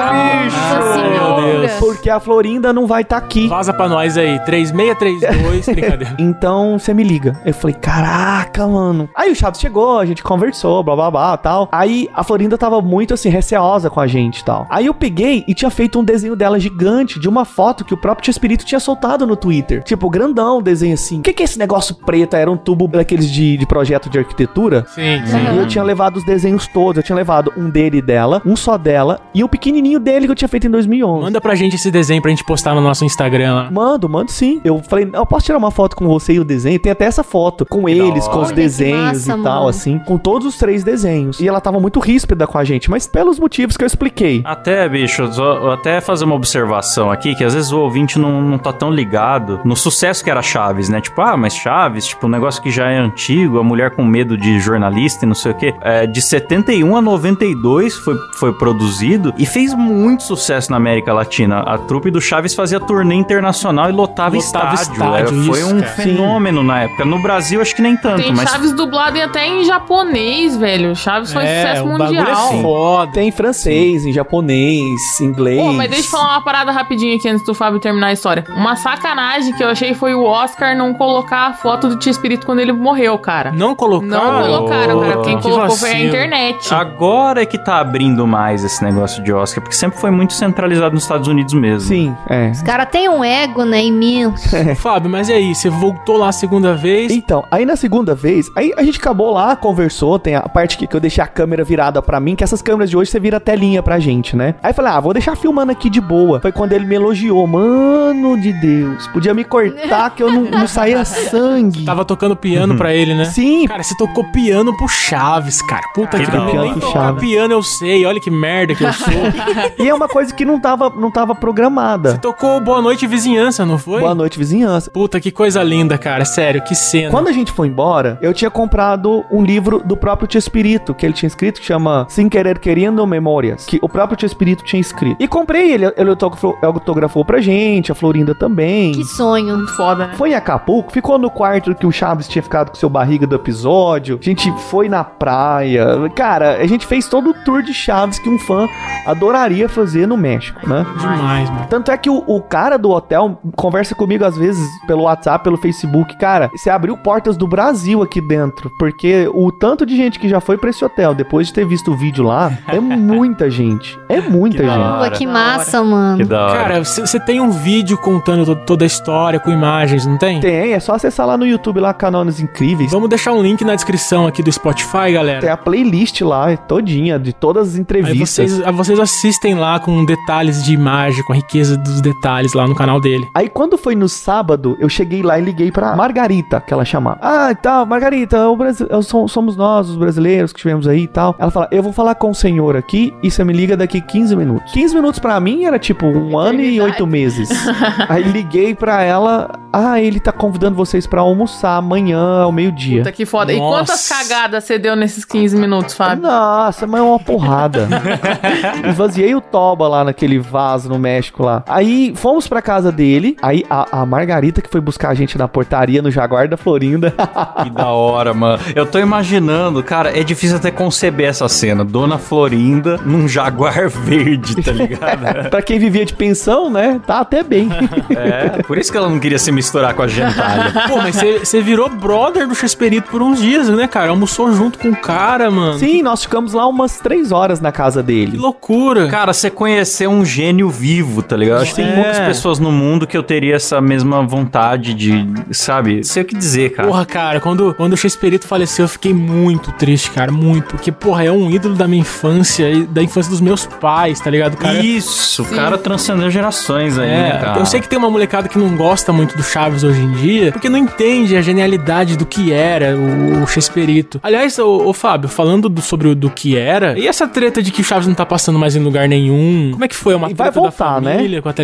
Porque 1.79 2.11
a 2.11 2.21
Florinda 2.21 2.73
não 2.73 2.87
vai 2.87 3.03
estar 3.03 3.17
aqui. 3.17 3.47
Vaza 3.49 3.73
pra 3.73 3.89
nós 3.89 4.17
aí. 4.17 4.39
3632. 4.41 5.67
Brincadeira. 5.75 6.17
Então 6.19 6.79
você 6.79 6.93
me 6.95 7.03
liga. 7.03 7.39
Eu 7.45 7.55
falei, 7.55 7.77
caraca, 7.77 8.67
mano. 8.67 9.09
Aí 9.15 9.31
o 9.31 9.35
Chaves 9.35 9.61
chegou, 9.61 9.99
a 9.99 10.07
gente 10.07 10.23
conversou, 10.23 10.83
blá 10.83 10.95
blá 10.95 11.11
blá 11.11 11.37
tal. 11.37 11.69
Aí 11.73 12.09
a 12.15 12.23
Florinda 12.23 12.57
tava 12.59 12.81
muito 12.81 13.15
assim, 13.15 13.29
receosa 13.29 13.91
com 13.91 14.01
a 14.01 14.07
gente 14.07 14.39
e 14.41 14.45
tal. 14.45 14.67
Aí 14.71 14.87
eu 14.87 14.95
peguei 14.95 15.45
e 15.47 15.55
tinha 15.55 15.71
feito 15.71 15.99
um 15.99 16.05
desenho 16.05 16.37
dela 16.37 16.59
gigante 16.59 17.19
de 17.19 17.29
uma 17.29 17.45
foto 17.45 17.85
que 17.85 17.95
o 17.95 17.97
próprio 17.97 18.25
Tio 18.25 18.31
Espírito 18.31 18.65
tinha 18.65 18.81
soltado 18.81 19.27
no 19.27 19.37
Twitter. 19.37 19.83
Tipo, 19.83 20.09
grandão, 20.11 20.59
o 20.59 20.63
desenho 20.63 20.95
assim. 20.95 21.21
O 21.21 21.23
que, 21.23 21.33
que 21.33 21.43
é 21.43 21.45
esse 21.45 21.59
negócio 21.59 21.95
preto? 21.95 22.35
Era 22.37 22.51
um 22.51 22.57
tubo 22.57 22.87
daqueles 22.89 23.31
de, 23.31 23.57
de 23.57 23.67
projeto 23.67 24.09
de 24.09 24.19
arquitetura? 24.19 24.85
Sim, 24.89 25.03
E 25.03 25.57
eu 25.59 25.67
tinha 25.67 25.83
levado 25.85 26.17
os 26.17 26.25
desenhos 26.25 26.67
todos. 26.67 26.99
Eu 26.99 27.03
tinha 27.03 27.17
levado 27.17 27.53
um 27.57 27.69
dele 27.71 27.99
e 27.99 28.03
dela, 28.03 28.43
um 28.45 28.57
só 28.57 28.77
dela, 28.77 29.21
e 29.35 29.43
um 29.43 29.49
pequenininho 29.49 29.99
dele 29.99 30.27
que 30.27 30.33
eu 30.33 30.37
tinha 30.37 30.49
feito 30.49 30.67
em 30.67 30.71
2011. 30.71 31.23
Manda 31.23 31.41
pra 31.41 31.55
gente 31.55 31.64
esse 31.73 31.91
desenho 31.91 32.21
pra 32.21 32.31
gente 32.31 32.45
postar 32.45 32.75
no 32.75 32.81
nosso 32.81 33.05
Instagram 33.05 33.55
lá. 33.55 33.71
Mando, 33.71 34.09
mando 34.09 34.31
sim. 34.31 34.61
Eu 34.65 34.83
falei, 34.87 35.09
eu 35.13 35.25
posso 35.27 35.47
tirar 35.47 35.59
uma 35.59 35.71
foto 35.71 35.97
com 35.97 36.07
você 36.07 36.35
e 36.35 36.41
o 36.41 36.45
desenho? 36.45 36.79
Tem 36.79 36.93
até 36.93 37.05
essa 37.07 37.25
foto 37.25 37.65
com 37.65 37.89
eles, 37.89 38.27
com 38.29 38.39
os 38.41 38.47
Olha, 38.47 38.49
que 38.49 38.55
desenhos 38.55 39.27
massa, 39.27 39.39
e 39.39 39.43
tal, 39.43 39.55
mano. 39.57 39.69
assim, 39.69 39.99
com 40.01 40.19
todos 40.19 40.47
os 40.49 40.59
três 40.59 40.85
desenhos. 40.85 41.41
E 41.41 41.49
ela 41.49 41.61
tava 41.61 41.81
muito 41.81 41.99
ríspida 42.01 42.47
com 42.47 42.59
a 42.59 42.65
gente, 42.65 42.91
mas 42.91 43.07
pelos 43.07 43.39
motivos 43.39 43.77
que 43.77 43.85
eu 43.85 43.87
expliquei. 43.87 44.43
Até, 44.45 44.89
bicho, 44.89 45.33
só- 45.33 45.71
até 45.73 46.01
fazer 46.01 46.25
uma 46.25 46.35
observação 46.35 47.11
aqui, 47.11 47.35
que 47.35 47.45
às 47.45 47.55
vezes 47.55 47.73
o 47.73 47.81
ouvinte 47.81 48.19
não, 48.19 48.41
não 48.43 48.59
tá 48.59 48.73
tão 48.73 48.91
ligado 48.91 49.61
no 49.65 49.77
sucesso 49.77 50.23
que 50.23 50.31
era 50.31 50.43
Chaves, 50.43 50.89
né? 50.89 51.01
Tipo, 51.01 51.21
ah, 51.23 51.37
mas 51.37 51.55
Chaves, 51.55 52.07
tipo, 52.07 52.27
um 52.27 52.31
negócio 52.31 52.63
que 52.63 52.71
já 52.71 52.89
é 52.91 52.99
antigo, 52.99 53.59
a 53.59 53.65
mulher 53.65 53.91
com 53.95 54.05
medo 54.05 54.37
de 54.37 54.59
jornalista 54.61 55.25
e 55.25 55.29
não 55.29 55.35
sei 55.35 55.53
o 55.53 55.55
quê. 55.55 55.75
É, 55.81 56.07
de 56.07 56.21
71 56.21 56.97
a 56.97 57.03
92 57.03 57.95
foi, 57.97 58.17
foi 58.39 58.53
produzido 58.53 59.33
e 59.39 59.47
fez 59.47 59.75
muito 59.75 60.23
sucesso 60.23 60.71
na 60.71 60.77
América 60.77 61.13
Latina. 61.13 61.54
A 61.61 61.79
trupe 61.79 62.11
do 62.11 62.21
Chaves 62.21 62.55
fazia 62.55 62.81
turnê 62.81 63.15
internacional 63.15 63.89
e 63.89 63.93
lotava, 63.93 64.37
Lotava 64.37 64.75
estádio. 64.75 64.93
estádio, 64.93 65.41
É, 65.43 65.47
foi 65.47 65.59
isso, 65.61 65.75
um 65.75 65.81
cara. 65.81 65.93
fenômeno 65.93 66.63
na 66.63 66.81
época. 66.83 67.05
No 67.05 67.19
Brasil, 67.21 67.61
acho 67.61 67.75
que 67.75 67.83
nem 67.83 67.97
tanto, 67.97 68.23
Tem 68.23 68.33
mas 68.35 68.49
Chaves 68.51 68.73
dublado 68.73 69.17
e 69.17 69.23
até 69.23 69.47
em 69.47 69.65
japonês, 69.65 70.57
velho. 70.57 70.95
Chaves 70.97 71.33
foi 71.33 71.45
é, 71.45 71.61
sucesso 71.63 71.85
bagulho 71.87 72.05
mundial. 72.21 72.53
é 72.53 72.63
foda. 72.63 73.13
Tem 73.13 73.29
em 73.29 73.33
francês, 73.33 74.07
em 74.07 74.13
japonês, 74.13 75.21
inglês. 75.21 75.61
Pô, 75.61 75.73
mas 75.73 75.91
deixa 75.91 76.07
eu 76.07 76.11
falar 76.11 76.33
uma 76.35 76.43
parada 76.45 76.73
rapidinho 76.73 77.17
aqui 77.17 77.29
antes 77.29 77.45
do 77.45 77.55
Fábio 77.55 77.79
terminar 77.81 78.09
a 78.09 78.13
história. 78.13 78.45
Uma 78.57 78.77
sacanagem 78.77 79.53
que 79.55 79.63
eu 79.63 79.69
achei 79.69 79.95
foi 79.95 80.15
o 80.15 80.25
Oscar 80.25 80.77
não 80.77 80.95
colocar 80.95 81.49
a 81.49 81.53
foto 81.53 81.89
do 81.89 81.97
Tio 81.99 82.11
Espírito 82.11 82.47
quando 82.47 82.61
ele 82.61 82.73
morreu, 82.73 83.19
cara. 83.19 83.53
Não 83.53 83.75
colocaram. 83.75 84.09
Não 84.09 84.43
colocaram, 84.43 85.01
cara. 85.01 85.23
Quem 85.23 85.37
Que 85.37 85.43
colocou 85.43 85.77
foi 85.77 85.91
a 85.91 85.93
vacilo. 85.93 86.09
internet. 86.09 86.75
Agora 86.75 87.43
é 87.43 87.47
que 87.47 87.59
tá 87.59 87.79
abrindo 87.79 88.27
mais 88.27 88.65
esse 88.65 88.83
negócio 88.83 89.23
de 89.23 89.33
Oscar, 89.33 89.63
porque 89.63 89.77
sempre 89.77 89.99
foi 90.01 90.11
muito 90.11 90.33
centralizado 90.33 90.95
nos 90.95 91.03
Estados 91.05 91.29
Unidos 91.29 91.34
mesmo. 91.55 91.89
Sim, 91.89 92.15
é. 92.29 92.51
Os 92.51 92.63
caras 92.63 92.89
têm 92.91 93.09
um 93.09 93.25
ego, 93.25 93.65
né, 93.65 93.85
imenso. 93.85 94.49
Fábio, 94.77 95.11
mas 95.11 95.29
e 95.29 95.33
aí? 95.33 95.55
Você 95.55 95.69
voltou 95.69 96.17
lá 96.17 96.29
a 96.29 96.33
segunda 96.33 96.75
vez? 96.75 97.13
Então, 97.13 97.45
aí 97.51 97.65
na 97.65 97.77
segunda 97.77 98.15
vez, 98.15 98.51
aí 98.57 98.73
a 98.77 98.83
gente 98.83 98.99
acabou 98.99 99.33
lá, 99.33 99.57
conversou, 99.57 100.19
tem 100.19 100.35
a 100.35 100.43
parte 100.43 100.77
que, 100.77 100.87
que 100.87 100.95
eu 100.95 101.01
deixei 101.01 101.23
a 101.23 101.27
câmera 101.27 101.65
virada 101.65 102.01
pra 102.03 102.21
mim, 102.21 102.35
que 102.37 102.45
essas 102.45 102.63
câmeras 102.63 102.91
de 102.91 102.97
hoje 102.97 103.11
você 103.11 103.21
vira 103.21 103.41
telinha 103.41 103.83
pra 103.83 103.99
gente, 103.99 104.37
né? 104.37 104.55
Aí 104.63 104.71
eu 104.71 104.75
falei, 104.75 104.93
ah, 104.93 105.01
vou 105.01 105.13
deixar 105.13 105.37
filmando 105.37 105.73
aqui 105.73 105.89
de 105.89 106.01
boa. 106.01 106.41
Foi 106.41 106.53
quando 106.53 106.73
ele 106.73 106.85
me 106.85 106.95
elogiou, 106.95 107.47
mano 107.47 108.39
de 108.41 108.53
Deus, 108.53 109.07
podia 109.09 109.33
me 109.35 109.45
cortar 109.45 110.11
que 110.11 110.23
eu 110.23 110.31
não, 110.33 110.43
não 110.43 110.67
saía 110.67 111.05
sangue. 111.05 111.85
Tava 111.85 112.05
tocando 112.05 112.37
piano 112.37 112.77
pra 112.77 112.93
ele, 112.95 113.15
né? 113.15 113.25
Sim, 113.25 113.67
Cara, 113.67 113.83
você 113.83 113.97
tocou 113.97 114.25
piano 114.25 114.77
pro 114.77 114.89
Chaves, 114.89 115.63
cara. 115.63 115.83
Puta 115.95 116.19
Que 116.19 116.25
que 116.25 116.31
da 116.31 116.45
pariu. 116.45 116.63
Nem 116.63 116.75
tocar 116.79 117.15
piano 117.17 117.55
eu 117.55 117.63
sei. 117.63 118.05
Olha 118.05 118.21
que 118.21 118.31
merda 118.31 118.75
que 118.75 118.85
eu 118.85 118.93
sou. 118.93 119.13
e 119.79 119.89
é 119.89 119.95
uma 119.95 120.09
coisa 120.09 120.35
que 120.35 120.45
não 120.45 120.61
tava, 120.61 120.91
não 120.91 121.11
tava 121.11 121.24
Você 121.33 121.41
programada. 121.41 122.19
tocou 122.19 122.61
Boa 122.61 122.83
Noite 122.83 123.07
Vizinhança, 123.07 123.65
não 123.65 123.79
foi? 123.79 124.01
Boa 124.01 124.15
noite, 124.15 124.39
vizinhança. 124.39 124.91
Puta, 124.91 125.21
que 125.21 125.31
coisa 125.31 125.63
linda, 125.63 125.97
cara. 125.97 126.25
Sério, 126.25 126.63
que 126.63 126.75
cena. 126.75 127.11
Quando 127.11 127.29
a 127.29 127.33
gente 127.33 127.53
foi 127.53 127.69
embora, 127.69 128.19
eu 128.21 128.33
tinha 128.33 128.51
comprado 128.51 129.25
um 129.31 129.43
livro 129.43 129.83
do 129.85 129.97
próprio 129.97 130.27
Tio 130.29 130.39
Espírito, 130.39 130.95
que 130.95 131.05
ele 131.05 131.13
tinha 131.13 131.27
escrito, 131.27 131.61
que 131.61 131.67
chama 131.67 132.07
Sem 132.09 132.29
Querer 132.29 132.59
Querendo 132.59 133.07
Memórias, 133.07 133.65
que 133.67 133.79
o 133.83 133.89
próprio 133.89 134.17
Tio 134.17 134.27
Espírito 134.27 134.65
tinha 134.65 134.81
escrito. 134.81 135.17
E 135.21 135.29
comprei 135.29 135.73
ele, 135.73 135.93
ele 135.97 136.11
autografou, 136.11 136.57
autografou 136.63 137.25
pra 137.25 137.41
gente, 137.41 137.91
a 137.93 137.95
Florinda 137.95 138.35
também. 138.35 138.93
Que 138.93 139.05
sonho. 139.05 139.57
Muito 139.57 139.77
foda, 139.77 140.09
né? 140.09 140.15
Foi 140.17 140.31
em 140.31 140.35
Acapulco, 140.35 140.93
ficou 140.93 141.19
no 141.19 141.31
quarto 141.31 141.75
que 141.75 141.87
o 141.87 141.93
Chaves 141.93 142.29
tinha 142.29 142.43
ficado 142.43 142.71
com 142.71 142.75
seu 142.75 142.89
barriga 142.89 143.27
do 143.27 143.37
episódio. 143.37 144.19
A 144.21 144.25
gente 144.25 144.51
foi 144.71 144.89
na 144.89 145.05
praia. 145.05 145.87
Cara, 146.15 146.57
a 146.57 146.67
gente 146.67 146.87
fez 146.87 147.07
todo 147.09 147.31
o 147.31 147.35
tour 147.45 147.63
de 147.63 147.73
Chaves 147.73 148.19
que 148.19 148.29
um 148.29 148.39
fã 148.39 148.69
adoraria 149.07 149.69
fazer 149.69 150.07
no 150.07 150.17
México, 150.17 150.69
né? 150.69 150.85
Demais, 150.99 151.14
mano. 151.23 151.67
Tanto 151.69 151.91
é 151.91 151.97
que 151.97 152.11
o, 152.11 152.23
o 152.27 152.41
cara 152.41 152.77
do 152.79 152.91
hotel 152.91 153.39
conversa 153.57 153.95
comigo 153.95 154.25
às 154.25 154.37
vezes 154.37 154.67
pelo 154.87 155.03
WhatsApp, 155.03 155.43
pelo 155.45 155.57
Facebook. 155.57 156.17
Cara, 156.19 156.51
você 156.55 156.71
abriu 156.71 156.97
portas 156.97 157.37
do 157.37 157.47
Brasil 157.47 158.03
aqui 158.03 158.21
dentro. 158.21 158.71
Porque 158.79 159.29
o 159.33 159.51
tanto 159.53 159.85
de 159.87 159.97
gente 159.97 160.19
que 160.19 160.29
já 160.29 160.41
foi 160.41 160.57
pra 160.59 160.71
esse 160.71 160.85
hotel 160.85 161.15
depois 161.15 161.47
de 161.49 161.53
ter 161.53 161.67
visto 161.67 161.93
o 161.93 161.97
vídeo 161.97 162.25
lá 162.25 162.53
é 162.69 162.79
muita 162.81 163.51
gente. 163.51 163.99
É 164.09 164.21
muita 164.21 164.59
Que 164.59 164.63
da 164.65 164.73
gente. 164.75 164.83
hora. 164.83 165.11
Que 165.11 165.27
massa, 165.27 165.83
mano. 165.83 166.19
Que 166.19 166.25
da 166.25 166.47
hora. 166.47 166.59
Cara, 166.59 166.85
você 166.85 167.21
tem 167.21 167.41
um 167.41 167.51
vídeo 167.51 167.97
contando 167.99 168.45
to- 168.45 168.57
toda 168.67 168.85
a 168.85 168.87
história 168.87 169.39
com 169.41 169.51
imagens, 169.51 170.07
não 170.07 170.17
tem? 170.19 170.41
Tem, 170.41 170.73
é 170.73 170.81
só 170.81 170.95
acessar 170.95 171.27
lá 171.27 171.37
no 171.37 171.47
YouTube 171.47 171.81
lá, 171.81 171.93
Canones 171.95 172.41
Incríveis. 172.41 172.91
Vamos 172.93 173.09
deixar 173.09 173.33
um 173.33 173.43
link 173.43 173.65
na 173.65 173.75
descrição 173.75 174.27
aqui 174.27 174.43
do 174.43 174.51
Spotify, 174.53 175.13
galera. 175.13 175.41
Tem 175.41 175.51
a 175.51 175.57
playlist 175.57 176.21
lá, 176.23 176.57
todinha, 176.57 177.19
de 177.19 177.33
todas 177.33 177.69
as 177.69 177.75
Aí 177.75 177.81
entrevistas. 177.81 178.31
vocês, 178.51 178.67
aí 178.67 178.73
vocês 178.73 178.99
assistem 179.01 179.55
lá 179.55 179.79
com 179.79 180.05
detalhes 180.05 180.63
de 180.65 180.73
imagem, 180.73 181.04
com 181.25 181.33
a 181.33 181.37
riqueza 181.37 181.77
dos 181.77 182.01
detalhes 182.01 182.53
lá 182.55 182.67
no 182.67 182.75
canal 182.75 183.01
dele. 183.01 183.29
Aí 183.35 183.49
quando 183.49 183.77
foi 183.77 183.95
no 183.95 184.09
sábado, 184.09 184.77
eu 184.81 184.89
cheguei 184.89 185.23
lá 185.23 185.39
e 185.39 185.43
liguei 185.43 185.71
pra 185.71 185.95
Margarita, 185.97 186.61
que 186.61 186.73
ela 186.73 186.85
chamava. 186.85 187.19
Ah, 187.21 187.55
tá, 187.55 187.85
Margarita, 187.85 188.49
o 188.49 188.57
Brasil, 188.57 188.87
eu 188.91 189.03
sou- 189.03 189.29
somos 189.29 189.57
nós, 189.57 189.89
os 189.89 189.97
brasileiros 189.97 190.53
que 190.53 190.59
estivemos 190.59 190.87
aí 190.89 191.03
e 191.03 191.09
tal. 191.09 191.35
Ela 191.39 191.51
fala, 191.51 191.69
eu 191.71 191.83
vou 191.83 191.93
falar 191.93 192.15
com 192.15 192.31
o 192.31 192.35
senhor 192.35 192.77
aqui 192.77 193.13
e 193.23 193.31
você 193.31 193.45
me 193.45 193.53
liga 193.53 193.77
daqui 193.77 194.01
15 194.01 194.35
minutos. 194.37 194.73
15 194.73 194.95
minutos 194.95 195.19
pra 195.21 195.39
mim 195.41 195.65
era 195.65 195.79
tipo 195.79 196.07
um 196.07 196.39
ano 196.39 196.61
e 196.61 196.81
oito 196.81 197.07
meses. 197.07 197.49
aí 198.09 198.23
liguei 198.23 198.75
pra 198.75 199.03
ela, 199.03 199.51
ah, 199.73 200.01
ele 200.01 200.21
tá 200.21 200.33
convidando 200.33 200.77
vocês 200.77 201.07
pra 201.07 201.21
almoçar 201.21 201.77
amanhã 201.77 202.43
ao 202.43 202.53
meio-dia. 202.53 202.99
Puta 202.99 203.13
que 203.13 203.27
foda. 203.27 203.53
E 203.53 203.57
Nossa. 203.59 203.79
quantas 203.79 204.09
cagadas 204.09 204.65
você 204.65 204.79
deu 204.79 204.95
nesses 204.97 205.25
15 205.25 205.57
minutos, 205.57 205.95
Fábio? 205.95 206.23
Nossa, 206.23 206.87
mas 206.87 207.01
é 207.01 207.03
uma 207.05 207.19
porrada. 207.19 207.89
Esvaziei 208.89 209.35
o 209.35 209.41
toba 209.41 209.89
lá 209.89 210.05
naquele 210.05 210.39
vaso 210.39 210.89
no 210.95 210.99
México 211.01 211.43
lá. 211.43 211.63
Aí 211.69 212.13
fomos 212.17 212.47
pra 212.47 212.63
casa 212.63 212.91
dele. 212.93 213.37
Aí 213.43 213.65
a, 213.69 214.01
a 214.03 214.07
Margarita 214.07 214.63
que 214.63 214.69
foi 214.71 214.81
buscar 214.81 215.11
a 215.11 215.15
gente 215.15 215.37
na 215.37 215.49
portaria 215.49 216.01
no 216.01 216.11
Jaguar 216.11 216.49
da 216.49 216.57
Florinda. 216.57 217.13
Que 217.65 217.71
da 217.71 217.89
hora, 217.89 218.33
mano. 218.35 218.63
Eu 218.75 218.85
tô 218.87 218.99
imaginando, 218.99 219.83
cara, 219.83 220.19
é 220.19 220.23
difícil 220.23 220.57
até 220.57 220.71
conceber 220.71 221.29
essa 221.29 221.49
cena. 221.49 221.85
Dona 221.85 222.19
Florinda 222.19 222.99
num 223.05 223.27
jaguar 223.29 223.89
verde, 223.89 224.57
tá 224.63 224.73
ligado? 224.73 225.49
pra 225.51 225.63
quem 225.63 225.79
vivia 225.79 226.05
de 226.05 226.13
pensão, 226.15 226.69
né? 226.71 227.01
Tá 227.07 227.21
até 227.21 227.43
bem. 227.43 227.69
é, 228.11 228.63
por 228.63 228.77
isso 228.79 228.91
que 228.91 228.99
ela 228.99 229.09
não 229.09 229.19
queria 229.19 229.39
se 229.39 229.51
misturar 229.53 229.95
com 229.95 230.03
a 230.03 230.07
gentalha. 230.09 230.73
Pô, 230.89 230.97
mas 230.97 231.17
você 231.17 231.61
virou 231.61 231.89
brother 231.89 232.47
do 232.47 232.55
Chesperito 232.55 233.11
por 233.11 233.23
uns 233.23 233.41
dias, 233.41 233.69
né, 233.69 233.87
cara? 233.87 234.11
Almoçou 234.11 234.53
junto 234.53 234.79
com 234.79 234.89
o 234.91 234.97
cara, 234.97 235.51
mano. 235.51 235.79
Sim, 235.79 236.03
nós 236.03 236.23
ficamos 236.23 236.53
lá 236.53 236.67
umas 236.67 236.99
três 236.99 237.33
horas 237.33 237.61
na 237.61 237.73
casa 237.73 238.01
Que 238.03 238.07
dele. 238.07 238.37
loucura. 238.37 239.09
Cara, 239.09 239.33
você 239.33 239.51
conheceu 239.51 240.11
um 240.11 240.25
gênio 240.25 240.69
vivo, 240.69 240.84
tá 241.23 241.37
ligado? 241.37 241.63
Acho 241.63 241.75
que 241.75 241.83
tem 241.83 241.91
É. 241.91 241.95
poucas 241.95 242.19
pessoas 242.21 242.59
no 242.59 242.71
mundo 242.73 243.07
que 243.07 243.17
eu 243.17 243.23
teria 243.23 243.55
essa 243.57 243.81
mesma 243.81 244.23
vontade 244.23 244.95
de, 244.95 245.27
sabe? 245.53 246.05
Sei 246.05 246.23
o 246.23 246.25
que 246.25 246.35
dizer, 246.37 246.71
cara. 246.73 246.89
Porra, 246.89 247.05
cara, 247.07 247.41
quando, 247.41 247.75
quando 247.75 247.93
o 247.93 247.97
Chesperito 247.97 248.47
faleceu, 248.47 248.85
eu 248.85 248.89
fiquei 248.89 249.13
muito 249.15 249.73
triste, 249.73 250.11
cara, 250.11 250.31
muito. 250.33 250.69
Porque, 250.69 250.91
porra, 250.93 251.25
é 251.25 251.33
um 251.33 251.51
ídolo 251.51 251.75
da 251.75 251.87
minha 251.89 252.01
infância 252.03 252.69
e 252.71 252.85
da 252.85 253.03
infância 253.03 253.31
dos 253.31 253.41
meus 253.41 253.67
pais, 253.67 254.21
tá 254.21 254.31
ligado? 254.31 254.57
Cara, 254.57 254.75
Isso, 254.85 255.43
o 255.43 255.47
cara 255.47 255.79
transcendeu 255.79 256.31
gerações 256.31 256.99
aí, 256.99 257.09
né, 257.09 257.33
É, 257.37 257.39
cara? 257.45 257.59
eu 257.61 257.67
sei 257.67 257.81
que 257.81 257.89
tem 257.89 257.99
uma 257.99 258.11
molecada 258.11 258.49
que 258.49 258.59
não 258.59 258.77
gosta 258.77 259.13
muito 259.13 259.37
do 259.37 259.43
Chaves 259.43 259.83
hoje 259.85 260.01
em 260.01 260.13
dia, 260.13 260.53
porque 260.53 260.69
não 260.69 260.79
entende 260.79 261.37
a 261.37 261.43
genialidade 261.43 262.17
do 262.17 262.27
que 262.27 262.53
era 262.53 262.97
o, 262.97 263.43
o 263.43 263.47
Chesperito. 263.47 264.21
Aliás, 264.23 264.59
ô, 264.59 264.89
ô, 264.89 264.93
Fábio, 264.93 265.29
falando 265.29 265.69
do- 265.69 265.83
sobre 265.83 266.09
o 266.09 266.15
do 266.15 266.31
que 266.31 266.57
era, 266.57 266.99
e 266.99 267.07
essa 267.07 267.27
treta 267.27 267.63
de 267.63 267.71
que 267.71 267.81
o 267.81 267.85
Chaves 267.85 268.07
não 268.07 268.15
tá 268.15 268.27
passando 268.27 268.59
mais 268.59 268.77
em 268.77 268.81
lugar 268.81 269.09
nenhum? 269.09 269.71
Como 269.73 269.85
é 269.85 269.89
que 269.89 269.97
foi? 269.97 270.15
É 270.15 270.17
uma 270.17 270.31
E 270.31 270.35
vai 270.35 270.51
treta 270.51 270.61
voltar, 270.77 271.01
né? 271.01 271.17
família 271.17 271.43
com 271.43 271.49
a 271.49 271.53
porque 271.53 271.63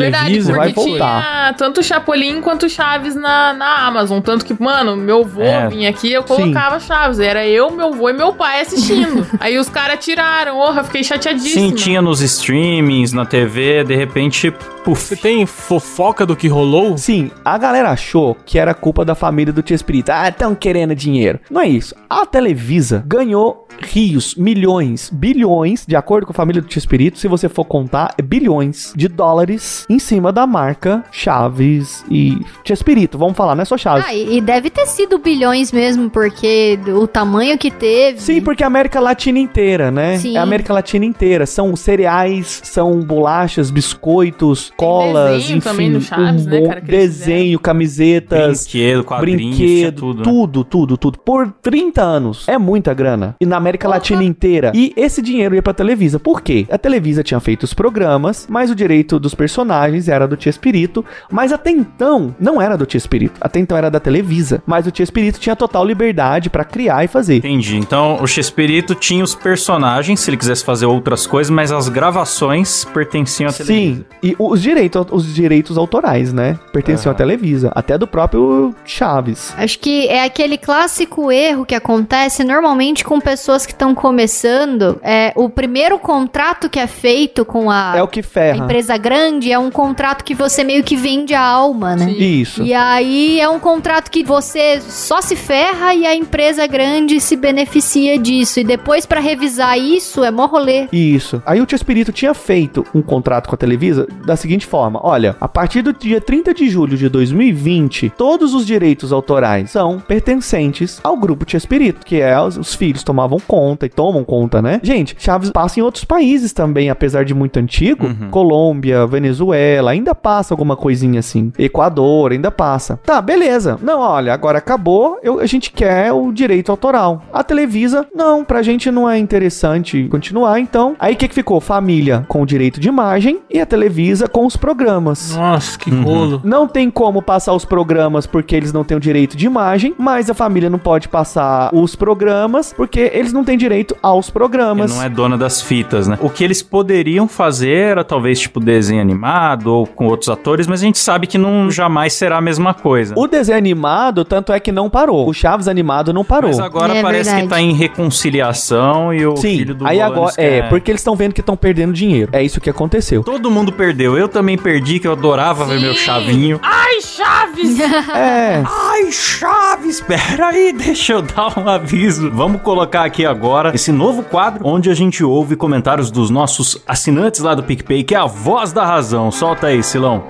vai 0.52 0.72
voltar. 0.72 1.20
tinha 1.22 1.54
tanto 1.56 1.82
Chapolin 1.82 2.40
quanto 2.40 2.68
Chaves 2.68 3.14
na, 3.14 3.52
na 3.52 3.86
Amazon. 3.86 4.20
Tanto 4.20 4.44
que, 4.44 4.54
mano, 4.60 4.96
meu 4.96 5.24
vô 5.24 5.42
É. 5.42 5.68
vinha 5.68 5.90
aqui 5.90 6.12
eu 6.12 6.22
colocava 6.22 6.78
Chaves. 6.80 7.18
Era 7.18 7.46
eu, 7.46 7.70
meu 7.70 7.92
vô 7.92 8.08
e 8.08 8.12
meu 8.12 8.32
pai 8.32 8.60
assistindo. 8.60 9.26
Aí 9.40 9.58
os 9.58 9.68
caras 9.68 10.04
tiraram. 10.04 10.54
Porra, 10.54 10.84
fiquei 10.84 11.02
chateadíssima. 11.02 11.68
Sim, 11.68 11.74
tinha 11.74 12.00
nos 12.02 12.20
streamings, 12.20 13.12
na 13.12 13.24
TV, 13.24 13.84
de 13.84 13.94
repente, 13.96 14.52
Você 14.84 15.14
puf. 15.16 15.16
tem 15.16 15.46
fofoca 15.46 16.24
do 16.26 16.36
que 16.36 16.48
rolou? 16.48 16.96
Sim, 16.98 17.30
a 17.44 17.56
galera 17.58 17.90
achou 17.90 18.36
que 18.46 18.58
era 18.58 18.74
culpa 18.74 19.04
da 19.04 19.14
família 19.14 19.52
do 19.52 19.62
Tio 19.62 19.74
Espírito. 19.74 20.10
Ah, 20.10 20.28
estão 20.28 20.54
querendo 20.54 20.94
dinheiro. 20.94 21.40
Não 21.50 21.60
é 21.60 21.68
isso. 21.68 21.94
A 22.08 22.24
Televisa 22.26 23.02
ganhou 23.06 23.66
rios, 23.82 24.34
milhões, 24.34 25.08
bilhões, 25.10 25.84
de 25.86 25.96
acordo 25.96 26.26
com 26.26 26.32
a 26.32 26.34
família 26.34 26.60
do 26.60 26.70
Chespirito, 26.72 27.18
se 27.18 27.26
você 27.28 27.48
for 27.48 27.64
contar, 27.64 28.12
é 28.18 28.22
bilhões 28.22 28.92
de 29.00 29.08
dólares 29.08 29.86
em 29.88 29.98
cima 29.98 30.30
da 30.30 30.46
marca 30.46 31.02
Chaves 31.10 32.04
e 32.10 32.38
Chespirito. 32.62 33.16
Vamos 33.16 33.34
falar, 33.34 33.54
não 33.54 33.62
é 33.62 33.64
só 33.64 33.78
Chaves. 33.78 34.04
Ah, 34.06 34.14
e 34.14 34.42
deve 34.42 34.68
ter 34.68 34.86
sido 34.86 35.18
bilhões 35.18 35.72
mesmo, 35.72 36.10
porque 36.10 36.78
o 36.88 37.06
tamanho 37.06 37.56
que 37.56 37.70
teve. 37.70 38.20
Sim, 38.20 38.42
porque 38.42 38.62
a 38.62 38.66
América 38.66 39.00
Latina 39.00 39.38
inteira, 39.38 39.90
né? 39.90 40.18
Sim. 40.18 40.36
É 40.36 40.38
a 40.38 40.42
América 40.42 40.74
Latina 40.74 41.06
inteira. 41.06 41.46
São 41.46 41.74
cereais, 41.74 42.60
são 42.62 43.00
bolachas, 43.00 43.70
biscoitos, 43.70 44.70
colas, 44.76 45.38
desenho 45.38 45.58
enfim. 45.58 45.68
também 45.68 45.88
no 45.88 46.00
Chaves, 46.02 46.46
um 46.46 46.50
né, 46.50 46.66
cara, 46.66 46.80
desenho, 46.82 47.58
camisetas. 47.58 48.66
Brinquedo, 48.66 49.04
quadrinhos, 49.04 49.56
Brinquedo, 49.56 50.00
tudo. 50.00 50.18
né? 50.18 50.24
tudo, 50.24 50.64
tudo, 50.64 50.96
tudo. 50.98 51.18
Por 51.18 51.50
30 51.62 52.02
anos. 52.02 52.46
É 52.46 52.58
muita 52.58 52.92
grana. 52.92 53.34
E 53.40 53.46
na 53.46 53.56
América 53.56 53.88
Latina 53.88 54.22
inteira. 54.22 54.72
E 54.74 54.92
esse 54.94 55.22
dinheiro 55.22 55.54
ia 55.54 55.62
pra 55.62 55.72
Televisa. 55.72 56.18
Por 56.20 56.42
quê? 56.42 56.66
A 56.70 56.76
Televisa 56.76 57.22
tinha 57.22 57.40
feito 57.40 57.62
os 57.62 57.72
programas, 57.72 58.46
mas 58.50 58.70
o 58.70 58.74
direito 58.80 59.18
dos 59.18 59.34
personagens 59.34 60.08
era 60.08 60.26
do 60.26 60.36
Tia 60.36 60.50
Espírito. 60.50 61.04
Mas 61.30 61.52
até 61.52 61.70
então, 61.70 62.34
não 62.40 62.60
era 62.60 62.76
do 62.76 62.86
Tia 62.86 62.98
Espírito. 62.98 63.38
Até 63.40 63.60
então 63.60 63.76
era 63.76 63.90
da 63.90 64.00
Televisa. 64.00 64.62
Mas 64.66 64.86
o 64.86 64.90
Tia 64.90 65.04
Espírito 65.04 65.38
tinha 65.38 65.54
total 65.54 65.84
liberdade 65.84 66.48
pra 66.50 66.64
criar 66.64 67.04
e 67.04 67.08
fazer. 67.08 67.36
Entendi. 67.36 67.76
Então, 67.76 68.18
o 68.20 68.26
Chespirito 68.26 68.94
tinha 68.94 69.22
os 69.22 69.34
personagens, 69.34 70.20
se 70.20 70.30
ele 70.30 70.36
quisesse 70.36 70.64
fazer 70.64 70.86
outras 70.86 71.26
coisas, 71.26 71.50
mas 71.50 71.70
as 71.70 71.88
gravações 71.88 72.84
pertenciam 72.84 73.50
à 73.50 73.52
Televisa. 73.52 74.00
Sim, 74.00 74.04
e 74.22 74.34
os 74.38 74.62
direitos, 74.62 75.06
os 75.10 75.34
direitos 75.34 75.76
autorais, 75.76 76.32
né? 76.32 76.58
Pertenciam 76.72 77.12
à 77.12 77.14
Televisa, 77.14 77.70
até 77.74 77.98
do 77.98 78.06
próprio 78.06 78.74
Chaves. 78.84 79.52
Acho 79.56 79.78
que 79.78 80.08
é 80.08 80.24
aquele 80.24 80.56
clássico 80.56 81.30
erro 81.30 81.64
que 81.64 81.74
acontece 81.74 82.42
normalmente 82.44 83.04
com 83.04 83.20
pessoas 83.20 83.66
que 83.66 83.72
estão 83.72 83.94
começando. 83.94 84.98
É 85.02 85.32
o 85.36 85.48
primeiro 85.48 85.98
contrato 85.98 86.68
que 86.68 86.78
é 86.78 86.86
feito 86.86 87.44
com 87.44 87.70
a, 87.70 87.94
É 87.96 88.02
o 88.02 88.08
que 88.08 88.22
ferra. 88.22 88.64
Empresa 88.70 88.96
grande 88.96 89.50
é 89.50 89.58
um 89.58 89.68
contrato 89.68 90.22
que 90.22 90.32
você 90.32 90.62
meio 90.62 90.84
que 90.84 90.94
vende 90.94 91.34
a 91.34 91.42
alma, 91.42 91.96
né? 91.96 92.08
Isso. 92.12 92.62
E 92.62 92.72
aí 92.72 93.40
é 93.40 93.48
um 93.48 93.58
contrato 93.58 94.08
que 94.08 94.22
você 94.22 94.80
só 94.80 95.20
se 95.20 95.34
ferra 95.34 95.92
e 95.92 96.06
a 96.06 96.14
empresa 96.14 96.68
grande 96.68 97.20
se 97.20 97.34
beneficia 97.34 98.16
disso. 98.16 98.60
E 98.60 98.64
depois 98.64 99.04
pra 99.04 99.18
revisar 99.18 99.76
isso 99.76 100.22
é 100.22 100.30
mó 100.30 100.46
rolê. 100.46 100.86
Isso. 100.92 101.42
Aí 101.44 101.60
o 101.60 101.66
Tio 101.66 101.74
Espírito 101.74 102.12
tinha 102.12 102.32
feito 102.32 102.86
um 102.94 103.02
contrato 103.02 103.48
com 103.48 103.56
a 103.56 103.58
Televisa 103.58 104.06
da 104.24 104.36
seguinte 104.36 104.66
forma: 104.66 105.00
olha, 105.02 105.34
a 105.40 105.48
partir 105.48 105.82
do 105.82 105.92
dia 105.92 106.20
30 106.20 106.54
de 106.54 106.70
julho 106.70 106.96
de 106.96 107.08
2020, 107.08 108.12
todos 108.16 108.54
os 108.54 108.64
direitos 108.64 109.12
autorais 109.12 109.72
são 109.72 109.98
pertencentes 109.98 111.00
ao 111.02 111.16
grupo 111.16 111.44
Tio 111.44 111.56
Espírito, 111.56 112.06
que 112.06 112.20
é 112.20 112.40
os, 112.40 112.56
os 112.56 112.72
filhos 112.72 113.02
tomavam 113.02 113.40
conta 113.40 113.84
e 113.84 113.88
tomam 113.88 114.22
conta, 114.22 114.62
né? 114.62 114.78
Gente, 114.80 115.16
Chaves 115.18 115.50
passa 115.50 115.80
em 115.80 115.82
outros 115.82 116.04
países 116.04 116.52
também, 116.52 116.88
apesar 116.88 117.24
de 117.24 117.34
muito 117.34 117.58
antigo. 117.58 118.06
Colômbia, 118.30 118.59
Venezuela, 119.06 119.90
ainda 119.92 120.14
passa 120.14 120.52
alguma 120.52 120.76
coisinha 120.76 121.20
assim. 121.20 121.52
Equador, 121.58 122.32
ainda 122.32 122.50
passa. 122.50 122.98
Tá, 123.04 123.20
beleza. 123.20 123.78
Não, 123.82 124.00
olha, 124.00 124.32
agora 124.34 124.58
acabou, 124.58 125.18
eu- 125.22 125.40
a 125.40 125.46
gente 125.46 125.70
quer 125.72 126.12
o 126.12 126.32
direito 126.32 126.70
autoral. 126.70 127.22
A 127.32 127.42
Televisa, 127.42 128.06
não, 128.14 128.44
pra 128.44 128.62
gente 128.62 128.90
não 128.90 129.08
é 129.08 129.18
interessante 129.18 130.06
continuar, 130.10 130.60
então. 130.60 130.94
Aí 130.98 131.14
o 131.14 131.16
que, 131.16 131.28
que 131.28 131.34
ficou? 131.34 131.60
Família 131.60 132.24
com 132.28 132.42
o 132.42 132.46
direito 132.46 132.80
de 132.80 132.88
imagem 132.88 133.40
e 133.50 133.60
a 133.60 133.66
Televisa 133.66 134.26
com 134.28 134.44
os 134.46 134.56
programas. 134.56 135.34
Nossa, 135.36 135.78
que 135.78 135.90
Uhum. 135.90 136.02
rolo. 136.02 136.40
Não 136.44 136.66
tem 136.68 136.90
como 136.90 137.22
passar 137.22 137.52
os 137.52 137.64
programas 137.64 138.26
porque 138.26 138.54
eles 138.56 138.72
não 138.72 138.84
têm 138.84 138.96
o 138.96 139.00
direito 139.00 139.36
de 139.36 139.46
imagem, 139.46 139.94
mas 139.98 140.28
a 140.30 140.34
família 140.34 140.68
não 140.70 140.78
pode 140.78 141.08
passar 141.08 141.70
os 141.74 141.94
programas 141.96 142.72
porque 142.72 143.10
eles 143.14 143.32
não 143.32 143.44
têm 143.44 143.56
direito 143.56 143.96
aos 144.02 144.30
programas. 144.30 144.94
não 144.94 145.02
é 145.02 145.08
dona 145.08 145.36
das 145.38 145.60
fitas, 145.62 146.06
né? 146.08 146.18
O 146.20 146.28
que 146.30 146.42
eles 146.44 146.62
poderiam 146.62 147.26
fazer 147.28 147.70
era 147.70 148.04
talvez 148.04 148.38
tipo 148.50 148.60
desenho 148.60 149.00
animado 149.00 149.68
ou 149.72 149.86
com 149.86 150.06
outros 150.06 150.28
atores, 150.28 150.66
mas 150.66 150.80
a 150.82 150.84
gente 150.84 150.98
sabe 150.98 151.26
que 151.26 151.38
não 151.38 151.70
jamais 151.70 152.12
será 152.12 152.38
a 152.38 152.40
mesma 152.40 152.74
coisa. 152.74 153.14
O 153.16 153.26
desenho 153.28 153.56
animado, 153.56 154.24
tanto 154.24 154.52
é 154.52 154.58
que 154.58 154.72
não 154.72 154.90
parou. 154.90 155.28
O 155.28 155.32
Chaves 155.32 155.68
animado 155.68 156.12
não 156.12 156.24
parou. 156.24 156.50
Mas 156.50 156.58
agora 156.58 156.96
É 156.96 157.02
parece 157.02 157.24
verdade. 157.30 157.42
que 157.44 157.48
tá 157.48 157.60
em 157.60 157.72
reconciliação 157.72 159.14
e 159.14 159.24
o 159.26 159.36
Sim, 159.36 159.58
filho 159.58 159.74
do 159.74 159.86
aí 159.86 160.00
agora 160.00 160.32
quer- 160.34 160.42
é, 160.42 160.62
porque 160.62 160.90
eles 160.90 161.00
estão 161.00 161.14
vendo 161.14 161.32
que 161.32 161.40
estão 161.40 161.56
perdendo 161.56 161.92
dinheiro. 161.92 162.30
É 162.32 162.42
isso 162.42 162.60
que 162.60 162.68
aconteceu. 162.68 163.22
Todo 163.22 163.50
mundo 163.50 163.72
perdeu. 163.72 164.16
Eu 164.18 164.28
também 164.28 164.58
perdi, 164.58 164.98
que 164.98 165.06
eu 165.06 165.12
adorava 165.12 165.64
ver 165.64 165.80
meu 165.80 165.94
chavinho. 165.94 166.58
Ai, 166.62 167.00
Chaves! 167.00 167.78
É. 168.14 168.62
Ai, 168.66 169.12
Chaves, 169.12 169.96
espera 169.96 170.48
aí, 170.48 170.72
deixa 170.72 171.12
eu 171.14 171.22
dar 171.22 171.56
um 171.58 171.68
aviso. 171.68 172.30
Vamos 172.30 172.62
colocar 172.62 173.04
aqui 173.04 173.24
agora 173.24 173.72
esse 173.74 173.92
novo 173.92 174.22
quadro 174.22 174.66
onde 174.66 174.90
a 174.90 174.94
gente 174.94 175.22
ouve 175.22 175.54
comentários 175.56 176.10
dos 176.10 176.30
nossos 176.30 176.82
assinantes 176.86 177.40
lá 177.40 177.54
do 177.54 177.62
PicPay, 177.62 178.02
que 178.02 178.14
é 178.14 178.18
a 178.18 178.26
voz 178.40 178.72
da 178.72 178.84
razão. 178.84 179.30
Solta 179.30 179.66
aí, 179.66 179.82
Silão. 179.82 180.24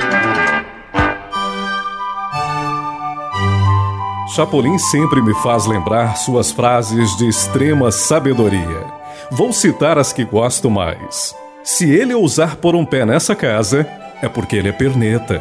Chapolin 4.34 4.78
sempre 4.78 5.22
me 5.22 5.34
faz 5.34 5.66
lembrar 5.66 6.16
suas 6.16 6.50
frases 6.50 7.16
de 7.16 7.28
extrema 7.28 7.90
sabedoria. 7.90 8.84
Vou 9.30 9.52
citar 9.52 9.98
as 9.98 10.12
que 10.12 10.24
gosto 10.24 10.70
mais. 10.70 11.34
Se 11.62 11.88
ele 11.88 12.14
ousar 12.14 12.56
pôr 12.56 12.74
um 12.74 12.84
pé 12.84 13.04
nessa 13.04 13.34
casa, 13.34 13.86
é 14.22 14.28
porque 14.28 14.56
ele 14.56 14.68
é 14.68 14.72
perneta. 14.72 15.40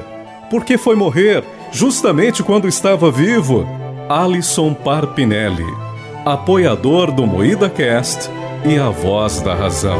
Porque 0.50 0.78
foi 0.78 0.96
morrer 0.96 1.44
justamente 1.72 2.44
quando 2.44 2.68
estava 2.68 3.12
vivo. 3.12 3.68
Alisson 4.08 4.74
Parpinelli, 4.74 5.68
apoiador 6.26 7.12
do 7.12 7.28
Moída 7.28 7.70
Cast 7.70 8.30
e 8.66 8.78
a 8.78 8.90
voz 8.90 9.40
da 9.40 9.54
razão. 9.54 10.00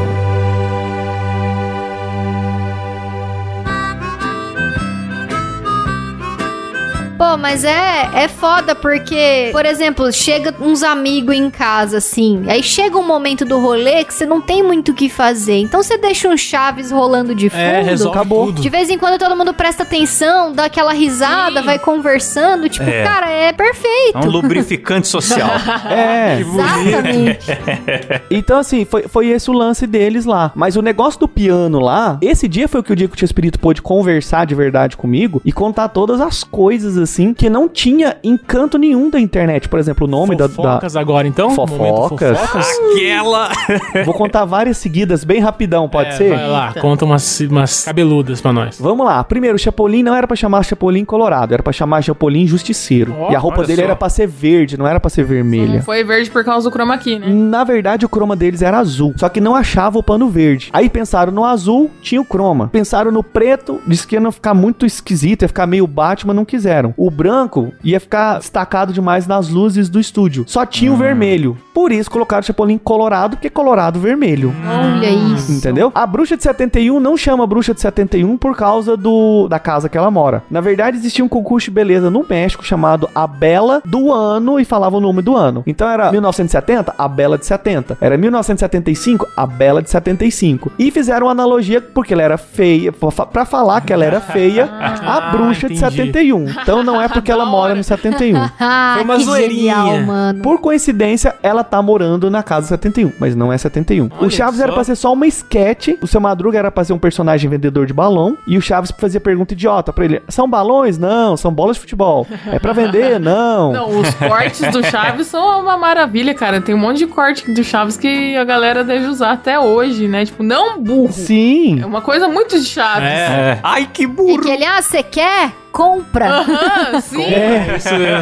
Pô, 7.20 7.36
mas 7.36 7.64
é, 7.64 8.08
é 8.14 8.28
foda 8.28 8.74
porque, 8.74 9.50
por 9.52 9.66
exemplo, 9.66 10.10
chega 10.10 10.54
uns 10.58 10.82
amigos 10.82 11.36
em 11.36 11.50
casa, 11.50 11.98
assim. 11.98 12.44
Aí 12.48 12.62
chega 12.62 12.96
um 12.96 13.06
momento 13.06 13.44
do 13.44 13.60
rolê 13.60 14.02
que 14.04 14.14
você 14.14 14.24
não 14.24 14.40
tem 14.40 14.62
muito 14.62 14.92
o 14.92 14.94
que 14.94 15.10
fazer. 15.10 15.58
Então 15.58 15.82
você 15.82 15.98
deixa 15.98 16.28
um 16.28 16.36
Chaves 16.38 16.90
rolando 16.90 17.34
de 17.34 17.50
fundo. 17.50 17.60
É, 17.60 17.82
resolve 17.82 18.16
acabou. 18.16 18.46
tudo. 18.46 18.62
De 18.62 18.68
vez 18.70 18.88
em 18.88 18.96
quando 18.96 19.18
todo 19.18 19.36
mundo 19.36 19.52
presta 19.52 19.82
atenção, 19.82 20.54
dá 20.54 20.64
aquela 20.64 20.94
risada, 20.94 21.60
vai 21.60 21.78
conversando. 21.78 22.70
Tipo, 22.70 22.88
É. 22.88 23.04
cara, 23.04 23.28
é 23.28 23.52
perfeito. 23.52 24.16
É 24.16 24.20
um 24.20 24.30
lubrificante 24.30 25.06
social. 25.06 25.50
É. 25.90 26.40
Exatamente. 26.40 27.46
Então, 28.30 28.58
assim, 28.58 28.84
foi, 28.84 29.02
foi 29.08 29.26
esse 29.28 29.50
o 29.50 29.52
lance 29.52 29.86
deles 29.86 30.24
lá. 30.24 30.52
Mas 30.54 30.76
o 30.76 30.82
negócio 30.82 31.18
do 31.20 31.28
piano 31.28 31.80
lá, 31.80 32.16
esse 32.22 32.46
dia 32.48 32.68
foi 32.68 32.80
o 32.80 32.82
que 32.82 32.92
o 32.92 32.96
dia 32.96 33.08
que 33.08 33.14
o 33.14 33.16
Tio 33.16 33.24
Espírito 33.24 33.58
pôde 33.58 33.82
conversar 33.82 34.46
de 34.46 34.54
verdade 34.54 34.96
comigo 34.96 35.42
e 35.44 35.52
contar 35.52 35.88
todas 35.88 36.20
as 36.20 36.44
coisas, 36.44 36.96
assim, 36.96 37.09
que 37.36 37.50
não 37.50 37.68
tinha 37.68 38.16
encanto 38.22 38.78
nenhum 38.78 39.10
da 39.10 39.18
internet. 39.20 39.68
Por 39.68 39.78
exemplo, 39.78 40.06
o 40.06 40.10
nome 40.10 40.36
da, 40.36 40.46
da. 40.46 40.52
Fofocas 40.52 40.96
agora, 40.96 41.26
então? 41.26 41.48
Momento 41.54 42.08
Fofocas. 42.08 42.38
Aquela. 42.38 43.50
Vou 44.04 44.14
contar 44.14 44.44
várias 44.44 44.76
seguidas, 44.78 45.24
bem 45.24 45.40
rapidão, 45.40 45.88
pode 45.88 46.10
É, 46.10 46.12
ser? 46.12 46.30
Vai 46.36 46.48
lá, 46.48 46.74
conta 46.80 47.04
umas, 47.04 47.40
umas 47.40 47.84
cabeludas 47.84 48.40
pra 48.40 48.52
nós. 48.52 48.78
Vamos 48.78 49.04
lá. 49.06 49.22
Primeiro, 49.24 49.56
o 49.56 49.58
Chapolin 49.58 50.02
não 50.02 50.14
era 50.14 50.26
pra 50.26 50.36
chamar 50.36 50.64
Chapolin 50.64 51.04
Colorado, 51.04 51.54
era 51.54 51.62
pra 51.62 51.72
chamar 51.72 52.02
Chapolin 52.02 52.46
Justiceiro. 52.46 53.14
Ó, 53.18 53.32
e 53.32 53.36
a 53.36 53.38
roupa 53.38 53.62
dele 53.64 53.80
só. 53.82 53.84
era 53.86 53.96
pra 53.96 54.08
ser 54.08 54.26
verde, 54.26 54.76
não 54.78 54.86
era 54.86 54.98
pra 55.00 55.10
ser 55.10 55.24
vermelha. 55.24 55.74
Não 55.76 55.82
foi 55.82 56.04
verde 56.04 56.30
por 56.30 56.44
causa 56.44 56.68
do 56.68 56.72
chroma 56.72 56.96
key, 56.98 57.18
né? 57.18 57.26
Na 57.28 57.64
verdade, 57.64 58.04
o 58.04 58.08
croma 58.08 58.36
deles 58.36 58.62
era 58.62 58.78
azul, 58.78 59.12
só 59.16 59.28
que 59.28 59.40
não 59.40 59.54
achava 59.54 59.98
o 59.98 60.02
pano 60.02 60.28
verde. 60.28 60.70
Aí 60.72 60.88
pensaram 60.88 61.32
no 61.32 61.44
azul, 61.44 61.90
tinha 62.02 62.20
o 62.20 62.24
croma. 62.24 62.68
Pensaram 62.68 63.10
no 63.10 63.22
preto, 63.22 63.80
disse 63.86 64.06
que 64.06 64.16
ia 64.16 64.32
ficar 64.32 64.54
muito 64.54 64.86
esquisito, 64.86 65.42
ia 65.42 65.48
ficar 65.48 65.66
meio 65.66 65.86
Batman, 65.86 66.34
não 66.34 66.44
quiseram. 66.44 66.94
O 67.02 67.10
branco 67.10 67.72
ia 67.82 67.98
ficar 67.98 68.36
destacado 68.38 68.92
demais 68.92 69.26
nas 69.26 69.48
luzes 69.48 69.88
do 69.88 69.98
estúdio. 69.98 70.44
Só 70.46 70.66
tinha 70.66 70.92
o 70.92 70.96
vermelho. 70.96 71.56
Por 71.72 71.92
isso 71.92 72.10
colocaram 72.10 72.42
o 72.42 72.44
Chapolin 72.44 72.76
colorado, 72.76 73.36
porque 73.38 73.46
é 73.46 73.50
colorado 73.50 73.98
vermelho. 73.98 74.54
Olha 74.68 75.08
isso. 75.34 75.50
Entendeu? 75.50 75.90
A 75.94 76.06
bruxa 76.06 76.36
de 76.36 76.42
71 76.42 77.00
não 77.00 77.16
chama 77.16 77.46
bruxa 77.46 77.72
de 77.72 77.80
71 77.80 78.36
por 78.36 78.54
causa 78.54 78.98
do 78.98 79.48
da 79.48 79.58
casa 79.58 79.88
que 79.88 79.96
ela 79.96 80.10
mora. 80.10 80.42
Na 80.50 80.60
verdade, 80.60 80.98
existia 80.98 81.24
um 81.24 81.28
concurso 81.28 81.64
de 81.66 81.70
beleza 81.70 82.10
no 82.10 82.22
México 82.28 82.62
chamado 82.62 83.08
A 83.14 83.26
Bela 83.26 83.80
do 83.86 84.12
Ano 84.12 84.60
e 84.60 84.64
falava 84.66 84.98
o 84.98 85.00
nome 85.00 85.22
do 85.22 85.34
ano. 85.34 85.62
Então 85.66 85.88
era 85.88 86.10
1970, 86.12 86.94
a 86.98 87.08
Bela 87.08 87.38
de 87.38 87.46
70. 87.46 87.96
Era 87.98 88.18
1975, 88.18 89.26
a 89.34 89.46
Bela 89.46 89.80
de 89.80 89.88
75. 89.88 90.70
E 90.78 90.90
fizeram 90.90 91.28
uma 91.28 91.32
analogia 91.32 91.80
porque 91.80 92.12
ela 92.12 92.22
era 92.22 92.36
feia, 92.36 92.92
pra 92.92 93.46
falar 93.46 93.80
que 93.80 93.92
ela 93.92 94.04
era 94.04 94.20
feia, 94.20 94.64
a 94.70 95.16
Ah, 95.16 95.30
bruxa 95.30 95.66
de 95.66 95.74
entendi. 95.76 95.96
71. 95.96 96.44
Então 96.62 96.89
não 96.92 97.00
é 97.02 97.08
porque 97.08 97.30
ela 97.30 97.44
mora 97.46 97.74
no 97.74 97.82
71. 97.84 98.38
Ah, 98.60 98.92
Foi 98.94 99.04
uma 99.04 99.16
que 99.16 99.24
zoeirinha. 99.24 99.74
genial, 99.76 100.00
mano. 100.02 100.42
Por 100.42 100.60
coincidência, 100.60 101.34
ela 101.42 101.62
tá 101.64 101.80
morando 101.80 102.30
na 102.30 102.42
casa 102.42 102.66
71, 102.68 103.12
mas 103.18 103.34
não 103.34 103.52
é 103.52 103.58
71. 103.58 104.06
o 104.06 104.10
Olha 104.20 104.30
Chaves 104.30 104.56
só. 104.58 104.64
era 104.64 104.72
pra 104.72 104.84
ser 104.84 104.94
só 104.96 105.12
uma 105.12 105.26
esquete, 105.26 105.98
o 106.02 106.06
seu 106.06 106.20
Madruga 106.20 106.58
era 106.58 106.70
pra 106.70 106.84
ser 106.84 106.92
um 106.92 106.98
personagem 106.98 107.48
vendedor 107.48 107.86
de 107.86 107.92
balão, 107.92 108.36
e 108.46 108.56
o 108.58 108.60
Chaves 108.60 108.92
fazia 108.98 109.20
pergunta 109.20 109.54
idiota 109.54 109.92
pra 109.92 110.04
ele: 110.04 110.22
são 110.28 110.48
balões? 110.48 110.98
Não, 110.98 111.36
são 111.36 111.52
bolas 111.52 111.76
de 111.76 111.80
futebol. 111.80 112.26
É 112.46 112.58
pra 112.58 112.72
vender? 112.72 113.18
Não. 113.20 113.72
Não, 113.72 114.00
os 114.00 114.12
cortes 114.14 114.70
do 114.72 114.84
Chaves 114.84 115.26
são 115.26 115.60
uma 115.62 115.76
maravilha, 115.76 116.34
cara. 116.34 116.60
Tem 116.60 116.74
um 116.74 116.78
monte 116.78 116.98
de 116.98 117.06
corte 117.06 117.50
do 117.52 117.62
Chaves 117.64 117.96
que 117.96 118.36
a 118.36 118.44
galera 118.44 118.84
deve 118.84 119.06
usar 119.06 119.32
até 119.32 119.58
hoje, 119.58 120.06
né? 120.08 120.24
Tipo, 120.24 120.42
não 120.42 120.80
burro. 120.82 121.12
Sim. 121.12 121.80
É 121.80 121.86
uma 121.86 122.00
coisa 122.00 122.28
muito 122.28 122.58
de 122.58 122.64
Chaves. 122.66 123.08
É. 123.08 123.58
Ai, 123.62 123.88
que 123.92 124.02
E 124.04 124.06
burro. 124.06 124.40
que 124.42 124.50
ele, 124.50 124.64
ah, 124.64 124.80
você 124.82 125.02
quer? 125.02 125.52
Compra. 125.72 126.40
Aham, 126.40 127.00
sim. 127.02 127.22
É. 127.22 127.76
Isso 127.76 127.88
é. 127.88 128.20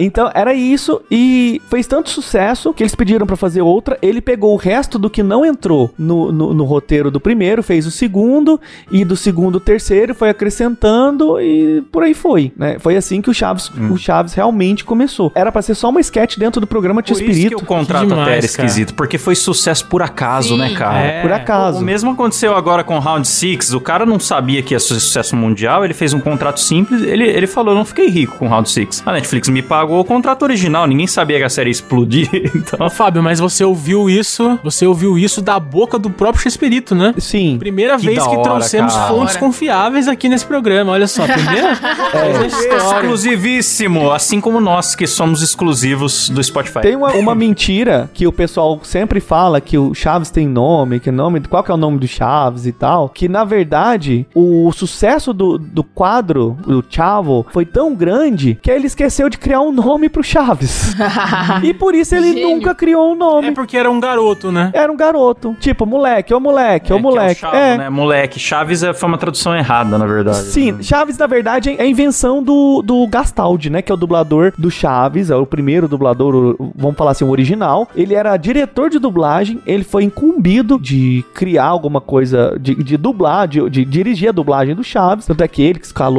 Então 0.04 0.30
era 0.34 0.52
isso 0.54 1.00
e 1.10 1.60
fez 1.70 1.86
tanto 1.86 2.10
sucesso 2.10 2.72
que 2.72 2.82
eles 2.82 2.94
pediram 2.94 3.26
pra 3.26 3.36
fazer 3.36 3.62
outra. 3.62 3.98
Ele 4.02 4.20
pegou 4.20 4.52
o 4.52 4.56
resto 4.56 4.98
do 4.98 5.08
que 5.08 5.22
não 5.22 5.44
entrou 5.44 5.92
no, 5.98 6.32
no, 6.32 6.54
no 6.54 6.64
roteiro 6.64 7.10
do 7.10 7.20
primeiro, 7.20 7.62
fez 7.62 7.86
o 7.86 7.90
segundo 7.90 8.60
e 8.90 9.04
do 9.04 9.16
segundo 9.16 9.56
o 9.56 9.60
terceiro, 9.60 10.14
foi 10.14 10.30
acrescentando 10.30 11.40
e 11.40 11.82
por 11.92 12.02
aí 12.02 12.14
foi, 12.14 12.52
né? 12.56 12.78
Foi 12.78 12.96
assim 12.96 13.20
que 13.20 13.30
o 13.30 13.34
Chaves, 13.34 13.70
o 13.90 13.96
Chaves 13.96 14.34
realmente 14.34 14.84
começou. 14.84 15.30
Era 15.34 15.52
pra 15.52 15.62
ser 15.62 15.74
só 15.74 15.88
uma 15.88 16.00
sketch 16.00 16.36
dentro 16.38 16.60
do 16.60 16.66
programa 16.66 17.02
Por 17.02 17.12
isso 17.12 17.48
que 17.48 17.54
o 17.54 17.64
contrato 17.64 18.08
demais, 18.08 18.22
até 18.22 18.32
era 18.38 18.40
cara. 18.40 18.46
esquisito, 18.46 18.94
porque 18.94 19.18
foi 19.18 19.34
sucesso 19.34 19.86
por 19.86 20.02
acaso, 20.02 20.50
Sim. 20.50 20.58
né, 20.58 20.70
cara? 20.74 20.98
É. 20.98 21.22
Por 21.22 21.32
acaso. 21.32 21.78
O 21.78 21.82
mesmo 21.82 22.10
aconteceu 22.10 22.56
agora 22.56 22.82
com 22.82 22.98
Round 22.98 23.26
6. 23.26 23.74
O 23.74 23.80
cara 23.80 24.04
não 24.06 24.18
sabia 24.18 24.62
que 24.62 24.74
ia 24.74 24.80
ser 24.80 24.94
sucesso 24.94 25.36
mundial, 25.36 25.84
ele 25.84 25.94
fez 25.94 26.12
um 26.12 26.20
contrato 26.20 26.53
simples. 26.60 27.02
Ele, 27.02 27.24
ele 27.24 27.46
falou: 27.46 27.72
Eu 27.72 27.78
não 27.78 27.84
fiquei 27.84 28.08
rico 28.08 28.38
com 28.38 28.48
Round 28.48 28.68
6. 28.70 29.02
A 29.06 29.12
Netflix 29.12 29.48
me 29.48 29.62
pagou 29.62 30.00
o 30.00 30.04
contrato 30.04 30.42
original, 30.42 30.86
ninguém 30.86 31.06
sabia 31.06 31.38
que 31.38 31.44
a 31.44 31.48
série 31.48 31.68
ia 31.70 31.72
explodir. 31.72 32.28
Então, 32.54 32.78
Ó, 32.80 32.88
Fábio, 32.90 33.22
mas 33.22 33.40
você 33.40 33.64
ouviu 33.64 34.08
isso, 34.08 34.58
você 34.62 34.86
ouviu 34.86 35.18
isso 35.18 35.42
da 35.42 35.58
boca 35.58 35.98
do 35.98 36.08
próprio 36.08 36.42
Chespirito, 36.42 36.94
né? 36.94 37.14
Sim. 37.18 37.56
Primeira 37.58 37.96
Que 37.98 38.06
vez 38.06 38.22
que 38.22 38.28
hora, 38.28 38.42
trouxemos 38.42 38.94
cara. 38.94 39.08
fontes 39.08 39.36
confiáveis 39.36 40.08
aqui 40.08 40.28
nesse 40.28 40.46
programa, 40.46 40.92
olha 40.92 41.06
só, 41.06 41.26
primeira 41.26 41.72
É. 42.14 42.46
exclusivíssimo, 42.76 44.10
assim 44.12 44.40
como 44.40 44.60
nós 44.60 44.94
que 44.94 45.06
somos 45.06 45.42
exclusivos 45.42 46.28
do 46.28 46.42
Spotify. 46.42 46.80
Tem 46.80 46.96
uma, 46.96 47.12
uma 47.12 47.34
mentira 47.36 48.10
que 48.12 48.26
o 48.26 48.32
pessoal 48.32 48.78
sempre 48.82 49.20
fala 49.20 49.60
que 49.60 49.78
o 49.78 49.94
Chaves 49.94 50.30
tem 50.30 50.46
nome, 50.48 51.00
que 51.00 51.10
nome, 51.10 51.40
qual 51.40 51.62
que 51.62 51.70
é 51.70 51.74
o 51.74 51.78
nome 51.78 51.98
do 51.98 52.06
Chaves 52.08 52.66
e 52.66 52.72
tal, 52.72 53.08
que 53.08 53.28
na 53.28 53.44
verdade 53.44 54.26
o 54.34 54.70
sucesso 54.72 55.32
do, 55.32 55.58
do 55.58 55.82
quadro, 55.84 56.43
do 56.50 56.84
Chavo, 56.88 57.46
foi 57.52 57.64
tão 57.64 57.94
grande 57.94 58.58
que 58.62 58.70
ele 58.70 58.86
esqueceu 58.86 59.28
de 59.28 59.38
criar 59.38 59.60
um 59.60 59.72
nome 59.72 60.08
pro 60.08 60.22
Chaves. 60.22 60.94
e 61.62 61.72
por 61.74 61.94
isso 61.94 62.14
ele 62.14 62.32
Gênio. 62.34 62.48
nunca 62.50 62.74
criou 62.74 63.12
um 63.12 63.16
nome. 63.16 63.48
É 63.48 63.52
porque 63.52 63.76
era 63.76 63.90
um 63.90 64.00
garoto, 64.00 64.50
né? 64.52 64.70
Era 64.72 64.90
um 64.92 64.96
garoto. 64.96 65.56
Tipo, 65.60 65.86
moleque, 65.86 66.32
ô 66.34 66.40
moleque, 66.40 66.64
ô 66.64 66.74
É, 66.74 66.80
que 66.80 66.92
é 66.92 66.96
o 66.96 67.00
moleque. 67.00 67.40
Chavo, 67.40 67.56
É. 67.56 67.78
né? 67.78 67.90
Moleque. 67.90 68.38
Chaves 68.38 68.82
é- 68.82 68.92
foi 68.94 69.08
uma 69.08 69.18
tradução 69.18 69.54
errada, 69.56 69.96
na 69.98 70.06
verdade. 70.06 70.38
Sim, 70.38 70.82
Chaves, 70.82 71.16
na 71.18 71.26
verdade, 71.26 71.74
é 71.78 71.82
a 71.82 71.86
invenção 71.86 72.42
do, 72.42 72.82
do 72.82 73.06
Gastaldi, 73.06 73.70
né? 73.70 73.82
Que 73.82 73.92
é 73.92 73.94
o 73.94 73.98
dublador 73.98 74.52
do 74.58 74.70
Chaves, 74.70 75.30
é 75.30 75.36
o 75.36 75.46
primeiro 75.46 75.86
dublador, 75.88 76.34
o- 76.58 76.72
vamos 76.74 76.96
falar 76.96 77.12
assim, 77.12 77.24
o 77.24 77.30
original. 77.30 77.88
Ele 77.94 78.14
era 78.14 78.36
diretor 78.36 78.90
de 78.90 78.98
dublagem, 78.98 79.60
ele 79.66 79.84
foi 79.84 80.04
incumbido 80.04 80.78
de 80.78 81.24
criar 81.34 81.66
alguma 81.66 82.00
coisa, 82.00 82.56
de, 82.60 82.74
de 82.74 82.96
dublar, 82.96 83.46
de, 83.48 83.68
de 83.70 83.84
dirigir 83.84 84.28
a 84.28 84.32
dublagem 84.32 84.74
do 84.74 84.82
Chaves. 84.84 85.26
Tanto 85.26 85.42
é 85.42 85.48
que 85.48 85.62
ele 85.62 85.78
que 85.78 85.86
escalou 85.86 86.14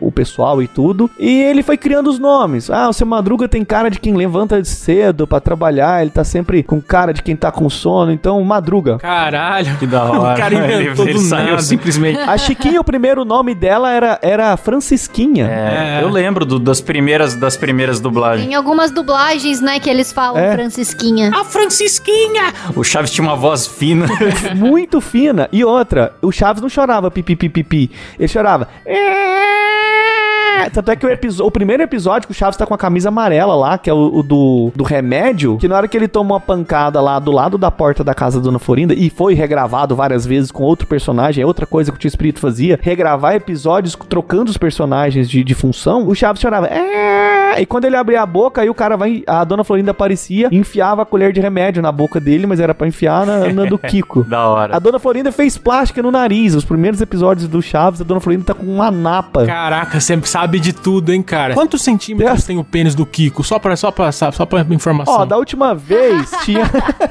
o 0.00 0.10
pessoal 0.12 0.62
e 0.62 0.68
tudo. 0.68 1.10
E 1.18 1.42
ele 1.42 1.62
foi 1.62 1.76
criando 1.76 2.08
os 2.10 2.18
nomes. 2.18 2.70
Ah, 2.70 2.88
o 2.88 2.92
seu 2.92 3.06
Madruga 3.06 3.48
tem 3.48 3.64
cara 3.64 3.90
de 3.90 3.98
quem 3.98 4.14
levanta 4.14 4.62
cedo 4.64 5.26
pra 5.26 5.40
trabalhar, 5.40 6.02
ele 6.02 6.10
tá 6.10 6.24
sempre 6.24 6.62
com 6.62 6.80
cara 6.80 7.12
de 7.12 7.22
quem 7.22 7.36
tá 7.36 7.50
com 7.50 7.68
sono, 7.70 8.12
então 8.12 8.42
Madruga. 8.44 8.98
Caralho. 8.98 9.76
Que 9.78 9.86
da 9.86 10.04
hora. 10.10 10.34
O 10.34 10.36
cara 10.36 10.54
inventou 10.54 11.04
ele, 11.06 11.18
ele 11.18 11.20
saiu 11.20 11.58
simplesmente. 11.60 12.18
A 12.20 12.36
Chiquinha, 12.38 12.80
o 12.80 12.84
primeiro 12.84 13.24
nome 13.24 13.54
dela 13.54 13.90
era, 13.92 14.18
era 14.22 14.56
Francisquinha. 14.56 15.46
É, 15.46 15.98
É. 16.00 16.02
Eu 16.02 16.08
lembro 16.08 16.44
do- 16.44 16.58
das 16.58 16.80
primeiras 16.80 17.34
das 17.34 17.56
primeiras 17.56 18.00
dublagens. 18.00 18.46
Tem 18.46 18.54
algumas 18.54 18.90
dublagens, 18.90 19.60
né, 19.60 19.78
que 19.80 19.88
eles 19.88 20.12
falam 20.12 20.38
É. 20.42 20.52
Francisquinha. 20.52 21.30
A 21.34 21.44
Francisquinha! 21.44 22.52
O 22.74 22.82
Chaves 22.84 23.10
tinha 23.10 23.26
uma 23.26 23.36
voz 23.36 23.66
fina. 23.66 24.06
muito 24.56 25.00
fina. 25.00 25.48
E 25.52 25.64
outra, 25.64 26.12
o 26.22 26.30
Chaves 26.32 26.60
não 26.62 26.68
chorava 26.68 27.10
pipi 27.10 27.36
pipi 27.36 27.62
pipi. 27.62 27.90
Ele 28.18 28.28
chorava. 28.28 28.68
"É". 28.84 29.59
Tanto 30.72 30.90
é 30.90 30.96
que 30.96 31.06
o, 31.06 31.46
o 31.46 31.50
primeiro 31.50 31.82
episódio 31.82 32.26
que 32.28 32.32
o 32.32 32.34
Chaves 32.34 32.56
tá 32.56 32.66
com 32.66 32.74
a 32.74 32.78
camisa 32.78 33.08
amarela 33.08 33.54
lá, 33.54 33.78
que 33.78 33.88
é 33.88 33.92
o, 33.94 34.18
o 34.18 34.22
do, 34.22 34.72
do 34.74 34.84
remédio, 34.84 35.56
que 35.58 35.68
na 35.68 35.76
hora 35.76 35.88
que 35.88 35.96
ele 35.96 36.08
toma 36.08 36.34
uma 36.34 36.40
pancada 36.40 37.00
lá 37.00 37.18
do 37.18 37.30
lado 37.30 37.56
da 37.58 37.70
porta 37.70 38.02
da 38.04 38.14
casa 38.14 38.38
da 38.38 38.44
Dona 38.44 38.58
Florinda, 38.58 38.94
e 38.94 39.08
foi 39.10 39.34
regravado 39.34 39.94
várias 39.96 40.26
vezes 40.26 40.50
com 40.50 40.62
outro 40.62 40.86
personagem, 40.86 41.42
é 41.42 41.46
outra 41.46 41.66
coisa 41.66 41.90
que 41.90 41.96
o 41.96 42.00
Tio 42.00 42.08
Espírito 42.08 42.40
fazia, 42.40 42.78
regravar 42.80 43.34
episódios 43.34 43.96
trocando 44.08 44.50
os 44.50 44.56
personagens 44.56 45.28
de, 45.28 45.42
de 45.44 45.54
função, 45.54 46.06
o 46.08 46.14
Chaves 46.14 46.40
chorava. 46.40 46.66
"É". 46.66 47.60
E 47.60 47.66
quando 47.66 47.84
ele 47.84 47.96
abria 47.96 48.22
a 48.22 48.26
boca, 48.26 48.62
aí 48.62 48.70
o 48.70 48.74
cara 48.74 48.96
vai. 48.96 49.22
A 49.26 49.42
Dona 49.44 49.64
Florinda 49.64 49.90
aparecia, 49.90 50.48
enfiava 50.52 51.02
a 51.02 51.04
colher 51.04 51.32
de 51.32 51.40
remédio 51.40 51.82
na 51.82 51.90
boca 51.90 52.20
dele, 52.20 52.46
mas 52.46 52.60
era 52.60 52.74
pra 52.74 52.86
enfiar 52.86 53.26
na, 53.26 53.52
na 53.52 53.64
do 53.64 53.76
Kiko. 53.78 54.24
da 54.24 54.46
hora. 54.48 54.76
A 54.76 54.78
Dona 54.78 54.98
Florinda 54.98 55.32
fez 55.32 55.58
plástica 55.58 56.00
no 56.02 56.10
nariz. 56.10 56.54
Os 56.54 56.64
primeiros 56.64 57.00
episódios 57.00 57.48
do 57.48 57.60
Chaves, 57.60 58.00
a 58.00 58.04
Dona 58.04 58.20
Florinda 58.20 58.44
tá 58.44 58.54
com 58.54 58.66
uma 58.66 58.90
napa. 58.90 59.44
Caraca, 59.46 60.00
você 60.00 60.18
sabe 60.22 60.49
de 60.58 60.72
tudo, 60.72 61.12
hein, 61.12 61.22
cara? 61.22 61.54
Quantos 61.54 61.82
centímetros 61.82 62.44
tem 62.44 62.58
o 62.58 62.64
pênis 62.64 62.94
do 62.94 63.04
Kiko? 63.06 63.44
Só 63.44 63.58
pra, 63.58 63.76
só 63.76 63.90
pra, 63.90 64.10
só 64.10 64.30
pra 64.46 64.66
informação. 64.70 65.14
Ó, 65.14 65.24
da 65.24 65.36
última 65.36 65.74
vez 65.74 66.30
tinha. 66.44 66.68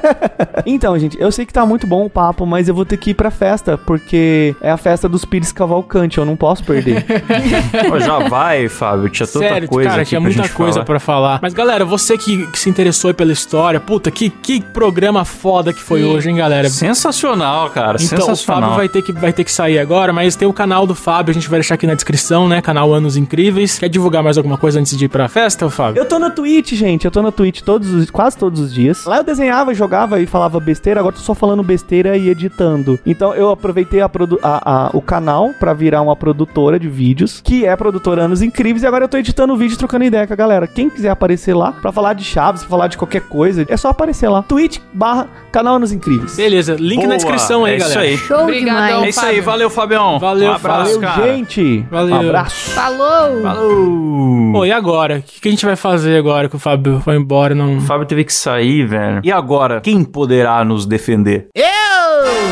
então, 0.65 0.97
gente, 0.97 1.19
eu 1.19 1.31
sei 1.31 1.45
que 1.45 1.53
tá 1.53 1.65
muito 1.65 1.85
bom 1.87 2.05
o 2.05 2.09
papo, 2.09 2.45
mas 2.45 2.67
eu 2.67 2.75
vou 2.75 2.85
ter 2.85 2.97
que 2.97 3.11
ir 3.11 3.13
pra 3.13 3.31
festa, 3.31 3.77
porque 3.77 4.55
é 4.61 4.71
a 4.71 4.77
festa 4.77 5.07
dos 5.07 5.25
Pires 5.25 5.51
Cavalcante, 5.51 6.17
eu 6.17 6.25
não 6.25 6.35
posso 6.35 6.63
perder. 6.63 7.05
Pô, 7.89 7.99
já 7.99 8.19
vai, 8.27 8.67
Fábio. 8.67 9.09
Tinha 9.09 9.27
tanta 9.27 9.47
Sério, 9.47 9.67
coisa 9.67 9.89
cara, 9.89 10.01
aqui 10.01 10.09
tinha 10.09 10.21
pra 10.21 10.29
muita 10.29 10.43
gente 10.43 10.55
coisa 10.55 10.73
falar. 10.73 10.85
pra 10.85 10.99
falar. 10.99 11.39
Mas, 11.41 11.53
galera, 11.53 11.85
você 11.85 12.17
que, 12.17 12.47
que 12.47 12.59
se 12.59 12.69
interessou 12.69 13.09
aí 13.09 13.13
pela 13.13 13.31
história, 13.31 13.79
puta, 13.79 14.09
que, 14.09 14.29
que 14.29 14.61
programa 14.61 15.23
foda 15.25 15.71
que 15.73 15.81
foi 15.81 16.01
Sim. 16.01 16.07
hoje, 16.07 16.29
hein, 16.29 16.35
galera? 16.35 16.69
Sensacional, 16.69 17.69
cara. 17.69 17.97
Então, 18.01 18.17
o 18.17 18.21
sensacional. 18.21 18.61
Fábio 18.61 18.75
vai 18.77 18.89
ter, 18.89 19.01
que, 19.01 19.11
vai 19.11 19.33
ter 19.33 19.43
que 19.43 19.51
sair 19.51 19.79
agora, 19.79 20.11
mas 20.13 20.35
tem 20.35 20.47
o 20.47 20.53
canal 20.53 20.87
do 20.87 20.95
Fábio, 20.95 21.31
a 21.31 21.33
gente 21.33 21.49
vai 21.49 21.59
deixar 21.59 21.75
aqui 21.75 21.87
na 21.87 21.93
descrição, 21.93 22.47
né? 22.47 22.61
Canal 22.61 22.93
Anos 22.93 23.17
Incríveis. 23.19 23.77
Quer 23.77 23.89
divulgar 23.89 24.23
mais 24.23 24.37
alguma 24.37 24.57
coisa 24.57 24.79
antes 24.79 24.97
de 24.97 25.05
ir 25.05 25.09
pra 25.09 25.27
festa, 25.27 25.69
Fábio? 25.69 25.99
eu 26.01 26.05
tô 26.07 26.17
na 26.17 26.29
Twitch, 26.29 26.73
gente, 26.73 27.05
eu 27.05 27.11
tô 27.11 27.21
na 27.21 27.31
Twitch 27.31 27.61
todos 27.61 27.93
os- 27.93 28.09
quase 28.09 28.37
todos 28.37 28.59
os 28.59 28.73
dias. 28.73 29.05
Lá 29.05 29.17
eu 29.17 29.23
desenhava, 29.23 29.73
jogava 29.73 30.19
e 30.19 30.25
falava 30.25 30.59
besteira, 30.59 30.99
agora 30.99 31.15
tô 31.15 31.21
só 31.21 31.33
falando 31.35 31.61
besteira 31.63 32.17
e 32.17 32.29
editando. 32.29 32.99
Então 33.05 33.33
eu 33.33 33.49
aproveitei 33.49 34.01
a 34.01 34.09
a- 34.41 34.87
a- 34.87 34.89
o 34.93 35.01
canal 35.01 35.51
pra 35.59 35.73
virar 35.73 36.01
uma 36.01 36.15
produtora 36.15 36.79
de 36.79 36.87
vídeos, 36.89 37.41
que 37.43 37.65
é 37.65 37.75
produtora 37.75 38.23
Anos 38.23 38.41
Incríveis, 38.41 38.83
e 38.83 38.87
agora 38.87 39.05
eu 39.05 39.09
tô 39.09 39.17
editando 39.17 39.55
vídeo 39.55 39.75
e 39.75 39.77
trocando 39.77 40.03
ideia 40.05 40.25
com 40.25 40.33
a 40.33 40.35
galera. 40.35 40.67
Quem 40.67 40.89
quiser 40.89 41.09
aparecer 41.09 41.53
lá 41.55 41.71
pra 41.71 41.91
falar 41.91 42.13
de 42.13 42.23
Chaves, 42.23 42.61
pra 42.61 42.69
falar 42.69 42.87
de 42.87 42.97
qualquer 42.97 43.21
coisa, 43.21 43.65
é 43.67 43.77
só 43.77 43.89
aparecer 43.89 44.27
lá. 44.29 44.41
Twitch 44.41 44.79
barra 44.93 45.27
canal 45.51 45.75
Anos 45.75 45.91
Incríveis. 45.91 46.35
Beleza, 46.35 46.75
link 46.79 46.97
Boa, 46.97 47.07
na 47.09 47.15
descrição 47.15 47.65
aí, 47.65 47.75
é 47.75 47.77
galera. 47.77 48.05
Isso 48.05 48.21
aí. 48.21 48.27
Show 48.27 48.43
Obrigadão. 48.43 48.81
demais. 48.83 49.03
É 49.05 49.09
isso 49.09 49.25
aí. 49.25 49.41
Valeu, 49.41 49.69
Fabião. 49.69 50.19
Valeu, 50.19 50.51
um 50.51 50.55
abraço, 50.55 50.99
Valeu, 50.99 51.01
cara. 51.01 51.33
gente. 51.33 51.85
Valeu. 51.89 52.15
Um 52.15 52.19
abraço. 52.19 52.71
Falou! 52.71 53.08
Falou. 53.41 54.51
Pô, 54.53 54.65
e 54.65 54.71
agora? 54.71 55.17
O 55.17 55.21
que, 55.21 55.41
que 55.41 55.47
a 55.47 55.51
gente 55.51 55.65
vai 55.65 55.75
fazer 55.75 56.17
agora 56.17 56.49
que 56.49 56.55
o 56.55 56.59
Fábio 56.59 56.99
foi 57.01 57.15
embora? 57.15 57.55
Não... 57.55 57.77
O 57.77 57.81
Fábio 57.81 58.05
teve 58.05 58.23
que 58.23 58.33
sair, 58.33 58.85
velho. 58.85 59.21
E 59.23 59.31
agora, 59.31 59.81
quem 59.81 60.03
poderá 60.03 60.63
nos 60.63 60.85
defender? 60.85 61.47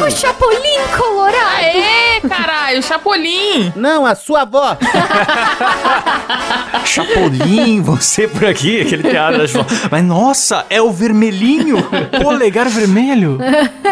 O 0.06 0.10
Chapolin 0.10 0.58
Colorado! 0.98 1.47
Aê, 2.18 2.22
caralho, 2.30 2.82
Chapolin! 2.84 3.72
Não, 3.76 4.06
a 4.06 4.16
sua 4.16 4.42
avó. 4.42 4.78
Chapolin, 6.86 7.82
você 7.82 8.28
por 8.28 8.46
aqui, 8.46 8.82
aquele 8.82 9.04
teatro 9.04 9.40
da 9.40 9.46
João. 9.46 9.66
Mas 9.92 10.04
nossa, 10.04 10.66
é 10.70 10.82
o 10.82 10.92
vermelhinho. 10.92 11.78
Polegar 12.22 12.68
vermelho? 12.70 13.38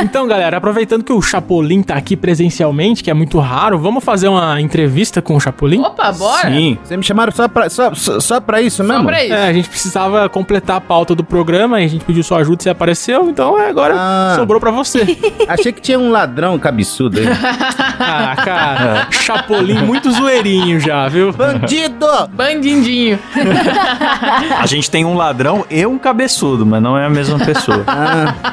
Então, 0.02 0.28
galera, 0.28 0.58
aproveitando 0.58 1.04
que 1.04 1.12
o 1.14 1.22
Chapolin 1.22 1.84
tá 1.84 1.96
aqui 1.96 2.16
presencialmente, 2.16 3.04
que 3.04 3.12
é 3.12 3.14
muito 3.14 3.38
raro, 3.40 3.78
vamos 3.78 4.04
fazer 4.04 4.28
uma 4.28 4.60
entrevista 4.62 5.22
com 5.22 5.36
o 5.36 5.40
Chapolin? 5.40 5.82
Opa, 5.82 6.12
bora! 6.12 6.50
Sim. 6.50 6.78
Vocês 6.84 6.98
me 6.98 7.04
chamaram 7.04 7.32
só 7.32 7.48
pra, 7.48 7.70
só, 7.70 7.94
só, 7.94 8.20
só 8.20 8.40
pra 8.40 8.62
isso 8.62 8.78
Só 8.78 8.84
mesmo? 8.84 9.06
pra 9.06 9.24
isso. 9.24 9.34
É, 9.34 9.48
a 9.50 9.54
gente 9.54 9.70
precisava 9.70 10.28
completar 10.30 10.78
a 10.78 10.82
pauta 10.82 11.14
do 11.14 11.24
programa 11.24 11.82
e 11.82 11.86
a 11.86 11.88
gente 11.88 12.04
pediu 12.06 12.24
sua 12.24 12.40
ajuda 12.40 12.62
e 12.62 12.64
você 12.64 12.70
apareceu, 12.70 13.30
então 13.30 13.60
é, 13.60 13.70
agora 13.70 13.94
Ah. 13.98 14.34
sobrou 14.36 14.60
pra 14.60 14.72
você. 14.72 15.18
Achei 15.48 15.72
que 15.72 15.82
tinha 15.82 16.00
um 16.00 16.10
ladrão 16.12 16.58
cabeçudo 16.58 17.20
aí. 17.20 17.26
ah, 18.16 18.32
Ah, 18.32 18.36
cara, 18.36 19.08
Chapolin 19.12 19.82
muito 19.84 20.12
zoeirinho 20.12 20.80
já, 20.80 21.08
viu? 21.08 21.32
Bandido! 21.32 22.08
Bandindinho. 22.34 23.20
A 24.60 24.66
gente 24.66 24.90
tem 24.90 25.06
um 25.06 25.16
ladrão 25.16 25.66
e 25.70 25.86
um 25.86 25.98
cabeçudo, 25.98 26.66
mas 26.66 26.82
não 26.82 26.98
é 26.98 27.06
a 27.06 27.10
mesma 27.10 27.40
pessoa. 27.40 27.84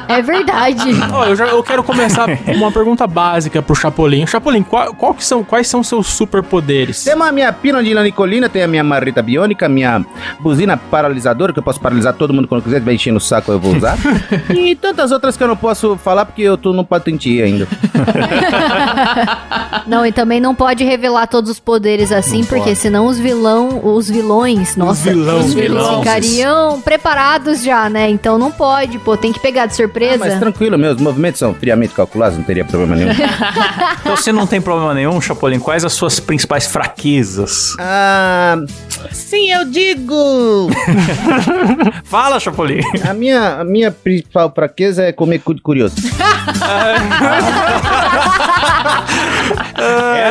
É 0.07 0.21
verdade. 0.21 0.91
Ó, 1.11 1.25
eu, 1.25 1.35
já, 1.35 1.45
eu 1.45 1.63
quero 1.63 1.81
começar 1.83 2.27
com 2.37 2.51
uma 2.53 2.71
pergunta 2.71 3.07
básica 3.07 3.61
pro 3.61 3.73
Chapolin. 3.73 4.27
Chapolin, 4.27 4.61
qual, 4.61 4.93
qual 4.93 5.13
que 5.13 5.25
são, 5.25 5.43
quais 5.43 5.67
são 5.67 5.81
seus 5.83 6.07
superpoderes? 6.07 7.03
Tem 7.03 7.13
a 7.13 7.31
minha 7.31 7.51
pílula 7.51 7.83
de 7.83 7.93
lanicolina, 7.93 8.47
tem 8.49 8.61
a 8.63 8.67
minha 8.67 8.83
marreta 8.83 9.21
biônica, 9.21 9.67
minha 9.67 10.05
buzina 10.39 10.77
paralisadora, 10.77 11.51
que 11.53 11.59
eu 11.59 11.63
posso 11.63 11.79
paralisar 11.79 12.13
todo 12.13 12.33
mundo 12.33 12.47
quando 12.47 12.63
quiser, 12.63 12.81
vai 12.81 12.95
enchendo 12.95 13.17
o 13.17 13.21
saco, 13.21 13.51
eu 13.51 13.59
vou 13.59 13.75
usar. 13.75 13.97
e 14.53 14.75
tantas 14.75 15.11
outras 15.11 15.35
que 15.35 15.43
eu 15.43 15.47
não 15.47 15.55
posso 15.57 15.97
falar 15.97 16.25
porque 16.25 16.41
eu 16.41 16.57
tô 16.57 16.73
no 16.73 16.83
patente 16.83 17.41
ainda. 17.41 17.67
Não, 19.87 20.05
e 20.05 20.11
também 20.11 20.39
não 20.39 20.53
pode 20.55 20.83
revelar 20.83 21.27
todos 21.27 21.49
os 21.51 21.59
poderes 21.59 22.11
assim, 22.11 22.43
porque 22.43 22.75
senão 22.75 23.05
os 23.05 23.17
vilão, 23.19 23.81
os 23.83 24.09
vilões, 24.09 24.75
nossa, 24.75 25.09
vilão, 25.09 25.39
eles 25.41 25.53
vilões. 25.53 25.97
ficariam 25.99 26.81
preparados 26.81 27.61
já, 27.63 27.89
né? 27.89 28.09
Então 28.09 28.37
não 28.37 28.51
pode, 28.51 28.97
pô, 28.99 29.15
tem 29.17 29.31
que 29.33 29.39
pegar 29.39 29.65
de 29.65 29.73
Ah, 29.73 29.75
surpresa. 29.75 30.17
mas 30.17 30.39
tranquilo, 30.39 30.77
meus 30.77 30.99
movimentos 30.99 31.39
são 31.39 31.53
friamente 31.53 31.93
calculados, 31.93 32.37
não 32.37 32.43
teria 32.45 32.63
problema 32.65 32.95
nenhum. 32.95 33.11
Então 34.01 34.15
você 34.17 34.31
não 34.33 34.45
tem 34.45 34.59
problema 34.61 34.93
nenhum, 34.93 35.19
Chapolin. 35.21 35.59
Quais 35.59 35.85
as 35.85 35.93
suas 35.93 36.19
principais 36.19 36.67
fraquezas? 36.67 37.73
ah, 37.79 38.57
sim, 39.11 39.49
eu 39.51 39.65
digo! 39.65 40.69
Fala, 42.03 42.39
Chapolin. 42.39 42.81
A 43.07 43.13
minha, 43.13 43.59
a 43.61 43.63
minha 43.63 43.91
principal 43.91 44.51
fraqueza 44.53 45.03
é 45.03 45.11
comer 45.11 45.39
cu 45.39 45.53
de 45.53 45.61
curioso. 45.61 45.95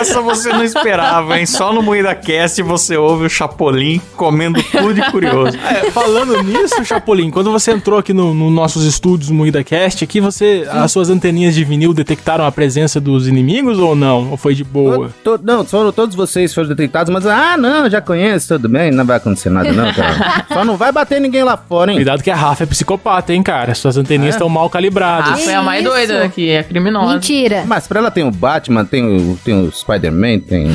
Essa 0.01 0.21
você 0.21 0.51
não 0.53 0.65
esperava, 0.65 1.39
hein? 1.39 1.47
Só 1.47 1.73
no 1.73 1.83
Moída 1.83 2.15
Cast 2.15 2.63
você 2.63 2.97
ouve 2.97 3.27
o 3.27 3.31
Chapolin 3.31 4.01
comendo 4.17 4.63
cu 4.65 4.93
de 4.95 5.03
curioso. 5.11 5.57
É, 5.59 5.91
falando 5.91 6.43
nisso, 6.43 6.85
Chapolin, 6.85 7.31
quando 7.31 7.51
você 7.51 7.73
entrou 7.73 7.99
aqui 7.99 8.13
no, 8.13 8.33
no 8.35 8.51
nossos 8.51 8.85
estúdios 8.85 9.31
Moída 9.31 9.63
Cast, 9.63 10.05
aqui 10.05 10.21
você, 10.21 10.67
as 10.71 10.91
suas 10.93 11.11
anteninhas 11.11 11.55
de 11.55 11.65
vinil 11.65 11.93
detectaram 11.93 12.45
a 12.47 12.53
presença 12.53 13.01
dos 13.01 13.27
inimigos 13.29 13.79
ou 13.79 13.95
não? 13.95 14.31
Ou 14.31 14.37
foi 14.37 14.55
de 14.55 14.65
boa? 14.65 15.11
To- 15.23 15.41
não, 15.43 15.67
só, 15.67 15.91
todos 15.93 16.15
vocês 16.17 16.53
foram 16.55 16.69
detectados, 16.69 17.13
mas 17.13 17.27
ah, 17.27 17.57
não, 17.57 17.89
já 17.91 18.01
conheço, 18.01 18.49
tudo 18.49 18.69
bem, 18.69 18.91
não 18.91 19.05
vai 19.05 19.17
acontecer 19.17 19.51
nada, 19.51 19.73
não, 19.73 19.93
cara. 19.93 20.45
Só 20.53 20.65
não 20.65 20.77
vai 20.77 20.93
bater 20.93 21.21
ninguém 21.21 21.43
lá 21.43 21.57
fora, 21.57 21.91
hein? 21.91 21.97
Cuidado 21.99 22.23
que 22.23 22.31
a 22.31 22.37
Rafa 22.37 22.65
é 22.65 22.67
psicopata, 22.67 23.33
hein, 23.33 23.43
cara? 23.43 23.75
Suas 23.75 23.97
anteninhas 23.97 24.35
estão 24.35 24.49
mal 24.49 24.67
Ah, 24.67 24.71
calibradas. 24.71 25.43
foi 25.45 25.55
a 25.55 25.63
mais 25.63 25.83
doida 25.83 26.19
daqui, 26.21 26.51
é 26.51 26.63
criminosa. 26.63 27.15
Mentira. 27.15 27.65
Mas 27.67 27.87
pra 27.87 28.01
ela 28.01 28.11
tem 28.11 28.25
o 28.25 28.31
Batman, 28.43 28.85
tem 28.85 29.05
o, 29.05 29.39
tem 29.45 29.55
o 29.55 29.71
Spider-Man, 29.71 30.41
tem. 30.41 30.67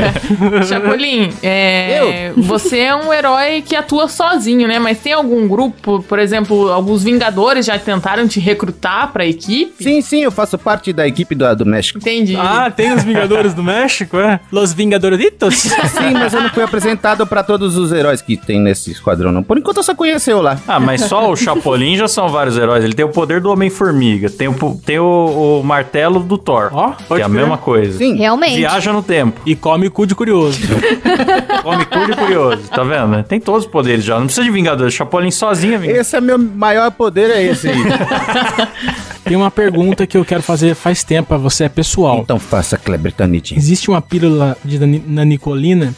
Chapolin, 0.66 1.30
é, 1.42 2.32
você 2.34 2.78
é 2.78 2.96
um 2.96 3.12
herói 3.12 3.60
que 3.60 3.76
atua 3.76 4.08
sozinho, 4.08 4.66
né? 4.66 4.78
Mas 4.78 4.98
tem 4.98 5.12
algum 5.12 5.46
grupo, 5.46 6.02
por 6.08 6.18
exemplo, 6.18 6.72
alguns 6.72 7.02
Vingadores 7.02 7.66
já 7.66 7.78
tentaram 7.78 8.26
te 8.26 8.40
recrutar 8.40 9.12
pra 9.12 9.26
equipe? 9.26 9.84
Sim, 9.84 10.00
sim, 10.00 10.22
eu 10.22 10.32
faço 10.32 10.56
parte 10.56 10.90
da 10.90 11.06
equipe 11.06 11.34
do, 11.34 11.54
do 11.54 11.66
México. 11.66 11.98
Entendi. 11.98 12.34
Ah, 12.34 12.70
tem 12.74 12.94
os 12.94 13.04
Vingadores 13.04 13.52
do 13.52 13.62
México, 13.62 14.16
é? 14.16 14.40
Los 14.50 14.72
Vingadoritos? 14.72 15.54
Sim, 15.92 16.12
mas 16.14 16.32
eu 16.32 16.40
não 16.40 16.48
fui 16.48 16.62
apresentado 16.62 17.26
pra 17.26 17.42
todos 17.42 17.76
os 17.76 17.92
heróis 17.92 18.22
que 18.22 18.36
tem 18.36 18.58
nesse 18.58 18.90
esquadrão, 18.90 19.30
não. 19.30 19.42
Por 19.42 19.58
enquanto 19.58 19.78
eu 19.78 19.82
só 19.82 19.94
conheceu 19.94 20.40
lá. 20.40 20.58
Ah, 20.66 20.80
mas 20.80 21.02
só 21.02 21.30
o 21.30 21.36
Chapolin 21.36 21.96
já 21.96 22.08
são 22.08 22.28
vários 22.28 22.56
heróis. 22.56 22.84
Ele 22.84 22.94
tem 22.94 23.04
o 23.04 23.10
poder 23.10 23.40
do 23.40 23.50
Homem-Formiga, 23.50 24.30
tem, 24.30 24.48
o, 24.48 24.80
tem 24.84 24.98
o, 24.98 25.60
o 25.60 25.62
martelo 25.62 26.20
do 26.20 26.38
Thor, 26.38 26.70
Ó, 26.72 26.94
que 27.02 27.08
pode 27.08 27.20
é 27.22 27.24
a 27.24 27.28
mesma 27.28 27.58
coisa. 27.58 27.98
Sim. 27.98 28.14
Realmente. 28.16 28.56
Viaja 28.56 28.92
no 28.92 29.02
tempo, 29.02 29.40
E 29.44 29.54
come 29.54 29.90
cu 29.90 30.06
de 30.06 30.14
curioso. 30.14 30.58
come 31.62 31.84
cu 31.84 32.06
de 32.06 32.16
curioso, 32.16 32.62
tá 32.68 32.82
vendo? 32.82 33.22
Tem 33.24 33.40
todos 33.40 33.64
os 33.64 33.70
poderes 33.70 34.04
já, 34.04 34.18
não 34.18 34.26
precisa 34.26 34.44
de 34.44 34.50
Vingadores. 34.50 34.94
Chapolin 34.94 35.30
sozinho, 35.30 35.76
amigo. 35.76 35.92
Esse 35.92 36.16
é 36.16 36.20
meu 36.20 36.38
maior 36.38 36.90
poder, 36.90 37.30
é 37.30 37.42
esse 37.42 37.68
aí. 37.68 37.76
Tem 39.24 39.36
uma 39.36 39.50
pergunta 39.52 40.04
que 40.06 40.16
eu 40.16 40.24
quero 40.24 40.42
fazer 40.42 40.74
faz 40.74 41.04
tempo 41.04 41.28
pra 41.28 41.36
você, 41.38 41.64
é 41.64 41.68
pessoal. 41.68 42.18
então 42.18 42.38
faça, 42.40 42.76
Kleber 42.76 43.12
Tanit. 43.12 43.56
Existe 43.56 43.88
uma 43.88 44.02
pílula 44.02 44.56
de 44.64 44.78
nani- 44.80 45.04
nanicolina 45.06 45.94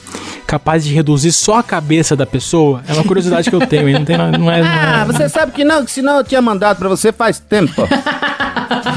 capaz 0.47 0.85
de 0.85 0.93
reduzir 0.95 1.33
só 1.33 1.59
a 1.59 1.63
cabeça 1.63 2.15
da 2.15 2.27
pessoa? 2.27 2.83
É 2.87 2.93
uma 2.93 3.03
curiosidade 3.03 3.49
que 3.49 3.57
eu 3.57 3.67
tenho, 3.67 3.89
hein? 3.89 3.95
Não, 3.95 4.05
tem, 4.05 4.17
não 4.19 4.27
é... 4.27 4.39
não 4.39 4.53
é- 4.53 4.61
Ah, 4.63 5.05
você 5.07 5.27
sabe 5.29 5.53
que 5.53 5.65
não, 5.65 5.85
que 5.85 5.91
senão 5.91 6.19
eu 6.19 6.25
tinha 6.25 6.43
mandado 6.43 6.77
pra 6.79 6.89
você 6.89 7.13
faz 7.13 7.39
tempo. 7.41 7.83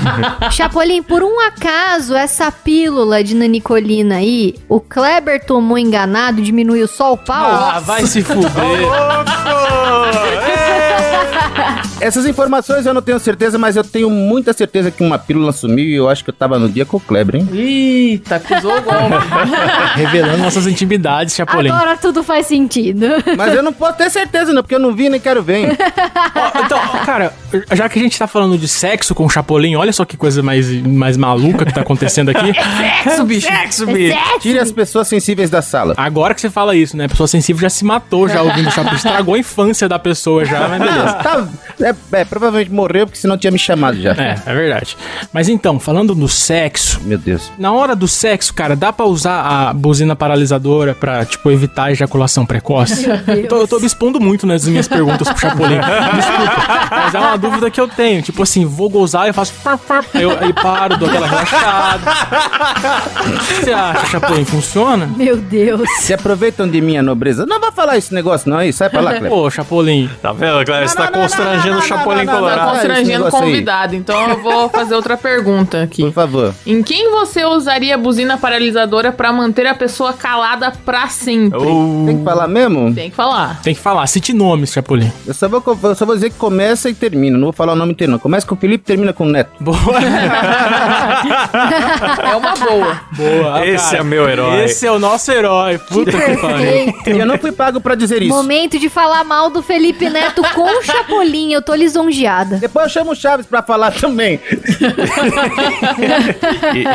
Chapolin, 0.52 1.04
por 1.04 1.24
um 1.24 1.40
acaso, 1.40 2.16
essa 2.16 2.52
pílula 2.52 3.24
de 3.24 3.36
nanicolina 3.36 4.16
aí, 4.18 4.56
o 4.68 4.80
Kleber 4.80 5.46
tomou 5.46 5.78
enganado, 5.78 6.42
diminuiu 6.42 6.88
só 6.88 7.14
o 7.14 7.18
pau? 7.18 7.52
Ah, 7.52 7.80
vai 7.80 8.06
se 8.06 8.24
fuder. 8.24 8.50
Essas 12.00 12.26
informações 12.26 12.86
eu 12.86 12.94
não 12.94 13.02
tenho 13.02 13.20
certeza, 13.20 13.58
mas 13.58 13.76
eu 13.76 13.84
tenho 13.84 14.10
muita 14.10 14.54
certeza 14.54 14.92
que 14.92 15.04
uma 15.04 15.18
pílula 15.18 15.52
sumiu 15.52 15.86
e 15.86 15.96
eu 15.96 16.10
acho 16.10 16.24
que 16.24 16.30
eu 16.30 16.34
tava 16.34 16.60
no 16.60 16.70
dia 16.70 16.86
com 16.86 16.98
o 16.98 17.00
Kleber, 17.00 17.38
hein? 17.42 17.50
Eita, 17.52 18.36
acusou 18.36 18.78
o 18.78 18.82
golpe. 18.82 19.28
Revelando 19.96 20.38
nossas 20.38 20.68
intimidades, 20.68 21.36
Chapolin. 21.36 21.70
Agora 21.72 21.98
tudo 21.98 22.24
faz 22.24 22.46
sentido. 22.48 23.06
Mas 23.36 23.54
eu 23.54 23.64
não 23.64 23.74
posso 23.74 23.98
ter 23.98 24.10
certeza, 24.10 24.54
não, 24.54 24.62
porque 24.62 24.76
eu 24.76 24.80
não 24.80 24.94
vi 24.94 25.10
nem 25.10 25.20
quero 25.20 25.42
ver. 25.42 25.58
hein? 25.58 25.78
Ó, 26.36 26.60
então, 26.66 26.80
cara, 27.06 27.34
já 27.74 27.90
que 27.90 28.00
a 28.00 28.02
gente 28.02 28.18
tá 28.18 28.28
falando 28.28 28.58
de 28.58 28.68
sexo 28.68 29.16
com 29.16 29.26
o 29.26 29.30
Chapolin, 29.30 29.76
olha 29.76 29.92
só 29.92 30.06
que 30.06 30.16
coisa 30.18 30.44
mais, 30.44 30.70
mais 30.86 31.18
maluca 31.18 31.66
que 31.66 31.74
tá 31.74 31.82
acontecendo 31.82 32.30
aqui. 32.30 32.54
Sexo, 32.78 33.24
bicho. 33.26 33.48
Sexo, 33.48 33.86
bicho. 33.88 34.18
Tire 34.40 34.60
as 34.60 34.72
pessoas 34.72 35.08
sensíveis 35.08 35.50
da 35.50 35.62
sala. 35.62 35.94
Agora 35.98 36.34
que 36.34 36.42
você 36.42 36.50
fala 36.50 36.76
isso, 36.76 36.96
né? 36.96 37.06
A 37.06 37.10
pessoa 37.10 37.28
sensível 37.28 37.62
já 37.62 37.70
se 37.70 37.84
matou 37.86 38.28
já 38.28 38.42
ouvindo 38.42 38.68
o 38.68 38.72
Chapolin. 38.72 38.96
Estragou 38.96 39.36
a 39.36 39.40
infância 39.40 39.88
da 39.90 39.98
pessoa 39.98 40.46
já, 40.46 40.68
mas 40.68 40.80
beleza. 40.82 41.14
Tá, 41.14 41.48
é, 41.82 41.96
é, 42.14 42.26
provavelmente 42.26 42.72
morreu, 42.72 43.06
porque 43.06 43.20
senão 43.20 43.38
tinha 43.38 43.52
me 43.52 43.60
chamado 43.60 44.00
já. 44.02 44.12
É, 44.12 44.36
é 44.46 44.54
verdade. 44.54 44.98
Mas 45.32 45.50
então, 45.50 45.80
falando 45.80 46.14
do 46.16 46.28
sexo, 46.28 47.00
Meu 47.04 47.18
Deus. 47.18 47.52
na 47.58 47.72
hora 47.72 47.96
do 47.96 48.08
sexo, 48.08 48.54
cara, 48.54 48.76
dá 48.76 48.92
pra 48.92 49.06
usar 49.06 49.42
a 49.42 49.74
buzina 49.74 50.16
paralisadora 50.16 50.94
pra, 50.96 51.26
tipo, 51.26 51.50
evitar 51.52 51.86
a 51.86 51.92
ejaculação 51.92 52.46
precoce? 52.46 53.08
Eu 53.28 53.48
tô, 53.48 53.58
eu 53.58 53.68
tô 53.68 53.80
me 53.80 53.86
expondo 53.86 54.20
muito 54.20 54.46
nas 54.48 54.66
minhas 54.68 54.88
perguntas 54.88 55.28
pro 55.28 55.40
Chapolin. 55.40 55.78
Desculpa. 55.78 56.88
Mas 56.92 57.14
é 57.14 57.20
uma 57.20 57.38
dúvida 57.38 57.70
que 57.70 57.80
eu 57.80 57.88
tenho. 57.88 58.22
Tipo 58.22 58.44
assim, 58.44 58.66
vou 58.66 58.90
gozar, 58.90 59.28
eu 59.28 59.34
faço. 59.34 59.54
Eu, 60.14 60.32
aí 60.40 60.54
paro, 60.54 60.98
dou 60.98 61.08
aquela 61.10 61.28
relaxada. 61.28 62.12
O 63.28 63.38
que 63.48 63.54
você 63.66 63.72
acha, 63.74 64.06
Chapolin? 64.08 64.46
Funciona? 64.46 65.08
Meu 65.16 65.38
Deus. 65.38 65.88
Se 66.00 66.14
aproveitam 66.14 66.68
de 66.68 66.82
minha 66.82 67.02
nobreza. 67.02 67.46
Não 67.46 67.60
vai 67.60 67.72
falar 67.72 67.98
esse 67.98 68.14
negócio, 68.14 68.50
não, 68.50 68.58
aí. 68.58 68.72
Sai 68.74 68.90
pra 68.90 69.02
lá, 69.02 69.12
Kleber. 69.12 69.30
Pô, 69.30 69.50
Chapolin. 69.50 70.10
Tá 70.22 70.32
vendo, 70.32 70.64
Cléber? 70.66 70.88
Você 70.90 70.96
tá 70.96 71.10
não, 71.12 71.28
constrangendo 71.48 71.78
o 71.78 71.82
Chapolin 71.82 72.24
não, 72.24 72.26
não, 72.26 72.34
não, 72.34 72.40
Colorado. 72.40 72.62
não, 72.62 72.72
Constrangendo 72.72 73.28
o 73.28 73.32
convidado. 73.32 73.96
Então 73.96 74.30
eu 74.30 74.42
vou 74.42 74.70
fazer 74.70 74.96
outra 74.96 75.18
pergunta 75.18 75.84
aqui. 75.84 76.04
Por 76.04 76.12
favor. 76.12 76.54
Em 76.66 76.84
quem 76.84 77.10
você 77.12 77.46
usaria 77.46 77.96
a 77.96 77.98
buzina 77.98 78.38
paralisadora 78.38 79.12
pra 79.12 79.32
manter 79.32 79.66
a 79.68 79.74
pessoa 79.76 80.14
calada 80.14 80.72
pra 80.86 81.08
sempre? 81.08 81.60
Oh. 81.60 82.04
Tem 82.06 82.18
que 82.18 82.24
falar 82.24 82.48
mesmo? 82.48 82.94
Tem 82.94 83.10
que 83.10 83.16
falar. 83.16 83.62
Tem 83.62 83.74
que 83.74 83.82
falar, 83.82 84.06
cite 84.08 84.34
nomes, 84.34 84.72
Chapolin. 84.72 85.12
Eu 85.26 85.34
só, 85.34 85.48
vou, 85.48 85.64
eu 85.84 85.96
só 85.96 86.06
vou 86.06 86.16
dizer 86.16 86.30
que 86.30 86.38
começa 86.38 86.90
e 86.90 86.94
termina. 86.94 87.38
Não 87.38 87.46
vou 87.46 87.54
falar 87.54 87.74
o 87.74 87.76
nome 87.76 87.92
inteiro, 87.94 88.12
não. 88.12 88.20
Começa 88.20 88.46
com 88.46 88.56
o 88.56 88.58
Felipe 88.58 88.84
e 88.84 88.86
termina 88.88 89.14
com 89.14 89.26
o 89.26 89.30
Neto. 89.30 89.52
Boa. 89.60 89.78
É 92.24 92.36
uma 92.36 92.56
boa. 92.56 93.02
Boa. 93.12 93.68
Esse 93.68 93.92
cara. 93.92 93.98
é 93.98 94.04
meu 94.04 94.30
herói. 94.30 94.66
Esse 94.66 94.86
é 94.86 94.92
o 94.92 95.00
nosso 95.00 95.32
herói. 95.32 95.78
Puta 95.78 96.12
que 96.12 96.38
pariu. 96.38 96.58
Perfeito. 96.58 97.10
E 97.10 97.20
eu 97.20 97.26
não 97.26 97.38
fui 97.38 97.52
pago 97.52 97.80
pra 97.80 97.96
dizer 97.96 98.22
isso. 98.22 98.34
Momento 98.34 98.80
de 98.80 98.90
falar 98.90 99.24
mal 99.24 99.50
do 99.50 99.62
Felipe 99.62 100.10
Neto 100.10 100.42
com 100.54 100.64
o 100.64 100.82
Chapolin. 100.84 101.37
Eu 101.52 101.62
tô 101.62 101.74
lisonjeada. 101.76 102.58
Depois 102.58 102.86
eu 102.86 102.90
chamo 102.92 103.12
o 103.12 103.16
Chaves 103.16 103.46
pra 103.46 103.62
falar 103.62 103.92
também. 103.92 104.40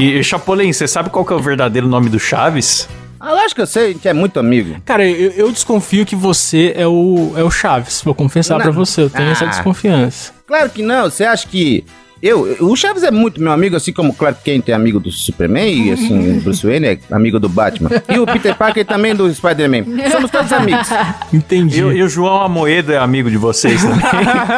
E, 0.00 0.18
e, 0.18 0.24
Chapolin, 0.24 0.72
você 0.72 0.86
sabe 0.86 1.10
qual 1.10 1.24
que 1.24 1.32
é 1.32 1.36
o 1.36 1.38
verdadeiro 1.40 1.86
nome 1.88 2.08
do 2.08 2.18
Chaves? 2.18 2.88
Ah, 3.18 3.32
lógico 3.32 3.56
que 3.56 3.60
eu 3.62 3.66
sei, 3.66 3.84
a 3.84 3.92
gente 3.92 4.08
é 4.08 4.12
muito 4.12 4.38
amigo. 4.40 4.76
Cara, 4.84 5.04
eu, 5.08 5.30
eu 5.32 5.52
desconfio 5.52 6.04
que 6.04 6.16
você 6.16 6.72
é 6.76 6.86
o, 6.86 7.32
é 7.36 7.42
o 7.42 7.50
Chaves. 7.50 8.02
Vou 8.02 8.14
confessar 8.14 8.60
pra 8.60 8.70
você, 8.72 9.02
eu 9.02 9.10
tenho 9.10 9.30
essa 9.30 9.44
Ah. 9.44 9.48
desconfiança. 9.48 10.32
Claro 10.46 10.70
que 10.70 10.82
não, 10.82 11.04
você 11.10 11.24
acha 11.24 11.46
que. 11.46 11.84
Eu, 12.22 12.56
o 12.60 12.76
Chaves 12.76 13.02
é 13.02 13.10
muito 13.10 13.42
meu 13.42 13.50
amigo, 13.50 13.74
assim 13.74 13.92
como 13.92 14.12
o 14.12 14.14
Clark 14.14 14.42
Kent 14.44 14.68
é 14.68 14.72
amigo 14.72 15.00
do 15.00 15.10
Superman, 15.10 15.88
e 15.88 15.92
assim, 15.92 16.38
o 16.38 16.40
Bruce 16.40 16.64
Wayne 16.64 16.86
é 16.86 16.98
amigo 17.10 17.40
do 17.40 17.48
Batman. 17.48 17.90
E 18.08 18.16
o 18.18 18.24
Peter 18.24 18.54
Parker 18.56 18.86
também 18.86 19.12
do 19.12 19.28
Spider-Man. 19.34 19.84
Somos 20.08 20.30
todos 20.30 20.52
amigos. 20.52 20.86
Entendi. 21.32 21.80
E, 21.80 21.84
o- 21.84 21.92
e 21.92 22.00
o 22.00 22.08
João 22.08 22.42
Amoedo 22.42 22.92
é 22.92 22.98
amigo 22.98 23.28
de 23.28 23.36
vocês 23.36 23.82
também? 23.82 23.98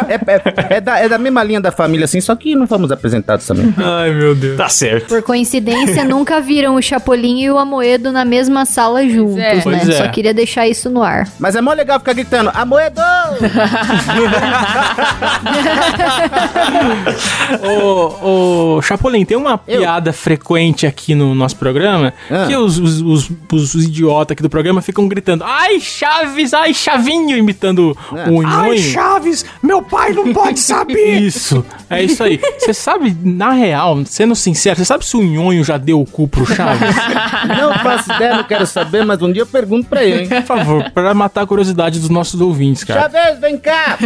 É, 0.08 0.14
é- 0.14 0.76
é 0.76 0.80
da, 0.80 0.98
é 0.98 1.08
da 1.08 1.16
mesma 1.18 1.42
linha 1.42 1.60
da 1.60 1.72
família, 1.72 2.04
assim, 2.04 2.20
só 2.20 2.36
que 2.36 2.54
não 2.54 2.66
fomos 2.66 2.92
apresentados 2.92 3.46
também. 3.46 3.72
Ai, 3.78 4.12
meu 4.12 4.34
Deus. 4.34 4.58
tá 4.58 4.68
certo. 4.68 5.06
Por 5.08 5.22
coincidência, 5.22 6.04
nunca 6.04 6.40
viram 6.42 6.74
o 6.74 6.82
Chapolin 6.82 7.40
e 7.40 7.50
o 7.50 7.56
Amoedo 7.58 8.12
na 8.12 8.24
mesma 8.26 8.66
sala 8.66 9.08
juntos, 9.08 9.38
é. 9.38 9.54
né? 9.54 9.60
Pois 9.62 9.88
é. 9.88 9.92
Só 10.04 10.08
queria 10.08 10.34
deixar 10.34 10.68
isso 10.68 10.90
no 10.90 11.02
ar. 11.02 11.26
Mas 11.38 11.56
é 11.56 11.62
mó 11.62 11.72
legal 11.72 11.98
ficar 11.98 12.12
gritando, 12.12 12.50
Amoedo! 12.54 13.00
Ô, 17.62 18.76
ô, 18.76 18.82
Chapolin, 18.82 19.24
tem 19.24 19.36
uma 19.36 19.56
piada 19.58 20.12
frequente 20.12 20.86
aqui 20.86 21.14
no 21.14 21.34
nosso 21.34 21.56
programa 21.56 22.12
Ah. 22.30 22.46
que 22.46 22.56
os, 22.56 22.78
os, 22.78 23.00
os, 23.00 23.30
os 23.52 23.74
idiotas 23.84 24.32
aqui 24.32 24.42
do 24.42 24.50
programa 24.50 24.80
ficam 24.82 25.06
gritando 25.08 25.44
Ai, 25.44 25.78
Chaves, 25.80 26.52
ai, 26.54 26.72
Chavinho, 26.74 27.36
imitando 27.36 27.96
Ah. 28.12 28.28
o 28.30 28.42
Nhonho. 28.42 28.78
Chaves, 28.78 29.44
meu 29.62 29.82
pai 29.82 30.12
não 30.12 30.32
pode 30.32 30.58
saber. 30.60 31.18
Isso, 31.24 31.64
é 31.88 32.02
isso 32.02 32.22
aí. 32.22 32.40
Você 32.58 32.72
sabe, 32.74 33.16
na 33.22 33.50
real, 33.52 34.00
sendo 34.06 34.34
sincero, 34.34 34.76
você 34.76 34.84
sabe 34.84 35.04
se 35.04 35.16
o 35.16 35.22
Nhonho 35.22 35.62
já 35.64 35.76
deu 35.76 36.00
o 36.00 36.06
cu 36.06 36.26
pro 36.28 36.44
Chaves? 36.46 36.94
Não 37.58 37.74
faço 37.74 38.12
ideia, 38.12 38.36
não 38.36 38.44
quero 38.44 38.66
saber, 38.66 39.04
mas 39.04 39.20
um 39.20 39.30
dia 39.30 39.42
eu 39.42 39.46
pergunto 39.46 39.86
pra 39.88 40.02
ele, 40.02 40.22
hein? 40.22 40.28
Por 40.28 40.42
favor, 40.42 40.90
pra 40.90 41.12
matar 41.12 41.42
a 41.42 41.46
curiosidade 41.46 41.98
dos 42.00 42.08
nossos 42.08 42.40
ouvintes, 42.40 42.84
cara. 42.84 43.02
Chaves, 43.02 43.38
vem 43.40 43.58
cá! 43.58 43.98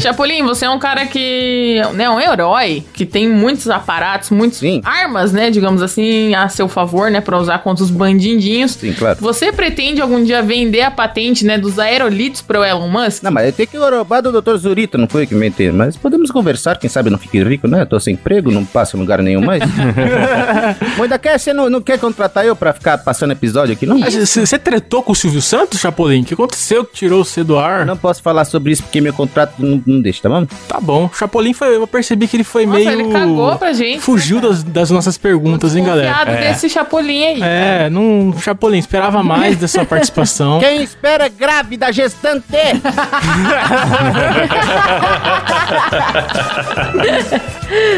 Chapolin, 0.00 0.42
você 0.44 0.64
é 0.64 0.70
um 0.70 0.78
cara 0.78 1.06
que. 1.06 1.80
né, 1.94 2.08
um 2.18 2.32
herói 2.32 2.84
que 2.92 3.06
tem 3.06 3.28
muitos 3.28 3.68
aparatos, 3.68 4.30
muitas 4.30 4.60
armas, 4.84 5.32
né? 5.32 5.50
Digamos 5.50 5.82
assim, 5.82 6.34
a 6.34 6.48
seu 6.48 6.68
favor, 6.68 7.10
né? 7.10 7.20
Pra 7.20 7.38
usar 7.38 7.58
contra 7.58 7.84
os 7.84 7.90
bandidinhos. 7.90 8.72
Sim, 8.72 8.92
claro. 8.92 9.18
Você 9.20 9.52
pretende 9.52 10.00
algum 10.00 10.22
dia 10.22 10.42
vender 10.42 10.82
a 10.82 10.90
patente, 10.90 11.44
né? 11.44 11.58
Dos 11.58 11.78
aerolitos 11.78 12.42
pro 12.42 12.64
Elon 12.64 12.88
Musk? 12.88 13.22
Não, 13.22 13.30
mas 13.30 13.46
eu 13.46 13.52
tenho 13.52 13.68
que 13.68 13.76
roubar 13.76 14.20
do 14.20 14.40
Dr. 14.40 14.56
Zurita, 14.56 14.98
não 14.98 15.08
foi 15.08 15.22
eu 15.22 15.26
que 15.26 15.34
inventei. 15.34 15.70
Mas 15.70 15.96
podemos 15.96 16.30
conversar, 16.30 16.78
quem 16.78 16.88
sabe 16.88 17.08
eu 17.08 17.12
não 17.12 17.18
fique 17.18 17.42
rico, 17.42 17.68
né? 17.68 17.82
Eu 17.82 17.86
tô 17.86 18.00
sem 18.00 18.14
emprego, 18.14 18.50
não 18.50 18.64
passo 18.64 18.96
em 18.96 19.00
lugar 19.00 19.22
nenhum 19.22 19.44
mais. 19.44 19.62
Moida 20.96 21.18
quer, 21.18 21.38
você 21.38 21.52
não, 21.52 21.68
não 21.70 21.80
quer 21.80 21.98
contratar 21.98 22.44
eu 22.44 22.56
pra 22.56 22.72
ficar 22.72 22.98
passando 22.98 23.32
episódio 23.32 23.72
aqui, 23.74 23.86
não? 23.86 23.98
Mas 23.98 24.14
Você 24.14 24.58
tretou 24.58 25.02
com 25.02 25.12
o 25.12 25.16
Silvio 25.16 25.42
Santos, 25.42 25.80
Chapolin? 25.80 26.22
O 26.22 26.24
que 26.24 26.34
aconteceu 26.34 26.84
que 26.84 26.94
tirou 26.94 27.24
você 27.24 27.44
do 27.44 27.58
ar? 27.58 27.86
Não 27.86 27.96
posso 27.96 28.22
falar 28.22 28.44
sobre 28.44 28.72
isso 28.72 28.82
porque 28.82 29.00
meu 29.00 29.12
contrato 29.12 29.54
não, 29.58 29.82
não 29.86 30.00
deixa, 30.00 30.22
tá 30.22 30.28
bom? 30.28 30.46
Tá 30.68 30.80
bom. 30.80 31.10
Chapolin 31.12 31.52
foi. 31.52 31.76
Eu 31.76 31.86
percebi 31.98 32.28
que 32.28 32.36
ele 32.36 32.44
foi 32.44 32.64
Nossa, 32.64 32.78
meio. 32.78 32.90
ele 32.90 33.12
cagou 33.12 33.56
pra 33.56 33.72
gente. 33.72 34.00
Fugiu 34.00 34.40
das, 34.40 34.62
das 34.62 34.88
nossas 34.90 35.18
perguntas, 35.18 35.74
hein, 35.74 35.82
galera? 35.84 36.14
Confiado 36.14 36.40
desse 36.40 36.68
Chapolin 36.68 37.24
aí. 37.24 37.42
É, 37.42 37.90
não. 37.90 38.32
Chapolin, 38.40 38.78
esperava 38.78 39.22
mais 39.22 39.56
da 39.56 39.66
sua 39.66 39.84
participação. 39.86 40.60
Quem 40.60 40.82
espera 40.82 41.26
é 41.26 41.28
grávida, 41.28 41.92
gestante! 41.92 42.46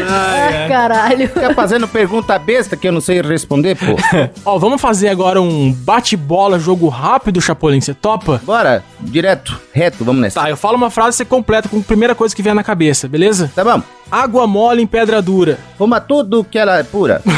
Ah, 0.09 0.65
caralho. 0.67 1.27
Fica 1.27 1.53
fazendo 1.53 1.87
pergunta 1.87 2.37
besta 2.39 2.75
que 2.75 2.87
eu 2.87 2.91
não 2.91 3.01
sei 3.01 3.21
responder, 3.21 3.75
pô. 3.75 3.85
Ó, 4.45 4.57
vamos 4.57 4.81
fazer 4.81 5.09
agora 5.09 5.41
um 5.41 5.71
bate-bola, 5.71 6.59
jogo 6.59 6.87
rápido, 6.89 7.39
Chapolin. 7.39 7.79
Você 7.79 7.93
topa? 7.93 8.41
Bora, 8.43 8.83
direto, 8.99 9.59
reto, 9.73 10.03
vamos 10.03 10.21
nessa. 10.21 10.41
Tá, 10.41 10.49
eu 10.49 10.57
falo 10.57 10.75
uma 10.75 10.89
frase, 10.89 11.17
você 11.17 11.25
completa 11.25 11.69
com 11.69 11.79
a 11.79 11.83
primeira 11.83 12.15
coisa 12.15 12.35
que 12.35 12.41
vier 12.41 12.55
na 12.55 12.63
cabeça, 12.63 13.07
beleza? 13.07 13.51
Tá 13.55 13.63
bom. 13.63 13.81
Água 14.11 14.45
mole 14.45 14.81
em 14.81 14.87
pedra 14.87 15.21
dura. 15.21 15.57
Fuma 15.77 16.01
tudo 16.01 16.43
que 16.43 16.57
ela 16.59 16.77
é 16.77 16.83
pura. 16.83 17.21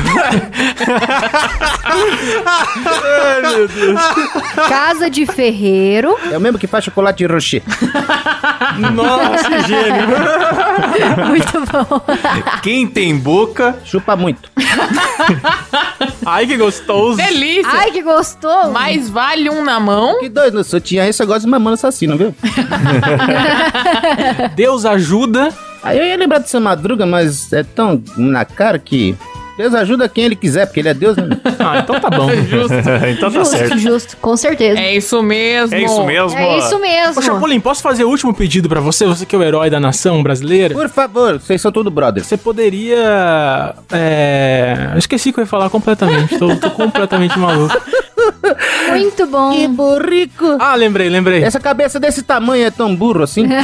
Casa 4.67 5.09
de 5.09 5.25
ferreiro. 5.25 6.17
É 6.31 6.37
o 6.37 6.41
mesmo 6.41 6.57
que 6.57 6.65
faz 6.67 6.83
chocolate 6.85 7.25
rocher. 7.25 7.61
Nossa, 8.93 9.49
que 9.49 9.67
gênio. 9.67 10.07
Muito 11.27 11.63
bom. 11.71 12.01
Quem 12.61 12.87
tem 12.87 13.15
boca, 13.15 13.77
Chupa 13.85 14.15
muito. 14.15 14.49
Ai, 16.25 16.47
que 16.47 16.57
gostoso. 16.57 17.17
Delícia! 17.17 17.71
Ai, 17.71 17.91
que 17.91 18.01
gostoso. 18.01 18.71
Mais 18.71 19.09
vale 19.09 19.49
um 19.49 19.63
na 19.63 19.79
mão. 19.79 20.19
Que 20.19 20.29
doido, 20.29 20.55
não 20.55 20.63
sou 20.63 20.79
tinha 20.79 21.07
isso, 21.07 21.21
eu 21.21 21.27
gosto 21.27 21.41
de 21.45 21.47
mamando 21.47 21.75
assassino, 21.75 22.17
viu? 22.17 22.33
Deus 24.55 24.85
ajuda. 24.85 25.53
Aí 25.83 25.97
eu 25.97 26.05
ia 26.05 26.15
lembrar 26.17 26.39
de 26.39 26.49
Sua 26.49 26.59
Madruga, 26.59 27.05
mas 27.05 27.51
é 27.51 27.63
tão 27.63 28.01
na 28.17 28.45
cara 28.45 28.79
que... 28.79 29.15
Deus 29.55 29.71
ajuda 29.75 30.09
quem 30.09 30.23
ele 30.23 30.35
quiser, 30.35 30.65
porque 30.65 30.79
ele 30.79 30.89
é 30.89 30.93
Deus, 30.95 31.15
né? 31.15 31.27
Ah, 31.65 31.79
então 31.79 31.97
tá 31.97 32.09
bom. 32.09 32.27
então 33.09 33.31
tá 33.31 33.39
Justo, 33.39 33.55
certo. 33.55 33.77
justo, 33.77 34.17
com 34.17 34.35
certeza. 34.35 34.77
É 34.79 34.95
isso 34.95 35.21
mesmo. 35.23 35.73
É 35.73 35.81
isso 35.81 36.03
mesmo. 36.03 36.37
É 36.37 36.57
isso 36.57 36.79
mesmo. 36.79 37.19
Ô, 37.19 37.21
Chapolin, 37.21 37.59
posso 37.61 37.81
fazer 37.81 38.03
o 38.03 38.09
último 38.09 38.33
pedido 38.33 38.67
pra 38.67 38.81
você? 38.81 39.05
Você 39.05 39.25
que 39.25 39.33
é 39.33 39.39
o 39.39 39.43
herói 39.43 39.69
da 39.69 39.79
nação 39.79 40.21
brasileira? 40.21 40.73
Por 40.73 40.89
favor, 40.89 41.39
vocês 41.39 41.61
são 41.61 41.71
tudo 41.71 41.89
brothers. 41.89 42.27
Você 42.27 42.35
poderia. 42.35 43.75
É. 43.93 44.89
Eu 44.91 44.97
esqueci 44.99 45.29
o 45.29 45.33
que 45.33 45.39
eu 45.39 45.43
ia 45.43 45.47
falar 45.47 45.69
completamente. 45.69 46.37
Tô, 46.37 46.53
tô 46.57 46.69
completamente 46.71 47.39
maluco. 47.39 47.79
Muito 48.89 49.25
bom. 49.27 49.51
Que 49.51 49.67
burrico. 49.67 50.57
Ah, 50.59 50.75
lembrei, 50.75 51.09
lembrei. 51.09 51.43
Essa 51.43 51.59
cabeça 51.59 51.99
desse 51.99 52.21
tamanho 52.23 52.65
é 52.65 52.71
tão 52.71 52.95
burro 52.95 53.23
assim? 53.23 53.43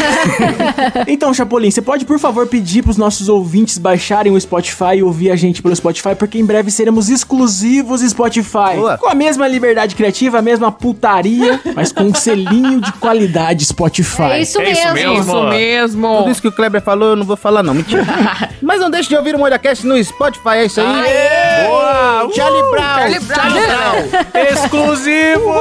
Então, 1.08 1.34
Chapolin, 1.34 1.70
você 1.72 1.82
pode, 1.82 2.06
por 2.06 2.20
favor, 2.20 2.48
pedir 2.48 2.84
pros 2.84 2.98
nossos 2.98 3.30
ouvintes 3.30 3.78
baixarem 3.78 4.32
o 4.32 4.40
Spotify 4.40 4.98
e 4.98 5.04
ouvir 5.04 5.32
a 5.32 5.36
gente 5.36 5.62
pelo 5.62 5.76
Spotify, 5.76 6.16
porque 6.16 6.38
em 6.38 6.46
breve 6.46 6.72
seremos 6.72 7.10
exclusivos 7.10 8.02
Spotify. 8.02 8.76
Boa. 8.76 8.98
Com 8.98 9.08
a 9.10 9.16
mesma 9.16 9.48
liberdade 9.48 9.96
criativa, 9.96 10.40
a 10.40 10.42
mesma 10.42 10.72
putaria, 10.72 11.60
mas 11.76 11.92
com 11.92 12.04
um 12.04 12.14
selinho 12.14 12.82
de 12.82 12.92
qualidade 12.94 13.66
Spotify. 13.66 14.22
É 14.32 14.42
isso 14.42 14.60
É 14.62 14.72
isso 14.72 14.94
mesmo. 14.94 15.14
mesmo. 15.14 15.20
Isso 15.22 15.44
mesmo. 15.50 16.18
Tudo 16.20 16.32
isso 16.32 16.42
que 16.42 16.48
o 16.48 16.52
Kleber 16.52 16.82
falou, 16.82 17.10
eu 17.10 17.16
não 17.16 17.26
vou 17.26 17.38
falar 17.38 17.64
não, 17.64 17.74
mentira. 17.74 18.06
Mas 18.62 18.80
não 18.80 18.90
deixe 18.90 19.10
de 19.10 19.16
ouvir 19.16 19.36
o 19.36 19.40
MoidaCast 19.40 19.86
no 19.88 20.02
Spotify, 20.04 20.50
é 20.50 20.66
isso 20.66 20.80
aí. 20.82 21.68
Boa! 21.68 22.30
Charlie 22.36 22.62
Brown! 22.72 23.00
Charlie 23.00 23.20
Brown. 23.20 24.32
Exclusivo! 24.52 25.54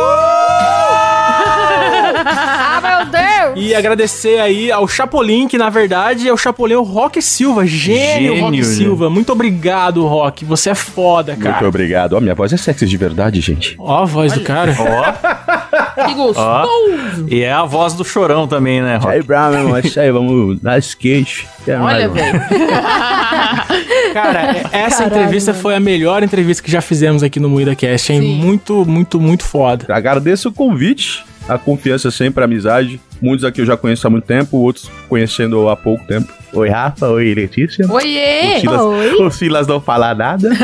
Ah, 2.30 2.80
meu 2.82 3.07
Deus. 3.07 3.28
E 3.57 3.74
agradecer 3.74 4.39
aí 4.41 4.70
ao 4.70 4.86
Chapolin, 4.86 5.49
que 5.49 5.57
na 5.59 5.70
verdade 5.70 6.28
é 6.28 6.32
o 6.32 6.36
Chapolin 6.36 6.74
o 6.74 6.82
Rock 6.82 7.20
Silva. 7.22 7.66
Gênio, 7.66 8.28
Gênio, 8.34 8.45
Rock 8.45 8.57
né? 8.59 8.62
Silva. 8.62 9.11
Muito 9.11 9.32
obrigado, 9.32 10.07
Rock. 10.07 10.45
Você 10.45 10.70
é 10.70 10.74
foda, 10.74 11.36
cara. 11.36 11.66
obrigado. 11.68 12.14
Ó, 12.14 12.20
minha 12.20 12.34
voz 12.34 12.53
é 12.53 12.57
sexy 12.57 12.86
de 12.86 12.97
verdade, 12.97 13.41
gente. 13.41 13.74
Ó 13.78 14.03
a 14.03 14.05
voz 14.05 14.32
do 14.32 14.41
cara. 14.41 14.74
Ó, 14.78 16.05
Que 16.07 16.14
gostoso. 16.14 16.39
ó. 16.41 16.66
E 17.28 17.43
é 17.43 17.53
a 17.53 17.64
voz 17.64 17.95
do 17.95 18.05
chorão 18.05 18.47
também, 18.47 18.80
né, 18.80 18.95
Rock? 18.95 19.05
Charlie 19.05 19.22
Brown, 19.26 19.51
meu 19.51 19.59
irmão, 19.61 19.76
é 19.76 19.80
isso 19.80 19.99
aí, 20.01 20.11
vamos 20.11 20.61
dar 20.61 20.78
skate. 20.78 21.49
Olha, 21.80 22.09
velho. 22.09 22.41
Cara, 24.12 24.56
é- 24.72 24.78
essa 24.80 25.04
entrevista 25.04 25.52
foi 25.54 25.74
a 25.74 25.80
melhor 25.80 26.22
entrevista 26.22 26.62
que 26.62 26.70
já 26.70 26.80
fizemos 26.80 27.22
aqui 27.22 27.38
no 27.40 27.48
Moída 27.48 27.74
Cast, 27.74 28.12
hein? 28.12 28.20
Sim. 28.20 28.34
Muito, 28.36 28.84
muito, 28.86 29.20
muito 29.20 29.44
foda. 29.44 29.86
Agradeço 29.94 30.48
o 30.48 30.52
convite, 30.52 31.24
a 31.48 31.59
confiança 31.59 32.11
sempre, 32.11 32.42
a 32.42 32.44
amizade. 32.44 33.00
Muitos 33.21 33.45
aqui 33.45 33.61
eu 33.61 33.66
já 33.66 33.77
conheço 33.77 34.07
há 34.07 34.11
muito 34.11 34.25
tempo, 34.25 34.57
outros 34.57 34.91
conhecendo 35.09 35.69
há 35.69 35.77
pouco 35.77 36.05
tempo. 36.07 36.33
Oi, 36.53 36.69
Rafa. 36.69 37.09
Oi, 37.09 37.35
Letícia. 37.35 37.87
Oiê! 37.91 38.57
O 38.57 38.61
Silas, 38.61 38.81
Oi. 38.81 39.14
o 39.23 39.31
Silas 39.31 39.66
não 39.66 39.81
fala 39.81 40.14
nada. 40.14 40.49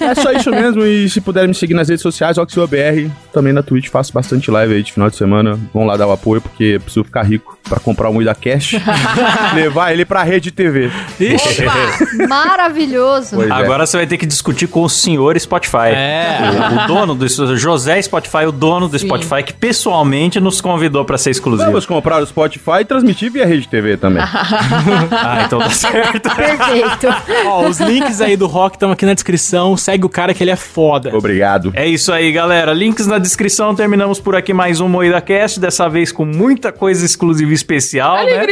é 0.00 0.14
só 0.14 0.32
isso 0.32 0.50
mesmo. 0.50 0.84
E 0.86 1.08
se 1.08 1.20
puderem 1.20 1.48
me 1.48 1.54
seguir 1.54 1.74
nas 1.74 1.88
redes 1.88 2.02
sociais, 2.02 2.38
OxioBR, 2.38 3.10
também 3.32 3.52
na 3.52 3.62
Twitch, 3.62 3.88
faço 3.88 4.12
bastante 4.12 4.50
live 4.50 4.74
aí 4.74 4.82
de 4.82 4.92
final 4.92 5.10
de 5.10 5.16
semana. 5.16 5.58
Vão 5.74 5.84
lá 5.84 5.96
dar 5.96 6.06
o 6.06 6.12
apoio, 6.12 6.40
porque 6.40 6.78
preciso 6.82 7.04
ficar 7.04 7.22
rico 7.22 7.58
pra 7.68 7.80
comprar 7.80 8.08
o 8.08 8.14
Moída 8.14 8.34
Cash. 8.34 8.76
levar 9.54 9.92
ele 9.92 10.04
pra 10.04 10.22
rede 10.22 10.52
TV. 10.52 10.90
Ixi. 11.18 11.64
Maravilhoso. 12.28 13.36
Pois 13.36 13.50
é. 13.50 13.52
Agora 13.52 13.86
você 13.86 13.96
vai 13.96 14.06
ter 14.06 14.18
que 14.18 14.26
discutir 14.26 14.68
com 14.68 14.82
o 14.82 14.88
senhor 14.88 15.38
Spotify. 15.38 15.90
É. 15.94 16.38
O, 16.80 16.84
o 16.84 16.86
dono 16.86 17.14
do 17.14 17.26
José 17.56 18.00
Spotify, 18.00 18.46
o 18.46 18.52
dono 18.52 18.88
do 18.88 18.98
Spotify, 18.98 19.42
que 19.42 19.52
pessoalmente 19.52 20.38
nos 20.38 20.49
convidou 20.58 21.04
pra 21.04 21.18
ser 21.18 21.28
exclusivo. 21.30 21.66
Vamos 21.68 21.84
comprar 21.84 22.22
o 22.22 22.26
Spotify 22.26 22.80
e 22.80 22.84
transmitir 22.86 23.30
via 23.30 23.44
rede 23.44 23.68
TV 23.68 23.98
também. 23.98 24.22
Ah, 25.12 25.42
então 25.44 25.58
tá 25.58 25.70
certo. 25.70 26.30
Perfeito. 26.34 27.08
Ó, 27.46 27.66
os 27.68 27.78
links 27.80 28.20
aí 28.20 28.36
do 28.36 28.46
Rock 28.46 28.76
estão 28.76 28.90
aqui 28.90 29.04
na 29.04 29.12
descrição. 29.12 29.76
Segue 29.76 30.06
o 30.06 30.08
cara 30.08 30.32
que 30.32 30.42
ele 30.42 30.50
é 30.50 30.56
foda. 30.56 31.14
Obrigado. 31.14 31.72
É 31.74 31.86
isso 31.86 32.12
aí, 32.12 32.30
galera. 32.32 32.72
Links 32.72 33.06
na 33.06 33.18
descrição. 33.18 33.74
Terminamos 33.74 34.18
por 34.20 34.34
aqui 34.34 34.54
mais 34.54 34.80
um 34.80 34.88
Moída 34.88 35.20
Cast, 35.20 35.60
dessa 35.60 35.88
vez 35.88 36.10
com 36.12 36.24
muita 36.24 36.72
coisa 36.72 37.04
exclusiva 37.04 37.50
e 37.50 37.54
especial, 37.54 38.24
né? 38.24 38.46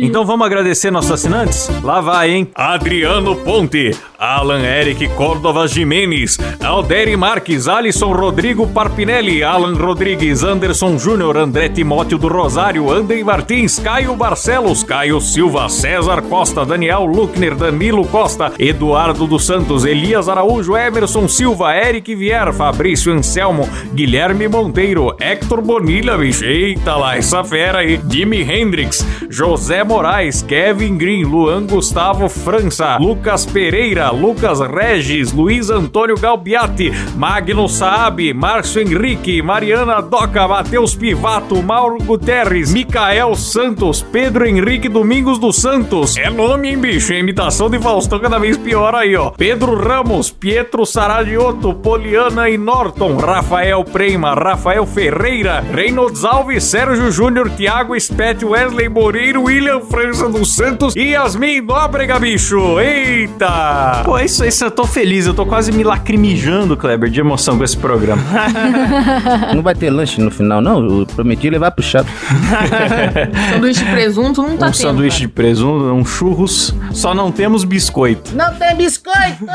Então 0.00 0.24
vamos 0.24 0.46
agradecer 0.46 0.90
nossos 0.90 1.10
assinantes? 1.10 1.68
Lá 1.82 2.00
vai, 2.00 2.30
hein? 2.30 2.48
Adriano 2.54 3.36
Ponte, 3.36 3.96
Alan 4.18 4.62
Eric 4.62 5.08
Córdova 5.08 5.66
Jimenez, 5.66 6.38
Alderi 6.62 7.16
Marques, 7.16 7.68
Alisson 7.68 8.12
Rodrigo 8.12 8.66
Parpinelli, 8.68 9.42
Alan 9.42 9.74
Rodrigues, 9.74 10.42
Anderson 10.42 10.96
Júnior, 10.98 11.36
André 11.44 11.68
Timóteo 11.68 12.16
do 12.16 12.26
Rosário, 12.26 12.90
Andrei 12.90 13.22
Martins, 13.22 13.78
Caio 13.78 14.16
Barcelos, 14.16 14.82
Caio 14.82 15.20
Silva, 15.20 15.68
César 15.68 16.22
Costa, 16.22 16.64
Daniel 16.64 17.04
Luckner, 17.04 17.54
Danilo 17.54 18.06
Costa, 18.06 18.50
Eduardo 18.58 19.26
dos 19.26 19.44
Santos, 19.44 19.84
Elias 19.84 20.26
Araújo, 20.26 20.74
Emerson 20.74 21.28
Silva, 21.28 21.76
Eric 21.76 22.14
Vier, 22.14 22.50
Fabrício 22.54 23.12
Anselmo, 23.12 23.68
Guilherme 23.92 24.48
Monteiro, 24.48 25.14
Hector 25.20 25.60
Bonilha, 25.60 26.16
bicho, 26.16 26.46
eita 26.46 26.96
lá, 26.96 27.14
essa 27.14 27.44
fera 27.44 27.80
aí, 27.80 28.00
Jimi 28.08 28.40
Hendrix, 28.40 29.06
José 29.30 29.84
Moraes, 29.84 30.40
Kevin 30.40 30.96
Green, 30.96 31.24
Luan 31.24 31.66
Gustavo 31.66 32.26
França, 32.26 32.96
Lucas 32.96 33.44
Pereira, 33.44 34.10
Lucas 34.10 34.60
Regis, 34.60 35.30
Luiz 35.30 35.68
Antônio 35.68 36.16
Galbiati, 36.16 36.90
Magno 37.14 37.68
Saab, 37.68 38.32
Márcio 38.32 38.80
Henrique, 38.80 39.42
Mariana 39.42 40.00
Doca, 40.00 40.48
Matheus 40.48 40.94
Pivato, 40.94 41.33
Lobato, 41.34 41.60
Mauro 41.60 41.98
Guterres, 41.98 42.72
Micael 42.72 43.34
Santos, 43.34 44.00
Pedro 44.00 44.46
Henrique 44.46 44.88
Domingos 44.88 45.36
dos 45.36 45.56
Santos. 45.56 46.16
É 46.16 46.30
nome, 46.30 46.68
hein, 46.68 46.78
bicho? 46.78 47.12
A 47.12 47.16
imitação 47.16 47.68
de 47.68 47.76
Faustão 47.80 48.20
cada 48.20 48.38
vez 48.38 48.56
pior 48.56 48.94
aí, 48.94 49.16
ó. 49.16 49.30
Pedro 49.30 49.74
Ramos, 49.74 50.30
Pietro 50.30 50.86
Saradioto, 50.86 51.74
Poliana 51.74 52.48
e 52.48 52.56
Norton, 52.56 53.16
Rafael 53.16 53.82
Prema, 53.82 54.32
Rafael 54.32 54.86
Ferreira, 54.86 55.60
Reynolds 55.72 56.24
Alves, 56.24 56.62
Sérgio 56.62 57.10
Júnior, 57.10 57.50
Thiago 57.50 57.98
Spet, 57.98 58.44
Wesley 58.44 58.88
Moreiro, 58.88 59.42
William 59.42 59.80
França 59.80 60.28
dos 60.28 60.54
Santos 60.54 60.94
e 60.94 61.14
Yasmin 61.14 61.62
Nóbrega, 61.62 62.20
bicho. 62.20 62.78
Eita! 62.78 64.02
Pô, 64.04 64.16
é 64.16 64.26
isso, 64.26 64.44
isso 64.44 64.64
eu 64.64 64.70
tô 64.70 64.84
feliz, 64.84 65.26
eu 65.26 65.34
tô 65.34 65.44
quase 65.44 65.72
me 65.72 65.82
lacrimijando, 65.82 66.76
Kleber, 66.76 67.10
de 67.10 67.18
emoção 67.18 67.58
com 67.58 67.64
esse 67.64 67.76
programa. 67.76 68.22
Não 69.52 69.62
vai 69.62 69.74
ter 69.74 69.90
lanche 69.90 70.20
no 70.20 70.30
final, 70.30 70.60
não? 70.60 71.00
Eu 71.00 71.06
prometi 71.24 71.48
levar 71.48 71.70
pro 71.70 71.82
chato. 71.82 72.06
Sanduíche 73.50 73.82
de 73.84 73.90
presunto 73.90 74.42
não 74.42 74.56
tá 74.58 74.66
um 74.66 74.70
tendo. 74.70 74.76
sanduíche 74.76 75.20
de 75.20 75.28
presunto, 75.28 75.84
um 75.86 76.04
churros, 76.04 76.74
só 76.92 77.14
não 77.14 77.32
temos 77.32 77.64
biscoito. 77.64 78.36
Não 78.36 78.54
tem 78.54 78.76
biscoito! 78.76 79.44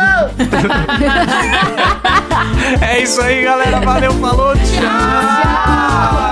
É 2.82 3.02
isso 3.02 3.22
aí, 3.22 3.44
galera. 3.44 3.80
Valeu, 3.82 4.14
falou, 4.14 4.54
tchau! 4.56 6.29